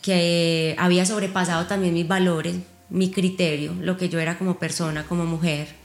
que 0.01 0.75
había 0.77 1.05
sobrepasado 1.05 1.65
también 1.65 1.93
mis 1.93 2.07
valores, 2.07 2.55
mi 2.89 3.11
criterio, 3.11 3.73
lo 3.81 3.97
que 3.97 4.09
yo 4.09 4.19
era 4.19 4.37
como 4.37 4.59
persona, 4.59 5.05
como 5.05 5.25
mujer. 5.25 5.75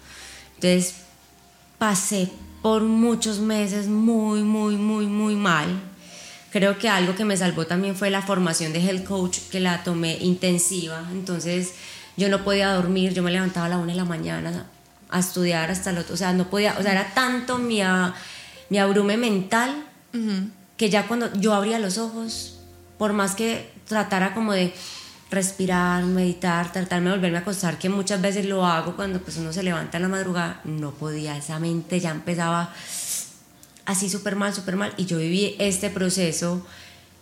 Entonces 0.57 0.97
pasé 1.79 2.29
por 2.63 2.83
muchos 2.83 3.41
meses 3.41 3.89
muy, 3.89 4.43
muy, 4.43 4.77
muy, 4.77 5.07
muy 5.07 5.35
mal 5.35 5.91
Creo 6.51 6.79
que 6.79 6.89
algo 6.89 7.15
que 7.15 7.25
me 7.25 7.37
salvó 7.37 7.65
también 7.67 7.95
fue 7.95 8.11
la 8.11 8.23
formación 8.23 8.73
de 8.73 8.81
health 8.81 9.05
coach, 9.05 9.39
que 9.53 9.61
la 9.61 9.85
tomé 9.85 10.19
intensiva. 10.19 11.09
Entonces 11.13 11.75
yo 12.21 12.29
no 12.29 12.45
podía 12.45 12.73
dormir, 12.75 13.15
yo 13.15 13.23
me 13.23 13.31
levantaba 13.31 13.67
a 13.67 13.69
la 13.71 13.79
una 13.79 13.93
de 13.93 13.97
la 13.97 14.05
mañana 14.05 14.67
a 15.09 15.19
estudiar 15.19 15.71
hasta 15.71 15.91
el 15.91 15.99
otro, 15.99 16.15
o 16.15 16.17
sea, 16.17 16.33
no 16.33 16.49
podía, 16.51 16.77
o 16.79 16.83
sea, 16.83 16.93
era 16.93 17.15
tanto 17.15 17.59
mi, 17.59 17.81
mi 18.69 18.79
abrume 18.79 19.17
mental 19.17 19.85
que 20.77 20.91
ya 20.91 21.09
cuando 21.09 21.33
yo 21.35 21.55
abría 21.55 21.79
los 21.79 21.99
ojos, 21.99 22.59
por 22.99 23.13
más 23.13 23.35
que 23.35 23.73
tratara 23.89 24.35
como 24.35 24.53
de 24.53 24.73
respirar, 25.31 26.05
meditar, 26.05 26.73
tratarme 26.73 27.11
de 27.11 27.17
volverme 27.17 27.39
a 27.39 27.41
acostar, 27.41 27.79
que 27.79 27.89
muchas 27.89 28.21
veces 28.21 28.45
lo 28.45 28.67
hago 28.67 28.97
cuando 28.97 29.21
pues 29.21 29.37
uno 29.39 29.53
se 29.53 29.63
levanta 29.63 29.97
en 29.97 30.03
la 30.03 30.09
madrugada, 30.09 30.61
no 30.65 30.91
podía, 30.93 31.37
esa 31.37 31.59
mente 31.59 32.01
ya 32.01 32.11
empezaba 32.11 32.73
así 33.87 34.09
súper 34.09 34.37
mal, 34.37 34.55
súper 34.55 34.77
mal. 34.77 34.93
Y 34.97 35.07
yo 35.07 35.19
viví 35.19 35.57
este 35.59 35.91
proceso 35.91 36.67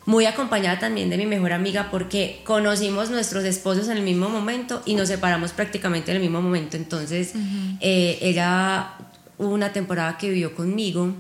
muy 0.08 0.24
acompañada 0.24 0.78
también 0.78 1.10
de 1.10 1.18
mi 1.18 1.26
mejor 1.26 1.52
amiga 1.52 1.88
porque 1.90 2.40
conocimos 2.42 3.10
nuestros 3.10 3.44
esposos 3.44 3.88
en 3.88 3.98
el 3.98 4.02
mismo 4.02 4.30
momento 4.30 4.80
y 4.86 4.94
nos 4.94 5.08
separamos 5.08 5.52
prácticamente 5.52 6.12
en 6.12 6.16
el 6.16 6.22
mismo 6.22 6.40
momento. 6.40 6.78
Entonces, 6.78 7.32
eh, 7.80 8.18
ella 8.22 8.94
hubo 9.36 9.50
una 9.50 9.70
temporada 9.74 10.16
que 10.16 10.30
vivió 10.30 10.54
conmigo, 10.54 11.12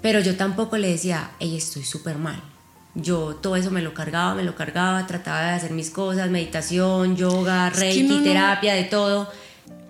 pero 0.00 0.20
yo 0.20 0.36
tampoco 0.36 0.78
le 0.78 0.88
decía, 0.88 1.32
ella 1.38 1.58
estoy 1.58 1.84
súper 1.84 2.16
mal. 2.16 2.42
Yo 2.94 3.34
todo 3.42 3.56
eso 3.56 3.70
me 3.70 3.82
lo 3.82 3.92
cargaba, 3.92 4.34
me 4.34 4.42
lo 4.42 4.54
cargaba, 4.54 5.06
trataba 5.06 5.42
de 5.42 5.50
hacer 5.50 5.72
mis 5.72 5.90
cosas, 5.90 6.30
meditación, 6.30 7.14
yoga, 7.14 7.68
reiki, 7.68 8.22
terapia, 8.24 8.72
de 8.72 8.84
todo. 8.84 9.30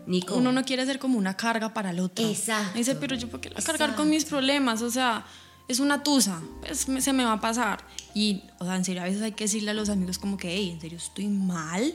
Nico. 0.06 0.34
Uno 0.34 0.50
no 0.50 0.64
quiere 0.64 0.84
ser 0.86 0.98
como 0.98 1.18
una 1.18 1.36
carga 1.36 1.72
para 1.72 1.90
el 1.90 2.00
otro. 2.00 2.26
Exacto. 2.26 2.76
dice, 2.76 2.96
pero 2.96 3.14
yo, 3.14 3.28
¿por 3.28 3.40
qué 3.40 3.50
la 3.50 3.62
cargar 3.62 3.94
con 3.94 4.10
mis 4.10 4.24
problemas? 4.24 4.82
O 4.82 4.90
sea, 4.90 5.24
es 5.68 5.80
una 5.80 6.02
tusa, 6.02 6.40
pues 6.60 6.86
se 7.04 7.12
me 7.12 7.24
va 7.24 7.34
a 7.34 7.40
pasar. 7.40 7.84
Y, 8.14 8.42
o 8.58 8.64
sea, 8.64 8.74
en 8.74 8.84
serio, 8.84 9.02
a 9.02 9.04
veces 9.04 9.20
hay 9.22 9.32
que 9.32 9.44
decirle 9.44 9.70
a 9.70 9.74
los 9.74 9.90
amigos 9.90 10.18
como 10.18 10.38
que, 10.38 10.48
hey, 10.48 10.70
en 10.72 10.80
serio, 10.80 10.96
estoy 10.96 11.28
mal. 11.28 11.94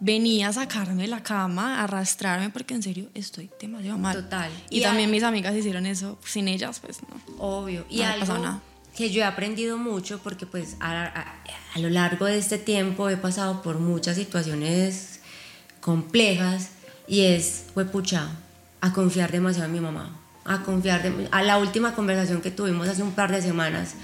Venía 0.00 0.48
a 0.48 0.52
sacarme 0.52 1.02
de 1.02 1.08
la 1.08 1.22
cama, 1.22 1.78
a 1.78 1.84
arrastrarme, 1.84 2.50
porque 2.50 2.74
en 2.74 2.82
serio 2.82 3.08
estoy 3.14 3.48
demasiado 3.60 3.96
mal. 3.96 4.24
Total. 4.24 4.50
Y, 4.68 4.82
también 4.82 5.10
mis 5.10 5.22
amigas 5.22 5.54
hicieron 5.54 5.86
eso. 5.86 6.18
Sin 6.24 6.48
ellas, 6.48 6.80
pues 6.80 6.98
no. 7.02 7.36
Obvio. 7.38 7.86
Y 7.88 8.02
algo 8.02 8.38
nada. 8.38 8.60
que 8.96 9.10
yo 9.10 9.22
he 9.22 9.24
aprendido 9.24 9.78
mucho, 9.78 10.18
porque 10.18 10.44
pues 10.44 10.76
a, 10.80 11.36
a 11.74 11.78
lo 11.78 11.90
largo 11.90 12.26
de 12.26 12.38
este 12.38 12.58
tiempo 12.58 13.08
he 13.08 13.16
pasado 13.16 13.62
por 13.62 13.78
muchas 13.78 14.16
situaciones 14.16 15.20
complejas, 15.80 16.70
y 17.06 17.20
es, 17.20 17.66
fue 17.72 17.84
pucha, 17.84 18.30
a 18.80 18.92
confiar 18.92 19.30
demasiado 19.30 19.66
en 19.66 19.72
mi 19.72 19.80
mamá 19.80 20.18
a 20.44 20.62
confiar. 20.62 21.12
a 21.30 21.42
la 21.42 21.58
última 21.58 21.94
conversación 21.94 22.40
que 22.40 22.50
tuvimos 22.50 22.88
hace 22.88 23.02
un 23.02 23.12
par 23.12 23.30
de 23.32 23.42
semanas, 23.42 23.94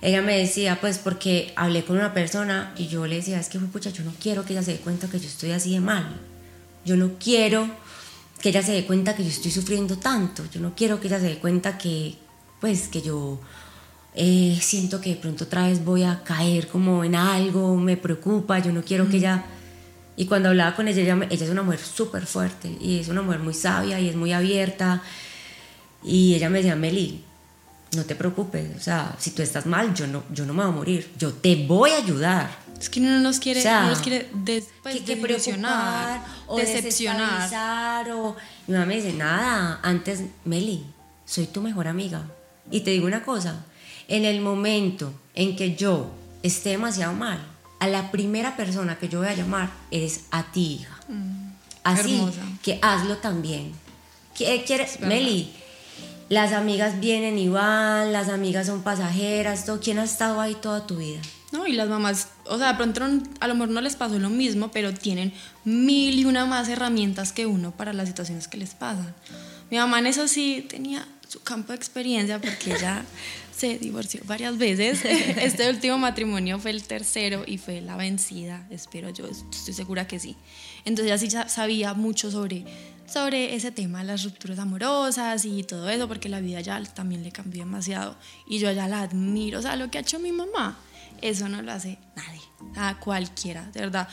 ella 0.00 0.22
me 0.22 0.38
decía, 0.38 0.78
pues 0.80 0.98
porque 0.98 1.52
hablé 1.56 1.84
con 1.84 1.96
una 1.96 2.14
persona 2.14 2.72
y 2.76 2.86
yo 2.86 3.06
le 3.06 3.16
decía, 3.16 3.40
es 3.40 3.48
que 3.48 3.58
pucha, 3.58 3.90
yo 3.90 4.04
no 4.04 4.12
quiero 4.20 4.44
que 4.44 4.52
ella 4.52 4.62
se 4.62 4.72
dé 4.72 4.78
cuenta 4.78 5.08
que 5.08 5.18
yo 5.18 5.26
estoy 5.26 5.50
así 5.50 5.72
de 5.72 5.80
mal. 5.80 6.20
Yo 6.84 6.96
no 6.96 7.12
quiero 7.18 7.68
que 8.40 8.50
ella 8.50 8.62
se 8.62 8.72
dé 8.72 8.86
cuenta 8.86 9.16
que 9.16 9.24
yo 9.24 9.30
estoy 9.30 9.50
sufriendo 9.50 9.98
tanto. 9.98 10.44
Yo 10.52 10.60
no 10.60 10.74
quiero 10.76 11.00
que 11.00 11.08
ella 11.08 11.18
se 11.18 11.26
dé 11.26 11.38
cuenta 11.38 11.78
que, 11.78 12.14
pues, 12.60 12.86
que 12.86 13.02
yo 13.02 13.40
eh, 14.14 14.56
siento 14.60 15.00
que 15.00 15.10
de 15.10 15.16
pronto 15.16 15.44
otra 15.44 15.66
vez 15.66 15.84
voy 15.84 16.04
a 16.04 16.22
caer 16.22 16.68
como 16.68 17.02
en 17.02 17.16
algo, 17.16 17.76
me 17.76 17.96
preocupa, 17.96 18.60
yo 18.60 18.72
no 18.72 18.82
quiero 18.82 19.08
que 19.08 19.16
ella... 19.16 19.44
Y 20.16 20.26
cuando 20.26 20.48
hablaba 20.48 20.74
con 20.74 20.88
ella, 20.88 21.00
ella, 21.00 21.26
ella 21.30 21.44
es 21.44 21.50
una 21.50 21.62
mujer 21.62 21.80
súper 21.80 22.26
fuerte 22.26 22.76
y 22.80 22.98
es 22.98 23.08
una 23.08 23.22
mujer 23.22 23.38
muy 23.38 23.54
sabia 23.54 24.00
y 24.00 24.08
es 24.08 24.16
muy 24.16 24.32
abierta 24.32 25.02
y 26.04 26.34
ella 26.34 26.48
me 26.50 26.58
decía, 26.58 26.76
Meli, 26.76 27.24
no 27.94 28.04
te 28.04 28.14
preocupes, 28.14 28.76
o 28.76 28.80
sea, 28.80 29.14
si 29.18 29.30
tú 29.30 29.42
estás 29.42 29.66
mal, 29.66 29.94
yo 29.94 30.06
no, 30.06 30.22
yo 30.32 30.44
no 30.44 30.52
me 30.52 30.62
voy 30.62 30.72
a 30.72 30.74
morir, 30.74 31.10
yo 31.18 31.32
te 31.32 31.66
voy 31.66 31.90
a 31.90 31.96
ayudar. 31.96 32.50
Es 32.78 32.88
que 32.88 33.00
no 33.00 33.18
nos 33.20 33.40
quiere, 33.40 33.64
no 33.64 33.88
nos 33.88 34.00
quiere 34.00 34.28
des, 34.32 34.66
pues, 34.82 35.00
que, 35.00 35.14
o 36.46 36.56
decepcionar. 36.56 38.10
O... 38.10 38.36
Mi 38.66 38.74
mamá 38.74 38.86
me 38.86 38.96
dice, 38.96 39.12
nada, 39.12 39.80
antes, 39.82 40.22
Meli, 40.44 40.84
soy 41.24 41.46
tu 41.46 41.60
mejor 41.60 41.88
amiga. 41.88 42.22
Y 42.70 42.80
te 42.80 42.90
digo 42.90 43.06
una 43.06 43.22
cosa, 43.22 43.64
en 44.06 44.24
el 44.24 44.40
momento 44.40 45.12
en 45.34 45.56
que 45.56 45.74
yo 45.74 46.10
esté 46.42 46.70
demasiado 46.70 47.14
mal, 47.14 47.38
a 47.80 47.86
la 47.86 48.10
primera 48.10 48.56
persona 48.56 48.98
que 48.98 49.08
yo 49.08 49.20
voy 49.20 49.28
a 49.28 49.34
llamar 49.34 49.70
es 49.90 50.24
a 50.30 50.44
ti, 50.52 50.80
hija. 50.80 51.00
Mm, 51.08 51.48
Así 51.84 52.20
que 52.62 52.78
hazlo 52.82 53.16
también. 53.16 53.72
¿Qué 54.36 54.62
quieres? 54.66 55.00
Meli, 55.00 55.52
las 56.28 56.52
amigas 56.52 57.00
vienen 57.00 57.38
y 57.38 57.48
van, 57.48 58.12
las 58.12 58.28
amigas 58.28 58.66
son 58.66 58.82
pasajeras, 58.82 59.64
todo. 59.64 59.80
¿Quién 59.80 59.98
ha 59.98 60.04
estado 60.04 60.40
ahí 60.40 60.54
toda 60.54 60.86
tu 60.86 60.96
vida? 60.96 61.20
No, 61.52 61.66
y 61.66 61.72
las 61.72 61.88
mamás, 61.88 62.28
o 62.44 62.58
sea, 62.58 62.74
de 62.74 62.74
pronto 62.74 63.30
a 63.40 63.48
lo 63.48 63.54
mejor 63.54 63.70
no 63.70 63.80
les 63.80 63.96
pasó 63.96 64.18
lo 64.18 64.28
mismo, 64.28 64.70
pero 64.70 64.92
tienen 64.92 65.32
mil 65.64 66.18
y 66.18 66.24
una 66.26 66.44
más 66.44 66.68
herramientas 66.68 67.32
que 67.32 67.46
uno 67.46 67.70
para 67.70 67.94
las 67.94 68.08
situaciones 68.08 68.48
que 68.48 68.58
les 68.58 68.74
pasan. 68.74 69.14
Mi 69.70 69.78
mamá 69.78 69.98
en 69.98 70.06
eso 70.06 70.28
sí 70.28 70.66
tenía 70.68 71.06
su 71.26 71.40
campo 71.40 71.72
de 71.72 71.76
experiencia 71.76 72.38
porque 72.38 72.74
ella 72.74 73.04
se 73.58 73.76
divorció 73.78 74.20
varias 74.24 74.56
veces. 74.56 75.04
Este 75.04 75.68
último 75.68 75.98
matrimonio 75.98 76.58
fue 76.58 76.70
el 76.70 76.84
tercero 76.84 77.42
y 77.44 77.58
fue 77.58 77.80
la 77.80 77.96
vencida, 77.96 78.66
espero 78.70 79.10
yo, 79.10 79.26
estoy 79.26 79.74
segura 79.74 80.06
que 80.06 80.20
sí. 80.20 80.36
Entonces 80.84 81.20
ella 81.22 81.44
sí 81.44 81.50
sabía 81.52 81.94
mucho 81.94 82.30
sobre 82.30 82.64
sobre 83.06 83.54
ese 83.54 83.72
tema, 83.72 84.04
las 84.04 84.22
rupturas 84.22 84.58
amorosas 84.58 85.46
y 85.46 85.64
todo 85.64 85.88
eso, 85.88 86.06
porque 86.06 86.28
la 86.28 86.40
vida 86.40 86.60
ya 86.60 86.82
también 86.84 87.22
le 87.22 87.32
cambió 87.32 87.64
demasiado 87.64 88.16
y 88.46 88.58
yo 88.58 88.70
ya 88.70 88.86
la 88.86 89.00
admiro. 89.00 89.60
O 89.60 89.62
sea, 89.62 89.76
lo 89.76 89.90
que 89.90 89.96
ha 89.96 90.02
hecho 90.02 90.18
mi 90.18 90.30
mamá, 90.30 90.78
eso 91.22 91.48
no 91.48 91.62
lo 91.62 91.72
hace 91.72 91.98
nadie, 92.14 92.42
a 92.76 93.00
cualquiera, 93.00 93.64
de 93.72 93.80
verdad. 93.80 94.08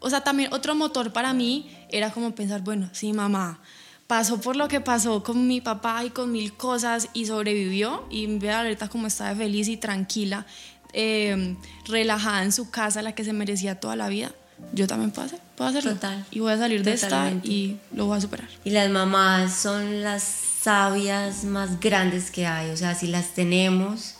O 0.00 0.10
sea, 0.10 0.22
también 0.22 0.52
otro 0.52 0.74
motor 0.74 1.12
para 1.12 1.32
mí 1.32 1.70
era 1.88 2.10
como 2.10 2.34
pensar, 2.34 2.62
bueno, 2.62 2.90
sí, 2.92 3.12
mamá 3.12 3.60
pasó 4.06 4.40
por 4.40 4.56
lo 4.56 4.68
que 4.68 4.80
pasó 4.80 5.22
con 5.22 5.46
mi 5.46 5.60
papá 5.60 6.04
y 6.04 6.10
con 6.10 6.32
mil 6.32 6.52
cosas 6.52 7.08
y 7.12 7.26
sobrevivió 7.26 8.04
y 8.10 8.26
ve 8.38 8.50
ahorita 8.50 8.88
como 8.88 9.06
estaba 9.06 9.34
feliz 9.34 9.68
y 9.68 9.76
tranquila, 9.76 10.46
eh, 10.92 11.56
relajada 11.86 12.42
en 12.42 12.52
su 12.52 12.70
casa, 12.70 13.02
la 13.02 13.14
que 13.14 13.24
se 13.24 13.32
merecía 13.32 13.80
toda 13.80 13.96
la 13.96 14.08
vida 14.08 14.32
yo 14.72 14.86
también 14.86 15.10
puedo, 15.10 15.26
hacer, 15.26 15.40
puedo 15.56 15.70
hacerlo. 15.70 15.94
Total. 15.94 16.24
Y 16.30 16.40
voy 16.40 16.52
a 16.52 16.58
salir 16.58 16.82
de 16.82 16.92
esta 16.92 17.30
y 17.42 17.78
lo 17.92 18.06
voy 18.06 18.18
a 18.18 18.20
superar. 18.20 18.48
Y 18.64 18.70
las 18.70 18.88
mamás 18.90 19.54
son 19.54 20.02
las 20.02 20.22
sabias 20.22 21.44
más 21.44 21.80
grandes 21.80 22.30
que 22.30 22.46
hay. 22.46 22.70
O 22.70 22.76
sea, 22.76 22.94
si 22.94 23.06
las 23.06 23.34
tenemos, 23.34 24.14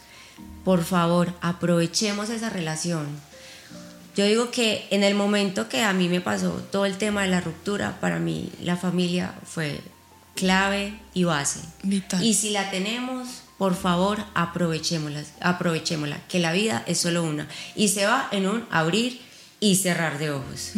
por 0.64 0.85
favor, 0.85 1.33
aprovechemos 1.40 2.29
esa 2.31 2.51
relación. 2.51 3.07
Yo 4.16 4.27
digo 4.27 4.51
que 4.51 4.87
en 4.90 5.05
el 5.05 5.14
momento 5.14 5.68
que 5.68 5.83
a 5.83 5.92
mí 5.92 6.09
me 6.09 6.20
pasó 6.20 6.51
todo 6.70 6.85
el 6.85 6.98
tema 6.98 7.22
de 7.22 7.29
la 7.29 7.40
ruptura, 7.40 7.98
para 8.01 8.18
mí 8.18 8.51
la 8.61 8.77
familia 8.77 9.35
fue 9.44 9.81
clave 10.35 10.98
y 11.14 11.25
base. 11.25 11.61
Vital. 11.83 12.22
Y 12.22 12.35
si 12.35 12.51
la 12.51 12.70
tenemos, 12.70 13.42
por 13.59 13.75
favor, 13.75 14.25
aprovechémosla, 14.35 15.22
aprovechémosla, 15.40 16.20
que 16.29 16.40
la 16.40 16.53
vida 16.53 16.83
es 16.87 16.98
solo 16.98 17.22
una. 17.22 17.48
Y 17.75 17.88
se 17.88 18.07
va 18.07 18.29
en 18.33 18.48
un 18.48 18.64
abrir 18.70 19.20
y 19.61 19.77
cerrar 19.77 20.18
de 20.18 20.31
ojos. 20.31 20.72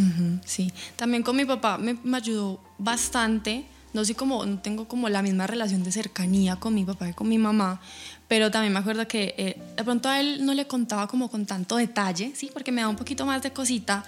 sí, 0.44 0.70
también 0.96 1.22
con 1.22 1.34
mi 1.36 1.46
papá 1.46 1.78
me, 1.78 1.96
ayudó 2.14 2.60
bastante. 2.76 3.64
No 3.94 4.04
sé 4.04 4.14
cómo, 4.14 4.44
no 4.44 4.58
tengo 4.58 4.86
como 4.86 5.08
la 5.08 5.22
misma 5.22 5.46
relación 5.46 5.82
de 5.82 5.92
cercanía 5.92 6.56
con 6.56 6.74
mi 6.74 6.84
papá 6.84 7.08
y 7.08 7.14
con 7.14 7.28
mi 7.28 7.38
mamá, 7.38 7.80
pero 8.28 8.50
también 8.50 8.72
me 8.72 8.80
acuerdo 8.80 9.08
que 9.08 9.34
eh, 9.38 9.56
de 9.76 9.84
pronto 9.84 10.10
a 10.10 10.20
él 10.20 10.44
no 10.44 10.52
le 10.52 10.66
contaba 10.66 11.08
como 11.08 11.30
con 11.30 11.46
tanto 11.46 11.76
detalle, 11.76 12.32
sí, 12.34 12.50
porque 12.52 12.72
me 12.72 12.82
da 12.82 12.88
un 12.88 12.96
poquito 12.96 13.24
más 13.24 13.42
de 13.42 13.52
cosita. 13.52 14.04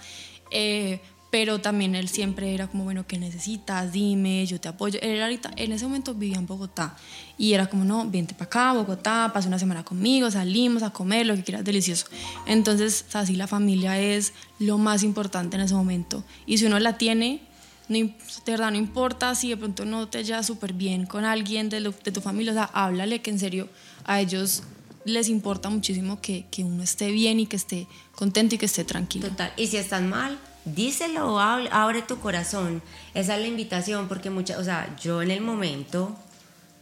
Eh, 0.51 1.01
pero 1.31 1.61
también 1.61 1.95
él 1.95 2.09
siempre 2.09 2.55
era 2.55 2.69
como, 2.69 2.85
bueno, 2.85 3.05
¿qué 3.07 3.19
necesitas? 3.19 3.93
Dime, 3.93 4.47
yo 4.47 4.61
te 4.61 4.69
apoyo. 4.69 4.99
Él 5.03 5.21
ahorita, 5.21 5.51
en 5.57 5.73
ese 5.73 5.85
momento 5.85 6.15
vivía 6.15 6.39
en 6.39 6.47
Bogotá 6.47 6.97
y 7.37 7.53
era 7.53 7.67
como, 7.67 7.85
no, 7.85 8.09
vente 8.09 8.33
para 8.35 8.47
acá, 8.47 8.73
Bogotá, 8.73 9.31
pasa 9.35 9.49
una 9.49 9.59
semana 9.59 9.85
conmigo, 9.85 10.31
salimos 10.31 10.83
a 10.83 10.91
comer, 10.91 11.27
lo 11.27 11.35
que 11.35 11.43
quieras, 11.43 11.65
delicioso. 11.65 12.07
Entonces, 12.47 13.05
así 13.13 13.35
la 13.35 13.47
familia 13.47 14.01
es 14.01 14.33
lo 14.59 14.79
más 14.79 15.03
importante 15.03 15.57
en 15.57 15.63
ese 15.63 15.75
momento. 15.75 16.25
Y 16.47 16.59
si 16.59 16.67
uno 16.67 16.79
la 16.79 16.97
tiene, 16.97 17.43
no, 17.89 17.99
de 17.99 18.13
verdad 18.47 18.71
no 18.71 18.77
importa 18.77 19.35
si 19.35 19.51
de 19.51 19.57
pronto 19.57 19.85
no 19.85 20.09
te 20.09 20.25
llevas 20.25 20.47
súper 20.47 20.73
bien 20.73 21.07
con 21.07 21.25
alguien 21.25 21.69
de, 21.69 21.81
de 21.81 22.13
tu 22.13 22.21
familia, 22.21 22.53
o 22.53 22.55
sea, 22.55 22.71
háblale 22.73 23.23
que 23.23 23.31
en 23.31 23.39
serio 23.39 23.69
a 24.05 24.21
ellos 24.21 24.63
les 25.05 25.29
importa 25.29 25.71
muchísimo 25.71 26.21
que, 26.21 26.47
que 26.51 26.65
uno 26.65 26.83
esté 26.83 27.11
bien 27.11 27.39
y 27.39 27.47
que 27.47 27.57
esté 27.57 27.87
contento 28.15 28.57
y 28.57 28.59
que 28.59 28.67
esté 28.67 28.85
tranquilo. 28.85 29.29
Total, 29.29 29.53
y 29.57 29.69
si 29.69 29.77
están 29.77 30.11
mal, 30.11 30.37
díselo, 30.65 31.39
abre 31.39 32.03
tu 32.03 32.19
corazón. 32.19 32.83
Esa 33.15 33.37
es 33.37 33.41
la 33.41 33.47
invitación, 33.47 34.09
porque 34.09 34.31
muchas, 34.31 34.59
o 34.59 34.65
sea, 34.65 34.97
yo 35.01 35.23
en 35.23 35.31
el 35.31 35.41
momento 35.41 36.17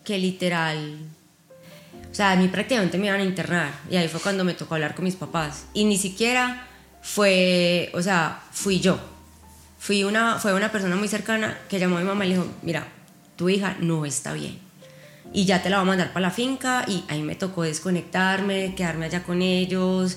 que 0.04 0.18
literal, 0.18 0.98
o 2.10 2.14
sea, 2.14 2.32
a 2.32 2.36
mí 2.36 2.48
prácticamente 2.48 2.96
me 2.96 3.06
iban 3.06 3.20
a 3.20 3.24
internar, 3.24 3.74
y 3.90 3.96
ahí 3.96 4.08
fue 4.08 4.20
cuando 4.20 4.42
me 4.42 4.54
tocó 4.54 4.74
hablar 4.74 4.94
con 4.94 5.04
mis 5.04 5.16
papás, 5.16 5.66
y 5.74 5.84
ni 5.84 5.98
siquiera 5.98 6.66
fue, 7.02 7.90
o 7.92 8.00
sea, 8.00 8.42
fui 8.52 8.80
yo. 8.80 8.98
Fui 9.84 10.02
una, 10.02 10.38
fue 10.38 10.54
una 10.54 10.72
persona 10.72 10.96
muy 10.96 11.08
cercana 11.08 11.58
que 11.68 11.78
llamó 11.78 11.98
a 11.98 12.00
mi 12.00 12.06
mamá 12.06 12.24
y 12.24 12.30
le 12.30 12.34
dijo, 12.36 12.46
mira, 12.62 12.88
tu 13.36 13.50
hija 13.50 13.76
no 13.80 14.06
está 14.06 14.32
bien. 14.32 14.58
Y 15.34 15.44
ya 15.44 15.62
te 15.62 15.68
la 15.68 15.76
voy 15.76 15.82
a 15.82 15.88
mandar 15.88 16.14
para 16.14 16.28
la 16.28 16.30
finca 16.30 16.86
y 16.88 17.04
ahí 17.08 17.20
me 17.20 17.34
tocó 17.34 17.64
desconectarme, 17.64 18.74
quedarme 18.74 19.04
allá 19.04 19.24
con 19.24 19.42
ellos, 19.42 20.16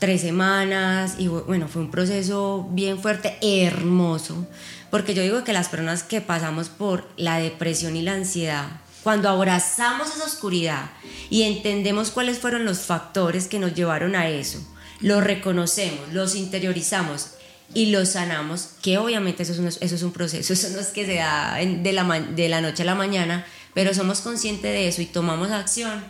tres 0.00 0.22
semanas 0.22 1.14
y 1.16 1.28
bueno, 1.28 1.68
fue 1.68 1.82
un 1.82 1.92
proceso 1.92 2.66
bien 2.72 2.98
fuerte, 2.98 3.38
hermoso, 3.40 4.48
porque 4.90 5.14
yo 5.14 5.22
digo 5.22 5.44
que 5.44 5.52
las 5.52 5.68
personas 5.68 6.02
que 6.02 6.20
pasamos 6.20 6.68
por 6.68 7.06
la 7.16 7.38
depresión 7.38 7.94
y 7.94 8.02
la 8.02 8.14
ansiedad, 8.14 8.66
cuando 9.04 9.28
abrazamos 9.28 10.08
esa 10.08 10.24
oscuridad 10.24 10.90
y 11.30 11.42
entendemos 11.42 12.10
cuáles 12.10 12.40
fueron 12.40 12.64
los 12.64 12.80
factores 12.80 13.46
que 13.46 13.60
nos 13.60 13.74
llevaron 13.74 14.16
a 14.16 14.28
eso, 14.28 14.58
los 14.98 15.22
reconocemos, 15.22 16.12
los 16.12 16.34
interiorizamos 16.34 17.37
y 17.74 17.86
los 17.90 18.08
sanamos, 18.10 18.70
que 18.82 18.98
obviamente 18.98 19.42
eso 19.42 19.52
es 19.52 19.58
un, 19.58 19.66
eso 19.68 19.94
es 19.94 20.02
un 20.02 20.12
proceso, 20.12 20.52
eso 20.54 20.68
no 20.70 20.80
es 20.80 20.88
que 20.88 21.06
se 21.06 21.14
da 21.16 21.56
de 21.56 21.92
la, 21.92 22.04
de 22.20 22.48
la 22.48 22.60
noche 22.60 22.82
a 22.82 22.86
la 22.86 22.94
mañana, 22.94 23.44
pero 23.74 23.92
somos 23.94 24.20
conscientes 24.20 24.62
de 24.72 24.88
eso 24.88 25.02
y 25.02 25.06
tomamos 25.06 25.50
acción. 25.50 26.02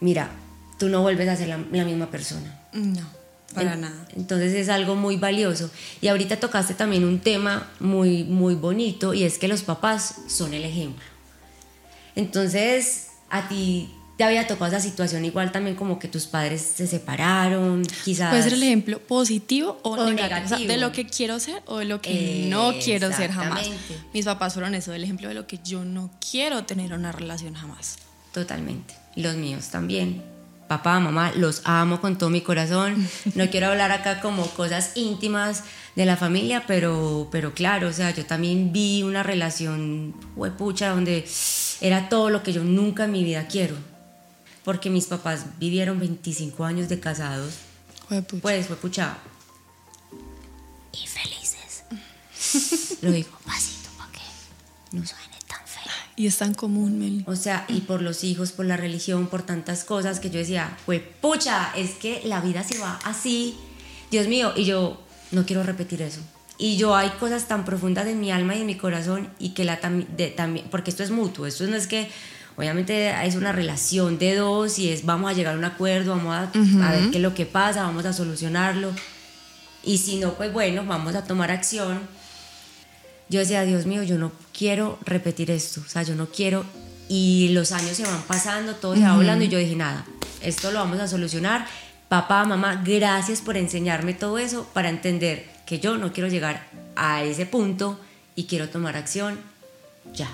Mira, 0.00 0.30
tú 0.78 0.88
no 0.88 1.02
vuelves 1.02 1.28
a 1.28 1.36
ser 1.36 1.48
la, 1.48 1.58
la 1.72 1.84
misma 1.84 2.10
persona. 2.10 2.60
No, 2.72 3.06
para 3.54 3.74
En- 3.74 3.80
nada. 3.80 4.06
Entonces 4.16 4.52
es 4.54 4.68
algo 4.68 4.94
muy 4.94 5.16
valioso. 5.16 5.70
Y 6.00 6.08
ahorita 6.08 6.38
tocaste 6.38 6.74
también 6.74 7.04
un 7.04 7.18
tema 7.20 7.70
muy, 7.80 8.24
muy 8.24 8.54
bonito 8.54 9.14
y 9.14 9.24
es 9.24 9.38
que 9.38 9.48
los 9.48 9.62
papás 9.62 10.16
son 10.28 10.54
el 10.54 10.64
ejemplo. 10.64 11.04
Entonces, 12.14 13.08
a 13.30 13.48
ti 13.48 13.90
te 14.18 14.24
había 14.24 14.48
tocado 14.48 14.66
esa 14.66 14.80
situación 14.80 15.24
igual 15.24 15.52
también 15.52 15.76
como 15.76 16.00
que 16.00 16.08
tus 16.08 16.26
padres 16.26 16.60
se 16.60 16.88
separaron, 16.88 17.84
quizás... 18.04 18.30
Puede 18.30 18.42
ser 18.42 18.54
el 18.54 18.64
ejemplo 18.64 18.98
positivo 18.98 19.78
o, 19.84 19.90
O 19.90 20.10
negativo, 20.10 20.16
o 20.16 20.48
sea, 20.48 20.58
negativo. 20.58 20.72
de 20.72 20.76
lo 20.76 20.90
que 20.90 21.06
quiero 21.06 21.38
ser 21.38 21.62
o 21.66 21.78
de 21.78 21.84
lo 21.84 22.00
que 22.00 22.46
no 22.50 22.72
quiero 22.82 23.12
ser 23.12 23.30
jamás. 23.30 23.70
Mis 24.12 24.24
papás 24.24 24.54
fueron 24.54 24.74
eso, 24.74 24.92
el 24.92 25.04
ejemplo 25.04 25.28
de 25.28 25.34
lo 25.34 25.46
que 25.46 25.60
yo 25.62 25.84
no 25.84 26.10
quiero 26.32 26.64
tener 26.64 26.92
una 26.94 27.12
relación 27.12 27.54
jamás. 27.54 27.98
Totalmente. 28.32 28.92
Los 29.14 29.36
míos 29.36 29.68
también. 29.68 30.20
Papá, 30.66 30.98
mamá, 30.98 31.30
los 31.36 31.62
amo 31.64 32.00
con 32.00 32.18
todo 32.18 32.28
mi 32.28 32.40
corazón. 32.40 33.08
No 33.36 33.48
quiero 33.50 33.68
hablar 33.68 33.92
acá 33.92 34.20
como 34.20 34.44
cosas 34.48 34.96
íntimas 34.96 35.62
de 35.94 36.06
la 36.06 36.16
familia, 36.16 36.64
pero, 36.66 37.28
pero 37.30 37.54
claro, 37.54 37.86
o 37.86 37.92
sea, 37.92 38.10
yo 38.10 38.26
también 38.26 38.72
vi 38.72 39.04
una 39.04 39.22
relación 39.22 40.12
huepucha 40.34 40.88
donde 40.88 41.24
era 41.80 42.08
todo 42.08 42.30
lo 42.30 42.42
que 42.42 42.52
yo 42.52 42.64
nunca 42.64 43.04
en 43.04 43.12
mi 43.12 43.22
vida 43.22 43.46
quiero. 43.46 43.76
Porque 44.64 44.90
mis 44.90 45.06
papás 45.06 45.44
vivieron 45.58 45.98
25 45.98 46.64
años 46.64 46.88
de 46.88 47.00
casados. 47.00 47.54
Juepucha. 48.08 48.42
Pues, 48.42 48.68
huepucha. 48.70 49.18
Y 50.92 51.06
felices. 51.06 52.98
Lo 53.02 53.10
digo 53.12 53.28
pasito 53.44 53.88
para 53.96 54.10
que 54.12 54.20
no 54.92 55.06
suene 55.06 55.36
tan 55.46 55.60
feo. 55.66 55.92
y 56.16 56.26
es 56.26 56.36
tan 56.38 56.54
común, 56.54 56.98
Meli. 56.98 57.24
O 57.26 57.36
sea, 57.36 57.64
y 57.68 57.80
por 57.82 58.02
los 58.02 58.24
hijos, 58.24 58.52
por 58.52 58.66
la 58.66 58.76
religión, 58.76 59.26
por 59.28 59.42
tantas 59.42 59.84
cosas 59.84 60.20
que 60.20 60.30
yo 60.30 60.38
decía, 60.38 60.76
pues 60.86 61.02
pucha, 61.20 61.72
es 61.76 61.92
que 61.92 62.22
la 62.24 62.40
vida 62.40 62.64
se 62.64 62.78
va 62.78 62.98
así. 63.04 63.56
Dios 64.10 64.26
mío, 64.28 64.52
y 64.56 64.64
yo 64.64 65.00
no 65.30 65.44
quiero 65.46 65.62
repetir 65.62 66.02
eso. 66.02 66.20
Y 66.60 66.76
yo 66.76 66.96
hay 66.96 67.10
cosas 67.10 67.46
tan 67.46 67.64
profundas 67.64 68.06
en 68.08 68.18
mi 68.18 68.32
alma 68.32 68.56
y 68.56 68.60
en 68.62 68.66
mi 68.66 68.76
corazón 68.76 69.30
y 69.38 69.50
que 69.50 69.64
la 69.64 69.80
tam- 69.80 70.06
también, 70.34 70.66
porque 70.70 70.90
esto 70.90 71.04
es 71.04 71.10
mutuo, 71.10 71.46
esto 71.46 71.64
no 71.68 71.76
es 71.76 71.86
que, 71.86 72.10
obviamente 72.58 73.10
es 73.26 73.36
una 73.36 73.52
relación 73.52 74.18
de 74.18 74.34
dos 74.34 74.78
y 74.78 74.90
es 74.90 75.06
vamos 75.06 75.30
a 75.30 75.34
llegar 75.34 75.54
a 75.54 75.58
un 75.58 75.64
acuerdo, 75.64 76.10
vamos 76.10 76.34
a, 76.34 76.42
a 76.42 76.92
ver 76.92 77.10
qué 77.10 77.16
es 77.16 77.22
lo 77.22 77.32
que 77.32 77.46
pasa, 77.46 77.84
vamos 77.84 78.04
a 78.04 78.12
solucionarlo. 78.12 78.92
Y 79.82 79.96
si 79.96 80.16
no, 80.16 80.34
pues 80.34 80.52
bueno, 80.52 80.84
vamos 80.84 81.14
a 81.14 81.24
tomar 81.24 81.50
acción 81.50 82.00
yo 83.28 83.40
decía, 83.40 83.62
Dios 83.64 83.84
mío, 83.84 84.02
yo 84.02 84.16
no 84.16 84.32
quiero 84.56 84.98
repetir 85.04 85.50
esto, 85.50 85.82
o 85.84 85.88
sea, 85.88 86.02
yo 86.02 86.14
no 86.14 86.26
quiero, 86.26 86.64
y 87.08 87.50
los 87.50 87.72
años 87.72 87.96
se 87.96 88.04
van 88.04 88.22
pasando, 88.22 88.74
todo 88.74 88.94
se 88.94 89.02
va 89.02 89.16
volando, 89.16 89.44
y 89.44 89.48
yo 89.48 89.58
dije, 89.58 89.76
nada, 89.76 90.06
esto 90.40 90.70
lo 90.70 90.78
vamos 90.78 90.98
a 90.98 91.08
solucionar. 91.08 91.66
Papá, 92.08 92.44
mamá, 92.44 92.82
gracias 92.84 93.42
por 93.42 93.58
enseñarme 93.58 94.14
todo 94.14 94.38
eso 94.38 94.66
para 94.72 94.88
entender 94.88 95.46
que 95.66 95.78
yo 95.78 95.98
no 95.98 96.12
quiero 96.12 96.30
llegar 96.30 96.66
a 96.96 97.22
ese 97.22 97.44
punto 97.44 98.00
y 98.34 98.44
quiero 98.44 98.70
tomar 98.70 98.96
acción 98.96 99.38
ya. 100.14 100.28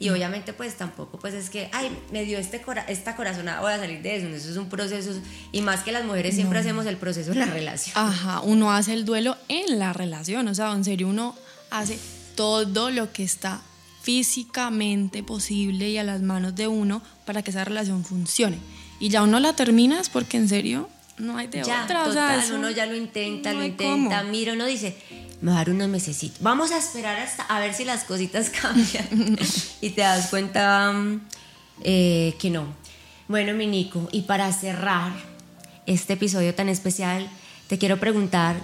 Y 0.00 0.08
obviamente 0.08 0.54
pues 0.54 0.76
tampoco 0.76 1.18
pues 1.18 1.34
es 1.34 1.50
que, 1.50 1.68
ay, 1.72 1.96
me 2.10 2.24
dio 2.24 2.38
este 2.38 2.62
cora 2.62 2.82
esta 2.88 3.14
corazonada, 3.14 3.60
voy 3.60 3.72
a 3.72 3.78
salir 3.78 4.00
de 4.00 4.16
eso, 4.16 4.26
eso 4.28 4.50
es 4.50 4.56
un 4.56 4.70
proceso, 4.70 5.10
y 5.52 5.60
más 5.60 5.80
que 5.80 5.92
las 5.92 6.04
mujeres 6.06 6.34
siempre 6.34 6.58
hacemos 6.58 6.86
el 6.86 6.96
proceso 6.96 7.32
en 7.32 7.40
la 7.40 7.46
relación. 7.46 7.96
Ajá, 7.96 8.40
uno 8.40 8.72
hace 8.72 8.94
el 8.94 9.04
duelo 9.04 9.36
en 9.48 9.78
la 9.78 9.92
relación, 9.92 10.48
o 10.48 10.54
sea, 10.54 10.72
en 10.72 10.84
serio 10.84 11.06
uno 11.06 11.36
hace 11.70 11.98
todo 12.34 12.90
lo 12.90 13.12
que 13.12 13.22
está 13.22 13.60
físicamente 14.00 15.22
posible 15.22 15.90
y 15.90 15.98
a 15.98 16.04
las 16.04 16.22
manos 16.22 16.54
de 16.54 16.66
uno 16.66 17.02
para 17.26 17.42
que 17.42 17.50
esa 17.50 17.64
relación 17.64 18.02
funcione. 18.02 18.58
Y 18.98 19.10
ya 19.10 19.22
uno 19.22 19.38
la 19.38 19.52
terminas 19.52 20.08
porque 20.08 20.38
en 20.38 20.48
serio 20.48 20.88
no 21.20 21.36
hay 21.36 21.46
de 21.48 21.62
ya, 21.62 21.84
otra. 21.84 22.04
o 22.04 22.12
sea, 22.12 22.28
total, 22.28 22.40
eso 22.40 22.54
uno 22.56 22.70
ya 22.70 22.86
lo 22.86 22.96
intenta, 22.96 23.52
no 23.52 23.60
lo 23.60 23.64
intenta, 23.64 24.20
cómo. 24.20 24.30
mira, 24.30 24.52
uno 24.54 24.66
dice, 24.66 24.96
me 25.40 25.50
va 25.50 25.56
a 25.58 25.60
dar 25.60 25.70
unos 25.70 25.88
mesecitos, 25.88 26.42
vamos 26.42 26.70
a 26.72 26.78
esperar 26.78 27.18
hasta 27.20 27.44
a 27.44 27.60
ver 27.60 27.74
si 27.74 27.84
las 27.84 28.04
cositas 28.04 28.50
cambian 28.62 29.38
y 29.80 29.90
te 29.90 30.00
das 30.00 30.28
cuenta 30.28 30.92
mm, 30.92 31.20
eh, 31.82 32.34
que 32.38 32.50
no. 32.50 32.66
Bueno, 33.28 33.54
mi 33.54 33.66
Nico, 33.66 34.08
y 34.12 34.22
para 34.22 34.52
cerrar 34.52 35.12
este 35.86 36.14
episodio 36.14 36.54
tan 36.54 36.68
especial, 36.68 37.28
te 37.68 37.78
quiero 37.78 37.98
preguntar, 38.00 38.56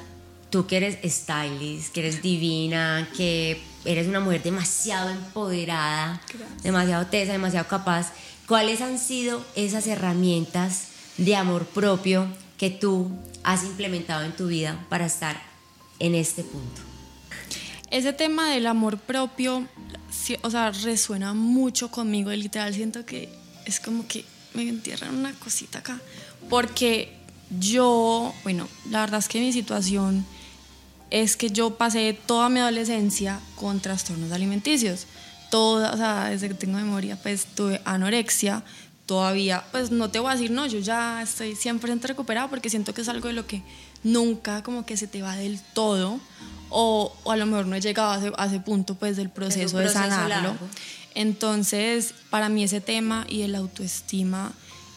tú 0.50 0.66
que 0.66 0.78
eres 0.78 0.98
stylist, 1.04 1.92
que 1.92 2.00
eres 2.00 2.20
divina, 2.22 3.08
que 3.16 3.62
eres 3.84 4.08
una 4.08 4.18
mujer 4.20 4.42
demasiado 4.42 5.10
empoderada, 5.10 6.20
Gracias. 6.28 6.62
demasiado 6.62 7.06
tesa, 7.06 7.32
demasiado 7.32 7.68
capaz, 7.68 8.12
¿cuáles 8.48 8.80
han 8.80 8.98
sido 8.98 9.44
esas 9.54 9.86
herramientas 9.86 10.88
de 11.16 11.36
amor 11.36 11.66
propio 11.66 12.26
que 12.58 12.70
tú 12.70 13.10
has 13.42 13.64
implementado 13.64 14.24
en 14.24 14.34
tu 14.34 14.46
vida 14.46 14.84
para 14.88 15.06
estar 15.06 15.40
en 15.98 16.14
este 16.14 16.42
punto? 16.42 16.80
Ese 17.90 18.12
tema 18.12 18.50
del 18.50 18.66
amor 18.66 18.98
propio, 18.98 19.66
o 20.42 20.50
sea, 20.50 20.70
resuena 20.70 21.34
mucho 21.34 21.90
conmigo 21.90 22.32
y 22.32 22.36
literal 22.36 22.74
siento 22.74 23.06
que 23.06 23.28
es 23.64 23.80
como 23.80 24.06
que 24.08 24.24
me 24.54 24.68
entierran 24.68 25.14
una 25.14 25.32
cosita 25.34 25.78
acá. 25.78 26.00
Porque 26.48 27.12
yo, 27.58 28.34
bueno, 28.42 28.68
la 28.90 29.00
verdad 29.00 29.20
es 29.20 29.28
que 29.28 29.40
mi 29.40 29.52
situación 29.52 30.26
es 31.10 31.36
que 31.36 31.50
yo 31.50 31.76
pasé 31.76 32.18
toda 32.26 32.48
mi 32.48 32.60
adolescencia 32.60 33.40
con 33.54 33.80
trastornos 33.80 34.32
alimenticios. 34.32 35.06
Toda, 35.50 35.92
o 35.92 35.96
sea, 35.96 36.30
desde 36.30 36.48
que 36.48 36.54
tengo 36.54 36.78
memoria, 36.78 37.16
pues 37.22 37.46
tuve 37.46 37.80
anorexia. 37.84 38.64
Todavía, 39.06 39.64
pues 39.70 39.90
no 39.90 40.10
te 40.10 40.18
voy 40.18 40.30
a 40.30 40.34
decir, 40.34 40.50
no, 40.50 40.66
yo 40.66 40.80
ya 40.80 41.22
estoy 41.22 41.54
100% 41.54 42.02
recuperada 42.02 42.48
porque 42.48 42.68
siento 42.70 42.92
que 42.92 43.02
es 43.02 43.08
algo 43.08 43.28
de 43.28 43.34
lo 43.34 43.46
que 43.46 43.62
nunca 44.02 44.62
como 44.62 44.84
que 44.84 44.96
se 44.96 45.06
te 45.06 45.22
va 45.22 45.36
del 45.36 45.60
todo. 45.74 46.20
O, 46.68 47.14
o 47.22 47.30
a 47.30 47.36
lo 47.36 47.46
mejor 47.46 47.66
no 47.66 47.76
he 47.76 47.80
llegado 47.80 48.10
a 48.10 48.18
ese, 48.18 48.32
a 48.36 48.46
ese 48.46 48.58
punto 48.58 48.96
pues 48.96 49.16
del 49.16 49.30
proceso, 49.30 49.78
de 49.78 49.88
sanarlo. 49.88 50.28
largo. 50.28 50.68
Entonces, 51.14 52.12
para 52.28 52.48
mí 52.48 52.64
ese 52.64 52.80
tema 52.80 53.24
y 53.28 53.42
el 53.42 53.54
autoestima 53.54 54.52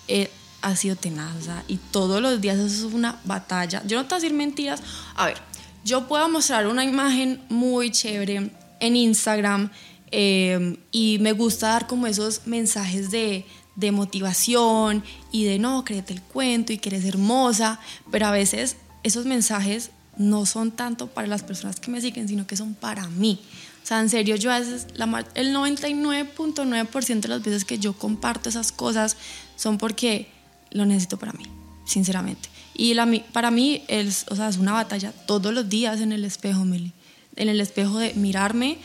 eh, 0.07 0.29
ha 0.61 0.75
sido 0.75 0.95
tenaz, 0.95 1.35
o 1.37 1.41
sea, 1.41 1.63
y 1.67 1.77
todos 1.77 2.21
los 2.21 2.41
días 2.41 2.57
eso 2.57 2.87
es 2.87 2.93
una 2.93 3.19
batalla. 3.23 3.81
Yo 3.85 3.97
no 3.97 4.03
te 4.03 4.09
voy 4.09 4.17
a 4.17 4.21
decir 4.21 4.35
mentiras. 4.35 4.81
A 5.15 5.27
ver, 5.27 5.37
yo 5.85 6.07
puedo 6.07 6.27
mostrar 6.27 6.67
una 6.67 6.83
imagen 6.83 7.41
muy 7.47 7.91
chévere 7.91 8.51
en 8.79 8.95
Instagram 8.95 9.69
eh, 10.11 10.77
y 10.91 11.19
me 11.21 11.31
gusta 11.33 11.69
dar 11.69 11.87
como 11.87 12.07
esos 12.07 12.47
mensajes 12.47 13.11
de, 13.11 13.45
de 13.79 13.91
motivación 13.91 15.03
y 15.31 15.45
de 15.45 15.57
no, 15.57 15.85
créete 15.85 16.13
el 16.13 16.21
cuento 16.21 16.73
y 16.73 16.77
que 16.77 16.89
eres 16.89 17.05
hermosa, 17.05 17.79
pero 18.11 18.27
a 18.27 18.31
veces 18.31 18.75
esos 19.03 19.25
mensajes 19.25 19.91
no 20.17 20.45
son 20.45 20.71
tanto 20.71 21.07
para 21.07 21.27
las 21.27 21.43
personas 21.43 21.79
que 21.79 21.89
me 21.89 22.01
siguen, 22.01 22.27
sino 22.27 22.45
que 22.45 22.57
son 22.57 22.73
para 22.75 23.07
mí. 23.07 23.39
O 23.81 23.87
sea, 23.87 24.01
en 24.01 24.09
serio, 24.09 24.35
yo 24.35 24.51
a 24.51 24.59
veces, 24.59 24.87
la, 24.95 25.25
el 25.33 25.55
99.9% 25.55 27.21
de 27.21 27.27
las 27.29 27.41
veces 27.41 27.63
que 27.63 27.79
yo 27.79 27.93
comparto 27.93 28.49
esas 28.49 28.71
cosas 28.71 29.15
son 29.55 29.77
porque 29.77 30.27
lo 30.71 30.85
necesito 30.85 31.17
para 31.17 31.31
mí, 31.33 31.45
sinceramente. 31.85 32.49
Y 32.75 32.93
la, 32.93 33.09
para 33.31 33.49
mí 33.49 33.83
es, 33.87 34.25
o 34.29 34.35
sea, 34.35 34.49
es 34.49 34.57
una 34.57 34.73
batalla 34.73 35.13
todos 35.25 35.53
los 35.53 35.69
días 35.69 36.01
en 36.01 36.11
el 36.11 36.25
espejo, 36.25 36.65
Meli. 36.65 36.91
En 37.37 37.47
el 37.47 37.61
espejo 37.61 37.97
de 37.97 38.13
mirarme. 38.15 38.77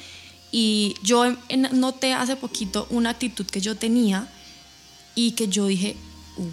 Y 0.53 0.95
yo 1.03 1.25
noté 1.73 2.13
hace 2.13 2.37
poquito 2.37 2.87
una 2.91 3.11
actitud 3.11 3.45
que 3.45 3.61
yo 3.61 3.77
tenía 3.77 4.29
y 5.15 5.33
que 5.33 5.49
yo 5.49 5.67
dije, 5.67 5.97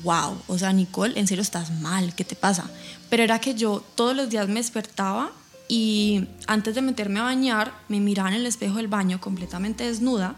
wow, 0.04 0.38
o 0.48 0.58
sea, 0.58 0.72
Nicole, 0.74 1.20
en 1.20 1.28
serio 1.28 1.42
estás 1.42 1.72
mal, 1.82 2.14
¿qué 2.16 2.24
te 2.24 2.36
pasa? 2.36 2.70
Pero 3.10 3.24
era 3.24 3.40
que 3.40 3.56
yo 3.56 3.84
todos 3.96 4.16
los 4.16 4.30
días 4.30 4.48
me 4.48 4.60
despertaba 4.60 5.32
y 5.68 6.28
antes 6.48 6.76
de 6.76 6.82
meterme 6.82 7.20
a 7.20 7.24
bañar, 7.24 7.74
me 7.88 8.00
miraba 8.00 8.30
en 8.30 8.36
el 8.36 8.46
espejo 8.46 8.78
del 8.78 8.88
baño 8.88 9.20
completamente 9.22 9.86
desnuda 9.86 10.36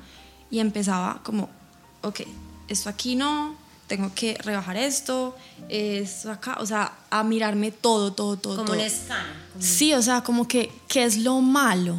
y 0.50 0.60
empezaba 0.60 1.22
como, 1.24 1.50
ok, 2.02 2.22
esto 2.68 2.90
aquí 2.90 3.16
no, 3.16 3.56
tengo 3.88 4.12
que 4.16 4.36
rebajar 4.36 4.78
esto, 4.78 5.36
esto 5.70 6.32
acá, 6.32 6.58
o 6.62 6.66
sea, 6.66 6.94
a 7.10 7.24
mirarme 7.24 7.72
todo, 7.72 8.14
todo, 8.14 8.38
todo. 8.38 8.56
Como 8.56 8.68
todo. 8.68 8.76
un 8.78 8.82
escáner. 8.82 9.26
como- 9.52 9.64
Sí, 9.66 9.94
o 9.94 10.02
sea, 10.02 10.22
como 10.24 10.48
que, 10.48 10.72
¿qué 10.88 11.04
es 11.04 11.18
lo 11.18 11.42
malo? 11.42 11.98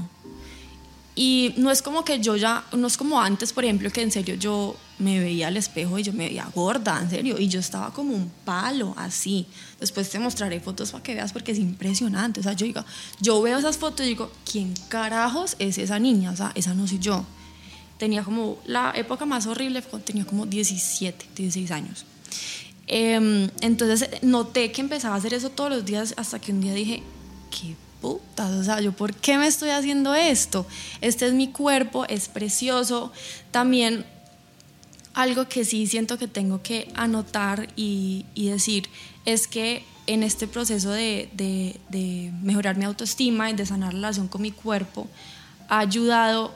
Y 1.15 1.55
no 1.59 1.71
es 1.71 1.83
como 1.83 2.05
que 2.05 2.19
yo 2.21 2.35
ya, 2.37 2.65
no 2.73 2.87
es 2.87 2.97
como 2.97 3.21
antes, 3.21 3.53
por 3.53 3.65
ejemplo, 3.65 3.91
que 3.91 4.03
en 4.03 4.11
serio 4.11 4.35
yo 4.35 4.75
me 4.99 5.19
veía 5.19 5.49
al 5.49 5.57
espejo 5.57 5.99
y 5.99 6.03
yo 6.03 6.13
me 6.13 6.29
veía 6.29 6.49
gorda, 6.55 7.01
en 7.03 7.11
serio, 7.11 7.39
y 7.39 7.49
yo 7.49 7.61
estaba 7.61 7.93
como 7.93 8.15
un 8.15 8.31
palo, 8.45 8.95
así. 8.97 9.47
Después 9.81 10.09
te 10.09 10.19
mostraré 10.19 10.61
fotos 10.61 10.93
para 10.93 11.03
que 11.03 11.15
veas 11.15 11.33
porque 11.33 11.53
es 11.53 11.59
impresionante. 11.59 12.41
O 12.41 12.43
sea, 12.43 12.53
yo 12.53 12.67
digo, 12.67 12.85
yo 13.21 13.41
veo 13.43 13.59
esas 13.59 13.77
fotos 13.77 14.07
y 14.07 14.11
digo, 14.11 14.31
¿quién 14.51 14.75
carajos 14.89 15.57
es 15.59 15.79
esa 15.79 15.99
niña? 15.99 16.31
O 16.31 16.37
sea, 16.37 16.53
esa 16.55 16.75
no 16.75 16.87
soy 16.87 16.99
yo. 16.99 17.25
Tenía 17.99 18.23
como, 18.23 18.59
la 18.67 18.93
época 18.95 19.25
más 19.25 19.47
horrible 19.47 19.83
tenía 20.05 20.25
como 20.25 20.47
17, 20.47 21.27
16 21.35 21.71
años. 21.71 22.07
Em, 22.87 23.49
entonces 23.61 24.23
noté 24.23 24.71
que 24.71 24.83
empezaba 24.83 25.15
a 25.15 25.19
hacer 25.19 25.33
eso 25.33 25.51
todos 25.51 25.71
los 25.71 25.85
días 25.85 26.15
hasta 26.17 26.39
que 26.39 26.53
un 26.53 26.61
día 26.61 26.75
dije, 26.75 27.03
qué 27.51 27.77
putas, 28.01 28.51
o 28.51 28.63
sea, 28.63 28.81
yo 28.83 28.93
por 28.93 29.15
qué 29.15 29.39
me 29.39 29.47
estoy 29.47 29.71
haciendo 29.71 30.15
esto? 30.15 30.67
Este 31.01 31.27
es 31.27 31.33
mi 31.33 31.49
cuerpo, 31.49 32.05
es 32.07 32.29
precioso. 32.29 33.13
También 33.51 34.05
algo 35.15 35.49
que 35.49 35.65
sí 35.65 35.87
siento 35.87 36.19
que 36.19 36.29
tengo 36.29 36.63
que 36.63 36.89
anotar 36.95 37.69
y, 37.77 38.27
y 38.35 38.49
decir 38.49 38.89
es 39.25 39.47
que 39.47 39.85
en 40.07 40.23
este 40.23 40.47
proceso 40.47 40.91
de, 40.91 41.31
de, 41.33 41.81
de, 41.89 42.31
mejorar 42.43 42.77
mi 42.77 42.85
autoestima 42.85 43.51
y 43.51 43.55
de 43.55 43.65
sanar 43.65 43.95
la 43.95 44.01
relación 44.01 44.29
con 44.29 44.43
mi 44.43 44.51
cuerpo, 44.51 45.09
ha 45.69 45.79
ayudado 45.79 46.53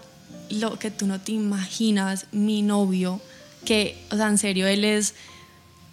lo 0.51 0.79
que 0.79 0.91
tú 0.91 1.07
no 1.07 1.21
te 1.21 1.33
imaginas, 1.33 2.27
mi 2.31 2.61
novio, 2.63 3.21
que, 3.65 3.97
o 4.11 4.17
sea, 4.17 4.29
en 4.29 4.39
serio, 4.39 4.67
él 4.67 4.85
es, 4.85 5.15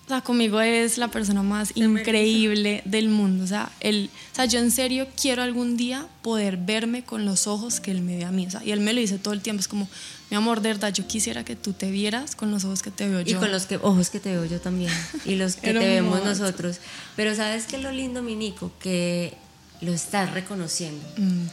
o 0.05 0.07
sea, 0.07 0.21
conmigo 0.21 0.61
es 0.61 0.99
la 0.99 1.07
persona 1.07 1.41
más 1.41 1.71
increíble 1.73 2.83
del 2.85 3.09
mundo. 3.09 3.43
O 3.43 3.47
sea, 3.47 3.71
él, 3.79 4.11
o 4.33 4.35
sea, 4.35 4.45
yo 4.45 4.59
en 4.59 4.69
serio 4.69 5.07
quiero 5.19 5.41
algún 5.41 5.77
día 5.77 6.05
poder 6.21 6.57
verme 6.57 7.03
con 7.03 7.25
los 7.25 7.47
ojos 7.47 7.79
que 7.79 7.89
él 7.89 8.03
me 8.03 8.15
ve 8.15 8.23
a 8.23 8.31
mí. 8.31 8.45
O 8.45 8.51
sea, 8.51 8.63
y 8.63 8.71
él 8.71 8.81
me 8.81 8.93
lo 8.93 8.99
dice 8.99 9.17
todo 9.17 9.33
el 9.33 9.41
tiempo, 9.41 9.61
es 9.61 9.67
como, 9.67 9.89
mi 10.29 10.37
amor, 10.37 10.61
de 10.61 10.69
verdad, 10.69 10.93
yo 10.93 11.07
quisiera 11.07 11.43
que 11.43 11.55
tú 11.55 11.73
te 11.73 11.89
vieras 11.89 12.35
con 12.35 12.51
los 12.51 12.65
ojos 12.65 12.83
que 12.83 12.91
te 12.91 13.07
veo 13.07 13.21
yo. 13.21 13.35
Y 13.35 13.39
con 13.39 13.51
los 13.51 13.65
que, 13.65 13.77
ojos 13.77 14.11
que 14.11 14.19
te 14.19 14.29
veo 14.29 14.45
yo 14.45 14.61
también. 14.61 14.91
Y 15.25 15.37
los 15.37 15.55
que 15.55 15.73
te 15.73 15.79
vemos 15.79 16.23
nosotros. 16.23 16.77
Pero 17.15 17.33
¿sabes 17.33 17.65
qué 17.65 17.77
es 17.77 17.81
lo 17.81 17.91
lindo, 17.91 18.21
mi 18.21 18.35
Nico? 18.35 18.71
Que 18.79 19.33
lo 19.81 19.91
estás 19.91 20.31
reconociendo. 20.35 21.03
Mm. 21.17 21.47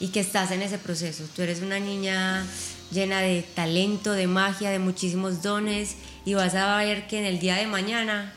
Y 0.00 0.08
que 0.08 0.18
estás 0.18 0.50
en 0.50 0.62
ese 0.62 0.78
proceso. 0.78 1.22
Tú 1.36 1.42
eres 1.42 1.62
una 1.62 1.78
niña 1.78 2.44
llena 2.92 3.20
de 3.20 3.42
talento, 3.42 4.12
de 4.12 4.26
magia, 4.26 4.70
de 4.70 4.78
muchísimos 4.78 5.42
dones. 5.42 5.96
Y 6.24 6.34
vas 6.34 6.54
a 6.54 6.76
ver 6.76 7.06
que 7.06 7.18
en 7.18 7.24
el 7.24 7.40
día 7.40 7.56
de 7.56 7.66
mañana 7.66 8.32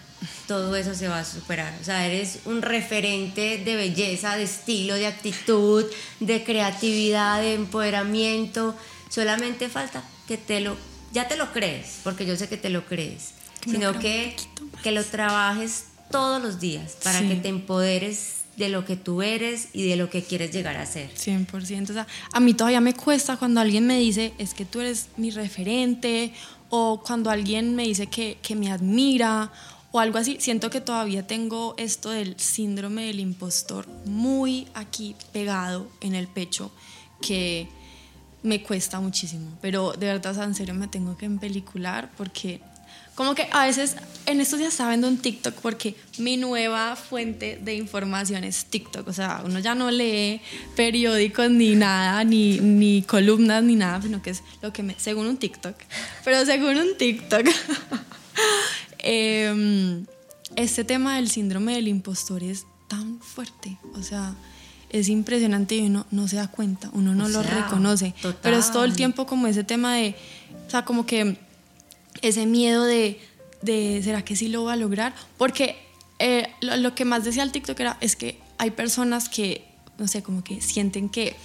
todo 0.47 0.76
eso 0.76 0.95
se 0.95 1.08
va 1.08 1.20
a 1.20 1.26
superar. 1.26 1.74
O 1.82 1.84
sea, 1.84 2.06
eres 2.08 2.39
un 2.45 2.62
referente 2.62 3.58
de 3.58 3.76
belleza, 3.76 4.38
de 4.38 4.43
estilo, 4.43 4.95
de 4.95 5.08
actitud, 5.08 5.86
de 6.20 6.43
creatividad, 6.43 7.41
de 7.41 7.53
empoderamiento 7.53 8.76
Solamente 9.16 9.70
falta 9.70 10.03
que 10.28 10.38
te 10.38 10.60
lo, 10.60 10.76
ya 11.14 11.28
te 11.28 11.38
lo 11.38 11.53
crees, 11.53 11.99
porque 12.03 12.26
yo 12.26 12.36
sé 12.36 12.49
que 12.49 12.58
te 12.58 12.70
lo 12.70 12.86
crees, 12.86 13.32
sino 13.64 13.97
que, 13.99 14.36
que 14.84 14.91
lo 14.91 15.03
trabajes 15.06 15.86
todos 16.12 16.41
los 16.41 16.60
días 16.60 16.97
para 17.01 17.22
que 17.22 17.36
te 17.36 17.47
empoderes 17.47 18.45
de 18.58 18.70
lo 18.70 18.86
que 18.86 18.95
tú 18.95 19.22
eres 19.22 19.70
y 19.74 19.88
de 19.88 19.95
lo 19.95 20.10
que 20.10 20.24
quieres 20.24 20.51
llegar 20.51 20.78
a 20.78 20.86
ser. 20.86 21.14
100%. 21.14 21.89
O 21.89 21.93
sea, 21.93 22.08
a 22.32 22.39
mí 22.39 22.53
todavía 22.53 22.82
me 22.82 22.93
cuesta 22.93 23.38
cuando 23.38 23.62
alguien 23.62 23.86
me 23.86 23.99
dice, 23.99 24.34
es 24.38 24.53
que 24.53 24.66
tú 24.66 24.82
eres 24.82 25.10
mi 25.18 25.32
referente, 25.32 26.34
o 26.70 27.01
cuando 27.06 27.30
alguien 27.30 27.76
me 27.76 27.84
dice 27.84 28.08
que, 28.08 28.38
que 28.41 28.56
me 28.56 28.72
admira, 28.72 29.51
o 29.91 29.99
algo 29.99 30.18
así. 30.18 30.38
Siento 30.39 30.70
que 30.70 30.82
todavía 30.82 31.26
tengo 31.26 31.74
esto 31.78 32.10
del 32.10 32.38
síndrome 32.38 33.06
del 33.06 33.22
impostor 33.22 33.88
muy 34.06 34.68
aquí 34.74 35.16
pegado 35.32 35.88
en 36.01 36.16
el 36.16 36.28
pecho, 36.28 36.72
que 37.22 37.70
me 38.43 38.62
cuesta 38.62 38.99
muchísimo, 38.99 39.58
pero 39.62 39.93
de 39.93 40.06
verdad, 40.06 40.43
en 40.43 40.53
serio 40.53 40.76
me 40.76 40.88
tengo 40.88 41.18
que 41.18 41.26
empelicular 41.26 42.12
porque 42.16 42.62
como 43.16 43.34
que 43.34 43.47
a 43.51 43.66
veces 43.66 43.95
en 44.26 44.41
estos 44.41 44.59
días 44.59 44.74
estaba 44.74 44.89
viendo 44.89 45.07
un 45.07 45.18
TikTok 45.18 45.55
porque 45.55 45.95
mi 46.18 46.38
nueva 46.38 46.95
fuente 46.95 47.59
de 47.63 47.76
información 47.76 48.43
es 48.43 48.66
TikTok, 48.66 49.07
o 49.07 49.13
sea, 49.13 49.41
uno 49.45 49.59
ya 49.59 49.76
no 49.76 49.91
lee 49.91 50.41
periódicos 50.76 51.49
ni 51.49 51.76
nada, 51.76 52.24
ni, 52.24 52.59
ni 52.59 53.03
columnas 53.03 53.63
ni 53.63 53.76
nada, 53.76 54.01
sino 54.01 54.22
que 54.22 54.32
es 54.32 54.43
lo 54.61 54.74
que 54.74 54.84
me, 54.84 54.95
según 54.97 55.28
un 55.28 55.38
TikTok, 55.38 55.76
pero 56.24 56.45
según 56.45 56.78
un 56.78 56.97
TikTok, 56.97 57.47
em, 58.99 60.05
este 60.55 60.84
tema 60.84 61.16
del 61.16 61.30
síndrome 61.30 61.76
del 61.76 61.88
impostor 61.88 62.43
es 62.43 62.66
tan 62.88 63.20
fuerte, 63.20 63.78
o 63.93 64.01
sea, 64.01 64.36
es 64.89 65.09
impresionante 65.09 65.76
y 65.76 65.88
uno 65.88 66.05
no 66.11 66.28
se 66.28 66.38
da 66.38 66.47
cuenta, 66.47 66.89
uno 66.93 67.13
no 67.13 67.28
lo 67.28 67.43
reconoce. 67.43 68.13
Pero 68.41 68.57
es 68.57 68.72
todo 68.72 68.86
el 68.86 68.95
tiempo 68.95 69.26
como 69.26 69.47
ese 69.47 69.66
tema 69.66 69.95
de, 69.95 70.16
o 70.68 70.70
sea, 70.70 70.86
como 70.86 71.05
que 71.05 71.38
ese 72.22 72.45
miedo 72.45 72.84
de, 72.86 73.20
de 73.61 74.01
¿será 74.03 74.24
que 74.24 74.36
sí 74.36 74.47
lo 74.47 74.63
va 74.63 74.74
a 74.74 74.78
lograr? 74.78 75.13
Porque 75.38 75.76
eh, 76.20 76.47
lo, 76.61 76.95
que 76.95 77.05
más 77.05 77.24
decía 77.24 77.43
el 77.43 77.51
TikTok 77.51 77.80
era, 77.80 77.97
es 78.01 78.16
que 78.16 78.39
hay 78.57 78.72
personas 78.72 79.30
que, 79.30 79.66
no 79.97 80.07
sé, 80.07 80.24
como 80.24 80.43
que 80.43 80.61
sienten 80.61 81.09
que 81.09 81.36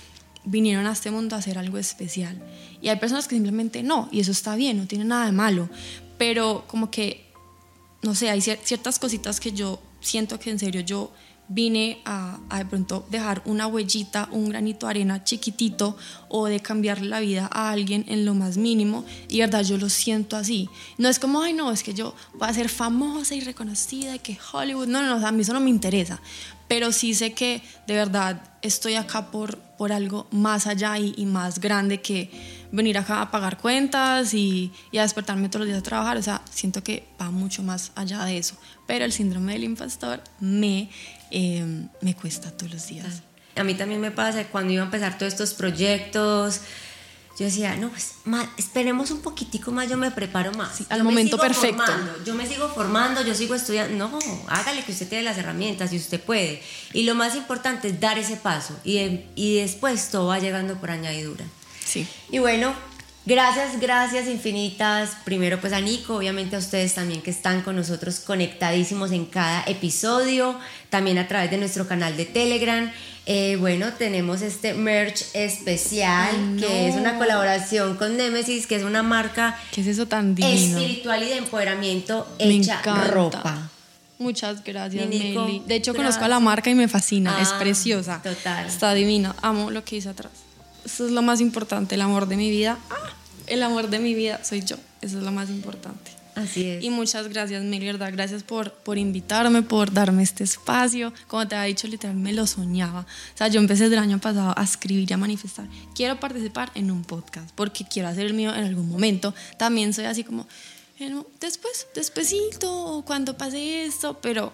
vinieron 0.45 0.87
a 0.87 0.93
este 0.93 1.11
mundo 1.11 1.37
a 1.37 1.41
hacer 1.41 1.59
algo 1.59 1.79
especial. 1.79 2.41
Y 2.81 2.89
hay 2.89 2.97
personas 2.97 3.27
que 3.27 3.35
simplemente 3.35 3.83
no, 3.83 4.09
y 4.13 4.21
eso 4.21 4.33
está 4.33 4.57
bien, 4.57 4.79
no 4.79 4.87
tiene 4.87 5.05
nada 5.05 5.27
de 5.27 5.33
malo. 5.33 5.69
Pero 6.19 6.65
como 6.67 6.91
que, 6.91 7.27
no 8.03 8.15
sé, 8.15 8.31
hay 8.31 8.41
ciertas 8.41 8.99
cositas 8.99 9.41
que 9.41 9.53
yo 9.53 9.81
siento 10.01 10.39
que 10.39 10.51
en 10.51 10.59
serio 10.59 10.81
yo 10.81 11.13
vine 11.51 12.01
a, 12.05 12.39
de 12.57 12.65
pronto 12.65 13.05
dejar 13.11 13.43
una 13.45 13.67
huellita, 13.67 14.29
un 14.31 14.49
granito 14.49 14.87
de 14.87 14.91
arena 14.91 15.25
chiquitito 15.25 15.97
o 16.29 16.47
de 16.47 16.61
cambiarle 16.61 17.09
la 17.09 17.19
vida 17.19 17.51
a 17.53 17.71
alguien 17.71 18.05
en 18.07 18.25
lo 18.25 18.35
más 18.35 18.57
mínimo 18.57 19.05
y 19.29 19.41
verdad 19.41 19.65
yo 19.65 19.77
lo 19.77 19.89
siento 19.89 20.37
así. 20.37 20.71
No 20.97 21.09
es 21.09 21.19
como, 21.19 21.43
ay 21.43 21.53
no, 21.53 21.73
es 21.73 21.83
que 21.83 21.93
yo 21.93 22.15
voy 22.35 22.49
a 22.49 22.55
ser 22.55 22.69
famosa 22.69 23.35
y 23.35 23.41
reconocida 23.41 24.15
y 24.15 24.21
que 24.21 24.39
Hollywood, 24.53 24.87
no, 24.87 25.03
no, 25.03 25.19
no, 25.19 25.27
a 25.27 25.33
mí 25.33 25.43
eso 25.43 25.53
no 25.53 25.61
me 25.61 25.71
interesa, 25.71 26.21
pero 26.69 26.93
sí 26.93 27.15
sé 27.15 27.33
que 27.33 27.63
de 27.89 27.95
verdad 27.95 28.41
estoy 28.63 28.95
acá 28.95 29.33
por, 29.33 29.59
por 29.59 29.93
algo 29.93 30.29
más 30.31 30.69
allá 30.69 30.99
y, 30.99 31.27
más 31.27 31.59
grande 31.59 32.01
que 32.01 32.31
venir 32.71 32.97
acá 32.97 33.23
a 33.23 33.31
pagar 33.33 33.59
cuentas 33.59 34.35
y, 34.35 34.71
y, 34.93 34.99
a 34.99 35.03
despertarme 35.03 35.49
todos 35.49 35.63
los 35.63 35.67
días 35.67 35.81
a 35.81 35.83
trabajar. 35.83 36.17
O 36.17 36.23
sea, 36.23 36.43
siento 36.49 36.85
que 36.85 37.09
va 37.21 37.33
mucho 37.33 37.65
más 37.65 37.91
allá 37.97 38.25
de 38.25 38.39
eso. 38.39 38.55
Pero 38.87 39.05
el 39.05 39.11
síndrome 39.11 39.55
del 39.55 39.65
impostor 39.65 40.23
me 40.39 40.91
Em, 41.31 41.89
me 42.01 42.15
cuesta 42.15 42.51
todos 42.51 42.73
los 42.73 42.87
días. 42.89 43.23
A 43.57 43.65
mí 43.65 43.75
también 43.75 44.01
me 44.01 44.11
pasa 44.11 44.45
cuando 44.45 44.73
iba 44.73 44.83
a 44.83 44.87
empezar 44.87 45.19
todos 45.19 45.33
estos 45.33 45.55
proyectos, 45.55 46.61
yo 47.41 47.47
decía, 47.47 47.75
no, 47.77 47.89
pues 47.89 48.17
esperemos 48.59 49.11
un 49.11 49.23
poquitico 49.23 49.73
más, 49.73 49.89
yo 49.89 49.97
me 49.97 50.11
preparo 50.11 50.53
más. 50.53 50.83
al 50.91 51.03
momento 51.03 51.39
perfecto. 51.39 51.83
yo 52.27 52.35
me 52.35 52.47
sigo 52.47 52.69
formando, 52.69 53.23
yo 53.23 53.35
sigo 53.35 53.55
estudiando. 53.55 53.97
No, 53.97 54.19
hágale 54.47 54.85
que 54.85 54.93
usted 54.93 55.09
tiene 55.09 55.25
las 55.25 55.39
herramientas 55.39 55.91
y 55.95 55.97
usted 55.97 56.21
puede. 56.21 56.63
Y 56.93 57.05
lo 57.05 57.15
más 57.15 57.35
importante 57.37 57.89
es 57.89 57.99
dar 57.99 58.19
ese 58.19 58.37
paso 58.37 58.79
y, 58.85 59.23
y 59.37 59.57
después 59.57 60.11
todo 60.11 60.27
va 60.27 60.39
llegando 60.39 60.79
por 60.79 60.91
añadidura. 60.91 61.47
Sí. 61.83 62.07
Y 62.31 62.41
bueno, 62.41 62.75
Gracias, 63.27 63.79
gracias 63.79 64.29
infinitas. 64.29 65.17
Primero 65.25 65.61
pues 65.61 65.73
a 65.73 65.81
Nico, 65.81 66.17
obviamente 66.17 66.57
a 66.57 66.59
ustedes 66.59 66.95
también 66.95 67.21
que 67.21 67.31
están 67.31 67.63
con 67.63 67.77
nosotros 67.77 68.21
conectadísimos 68.21 69.13
en 69.13 69.27
cada 69.27 69.63
episodio, 69.65 70.59
también 70.89 71.19
a 71.19 71.29
través 71.29 71.51
de 71.51 71.59
nuestro 71.59 71.87
canal 71.87 72.17
de 72.17 72.25
Telegram. 72.25 72.91
Eh, 73.27 73.57
bueno, 73.61 73.93
tenemos 73.93 74.41
este 74.41 74.73
merch 74.75 75.23
especial 75.35 76.57
que 76.59 76.89
es 76.89 76.97
una 76.97 77.19
colaboración 77.19 77.97
con 77.97 78.17
Nemesis, 78.17 78.67
que 78.67 78.77
es 78.77 78.83
una 78.83 79.03
marca 79.03 79.57
¿Qué 79.71 79.83
es 79.83 79.87
eso 79.87 80.07
tan 80.07 80.35
espiritual 80.43 81.23
y 81.23 81.27
de 81.27 81.37
empoderamiento 81.37 82.27
hecha 82.39 82.81
ropa. 82.83 83.71
Muchas 84.19 84.65
gracias, 84.65 85.07
Meli. 85.07 85.63
De 85.67 85.77
hecho, 85.77 85.95
conozco 85.95 86.25
a 86.25 86.29
la 86.29 86.41
marca 86.41 86.71
y 86.71 86.75
me 86.75 86.89
fascina. 86.89 87.41
es 87.41 87.51
ah, 87.53 87.59
preciosa. 87.59 88.21
Total. 88.23 88.67
Está 88.67 88.93
divina. 88.95 89.35
Amo 89.43 89.71
lo 89.71 89.85
que 89.85 89.97
hice 89.97 90.09
atrás. 90.09 90.50
Eso 90.85 91.07
es 91.07 91.13
lo 91.13 91.23
más 91.23 91.41
importante, 91.41 91.95
el 91.95 92.01
amor 92.01 92.27
de 92.27 92.37
mi 92.37 92.51
vida. 92.51 92.79
Ah, 92.91 92.97
el 93.47 93.63
amor 93.63 93.91
de 93.91 93.99
mi 93.99 94.15
vida 94.15 94.43
soy 94.45 94.63
yo. 94.63 94.77
Eso 95.01 95.19
es 95.19 95.25
lo 95.25 95.33
más 95.33 95.51
importante. 95.51 96.13
Así 96.37 96.67
es. 96.67 96.85
Y 96.85 96.91
muchas 96.91 97.29
gracias, 97.29 97.63
Meli, 97.65 97.87
¿verdad? 97.87 98.11
Gracias 98.13 98.43
por, 98.43 98.73
por 98.73 98.99
invitarme, 98.99 99.63
por 99.63 99.93
darme 99.93 100.23
este 100.23 100.45
espacio. 100.45 101.13
Como 101.27 101.47
te 101.47 101.57
había 101.57 101.67
dicho, 101.67 101.89
literal, 101.89 102.17
me 102.17 102.33
lo 102.33 102.47
soñaba. 102.47 103.01
O 103.01 103.37
sea, 103.37 103.49
yo 103.49 103.61
empecé 103.61 103.87
el 103.87 103.99
año 103.99 104.19
pasado 104.21 104.55
a 104.57 104.63
escribir 104.63 105.11
y 105.11 105.13
a 105.13 105.17
manifestar. 105.17 105.67
Quiero 105.95 106.21
participar 106.21 106.71
en 106.75 106.91
un 106.91 107.05
podcast 107.05 107.51
porque 107.55 107.85
quiero 107.85 108.09
hacer 108.09 108.27
el 108.27 108.35
mío 108.35 108.55
en 108.55 108.65
algún 108.65 108.89
momento. 108.89 109.35
También 109.59 109.93
soy 109.93 110.05
así 110.05 110.23
como, 110.25 110.47
después, 111.41 111.89
despuesito, 111.95 113.03
cuando 113.07 113.37
pase 113.37 113.85
esto, 113.85 114.21
pero, 114.21 114.53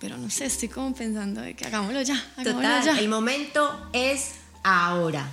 pero 0.00 0.16
no 0.16 0.30
sé, 0.30 0.46
estoy 0.46 0.68
como 0.68 0.94
pensando 0.94 1.40
de 1.40 1.54
que 1.54 1.66
hagámoslo 1.66 2.02
ya. 2.02 2.14
Hagámoslo 2.36 2.68
Total, 2.68 2.84
ya. 2.84 2.98
el 2.98 3.08
momento 3.08 3.90
es 3.92 4.32
ahora. 4.62 5.28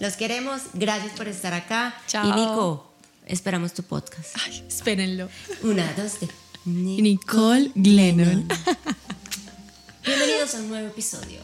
Los 0.00 0.14
queremos. 0.16 0.62
Gracias 0.74 1.12
por 1.12 1.28
estar 1.28 1.54
acá. 1.54 1.94
Chao. 2.06 2.28
Y 2.28 2.32
Nico, 2.32 2.92
esperamos 3.26 3.72
tu 3.72 3.82
podcast. 3.82 4.36
Ay, 4.44 4.64
espérenlo. 4.66 5.28
Una, 5.62 5.92
dos, 5.94 6.14
tres. 6.18 6.30
Nicole 6.64 7.70
Glennon. 7.74 8.48
Bienvenidos 10.04 10.54
a 10.54 10.58
un 10.58 10.68
nuevo 10.68 10.88
episodio. 10.88 11.40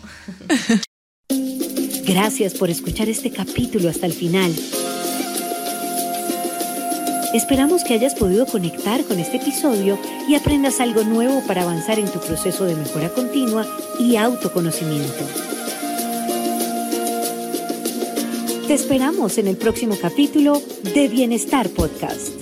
Gracias 2.04 2.54
por 2.54 2.70
escuchar 2.70 3.08
este 3.08 3.30
capítulo 3.30 3.88
hasta 3.88 4.06
el 4.06 4.12
final. 4.12 4.54
Esperamos 7.34 7.84
que 7.84 7.94
hayas 7.94 8.14
podido 8.14 8.46
conectar 8.46 9.04
con 9.04 9.18
este 9.18 9.36
episodio 9.36 9.98
y 10.26 10.34
aprendas 10.34 10.80
algo 10.80 11.04
nuevo 11.04 11.46
para 11.46 11.62
avanzar 11.62 11.98
en 11.98 12.10
tu 12.10 12.18
proceso 12.20 12.64
de 12.64 12.74
mejora 12.74 13.10
continua 13.10 13.66
y 14.00 14.16
autoconocimiento. 14.16 15.57
Te 18.68 18.74
esperamos 18.74 19.38
en 19.38 19.46
el 19.48 19.56
próximo 19.56 19.96
capítulo 19.98 20.60
de 20.94 21.08
Bienestar 21.08 21.70
Podcast. 21.70 22.37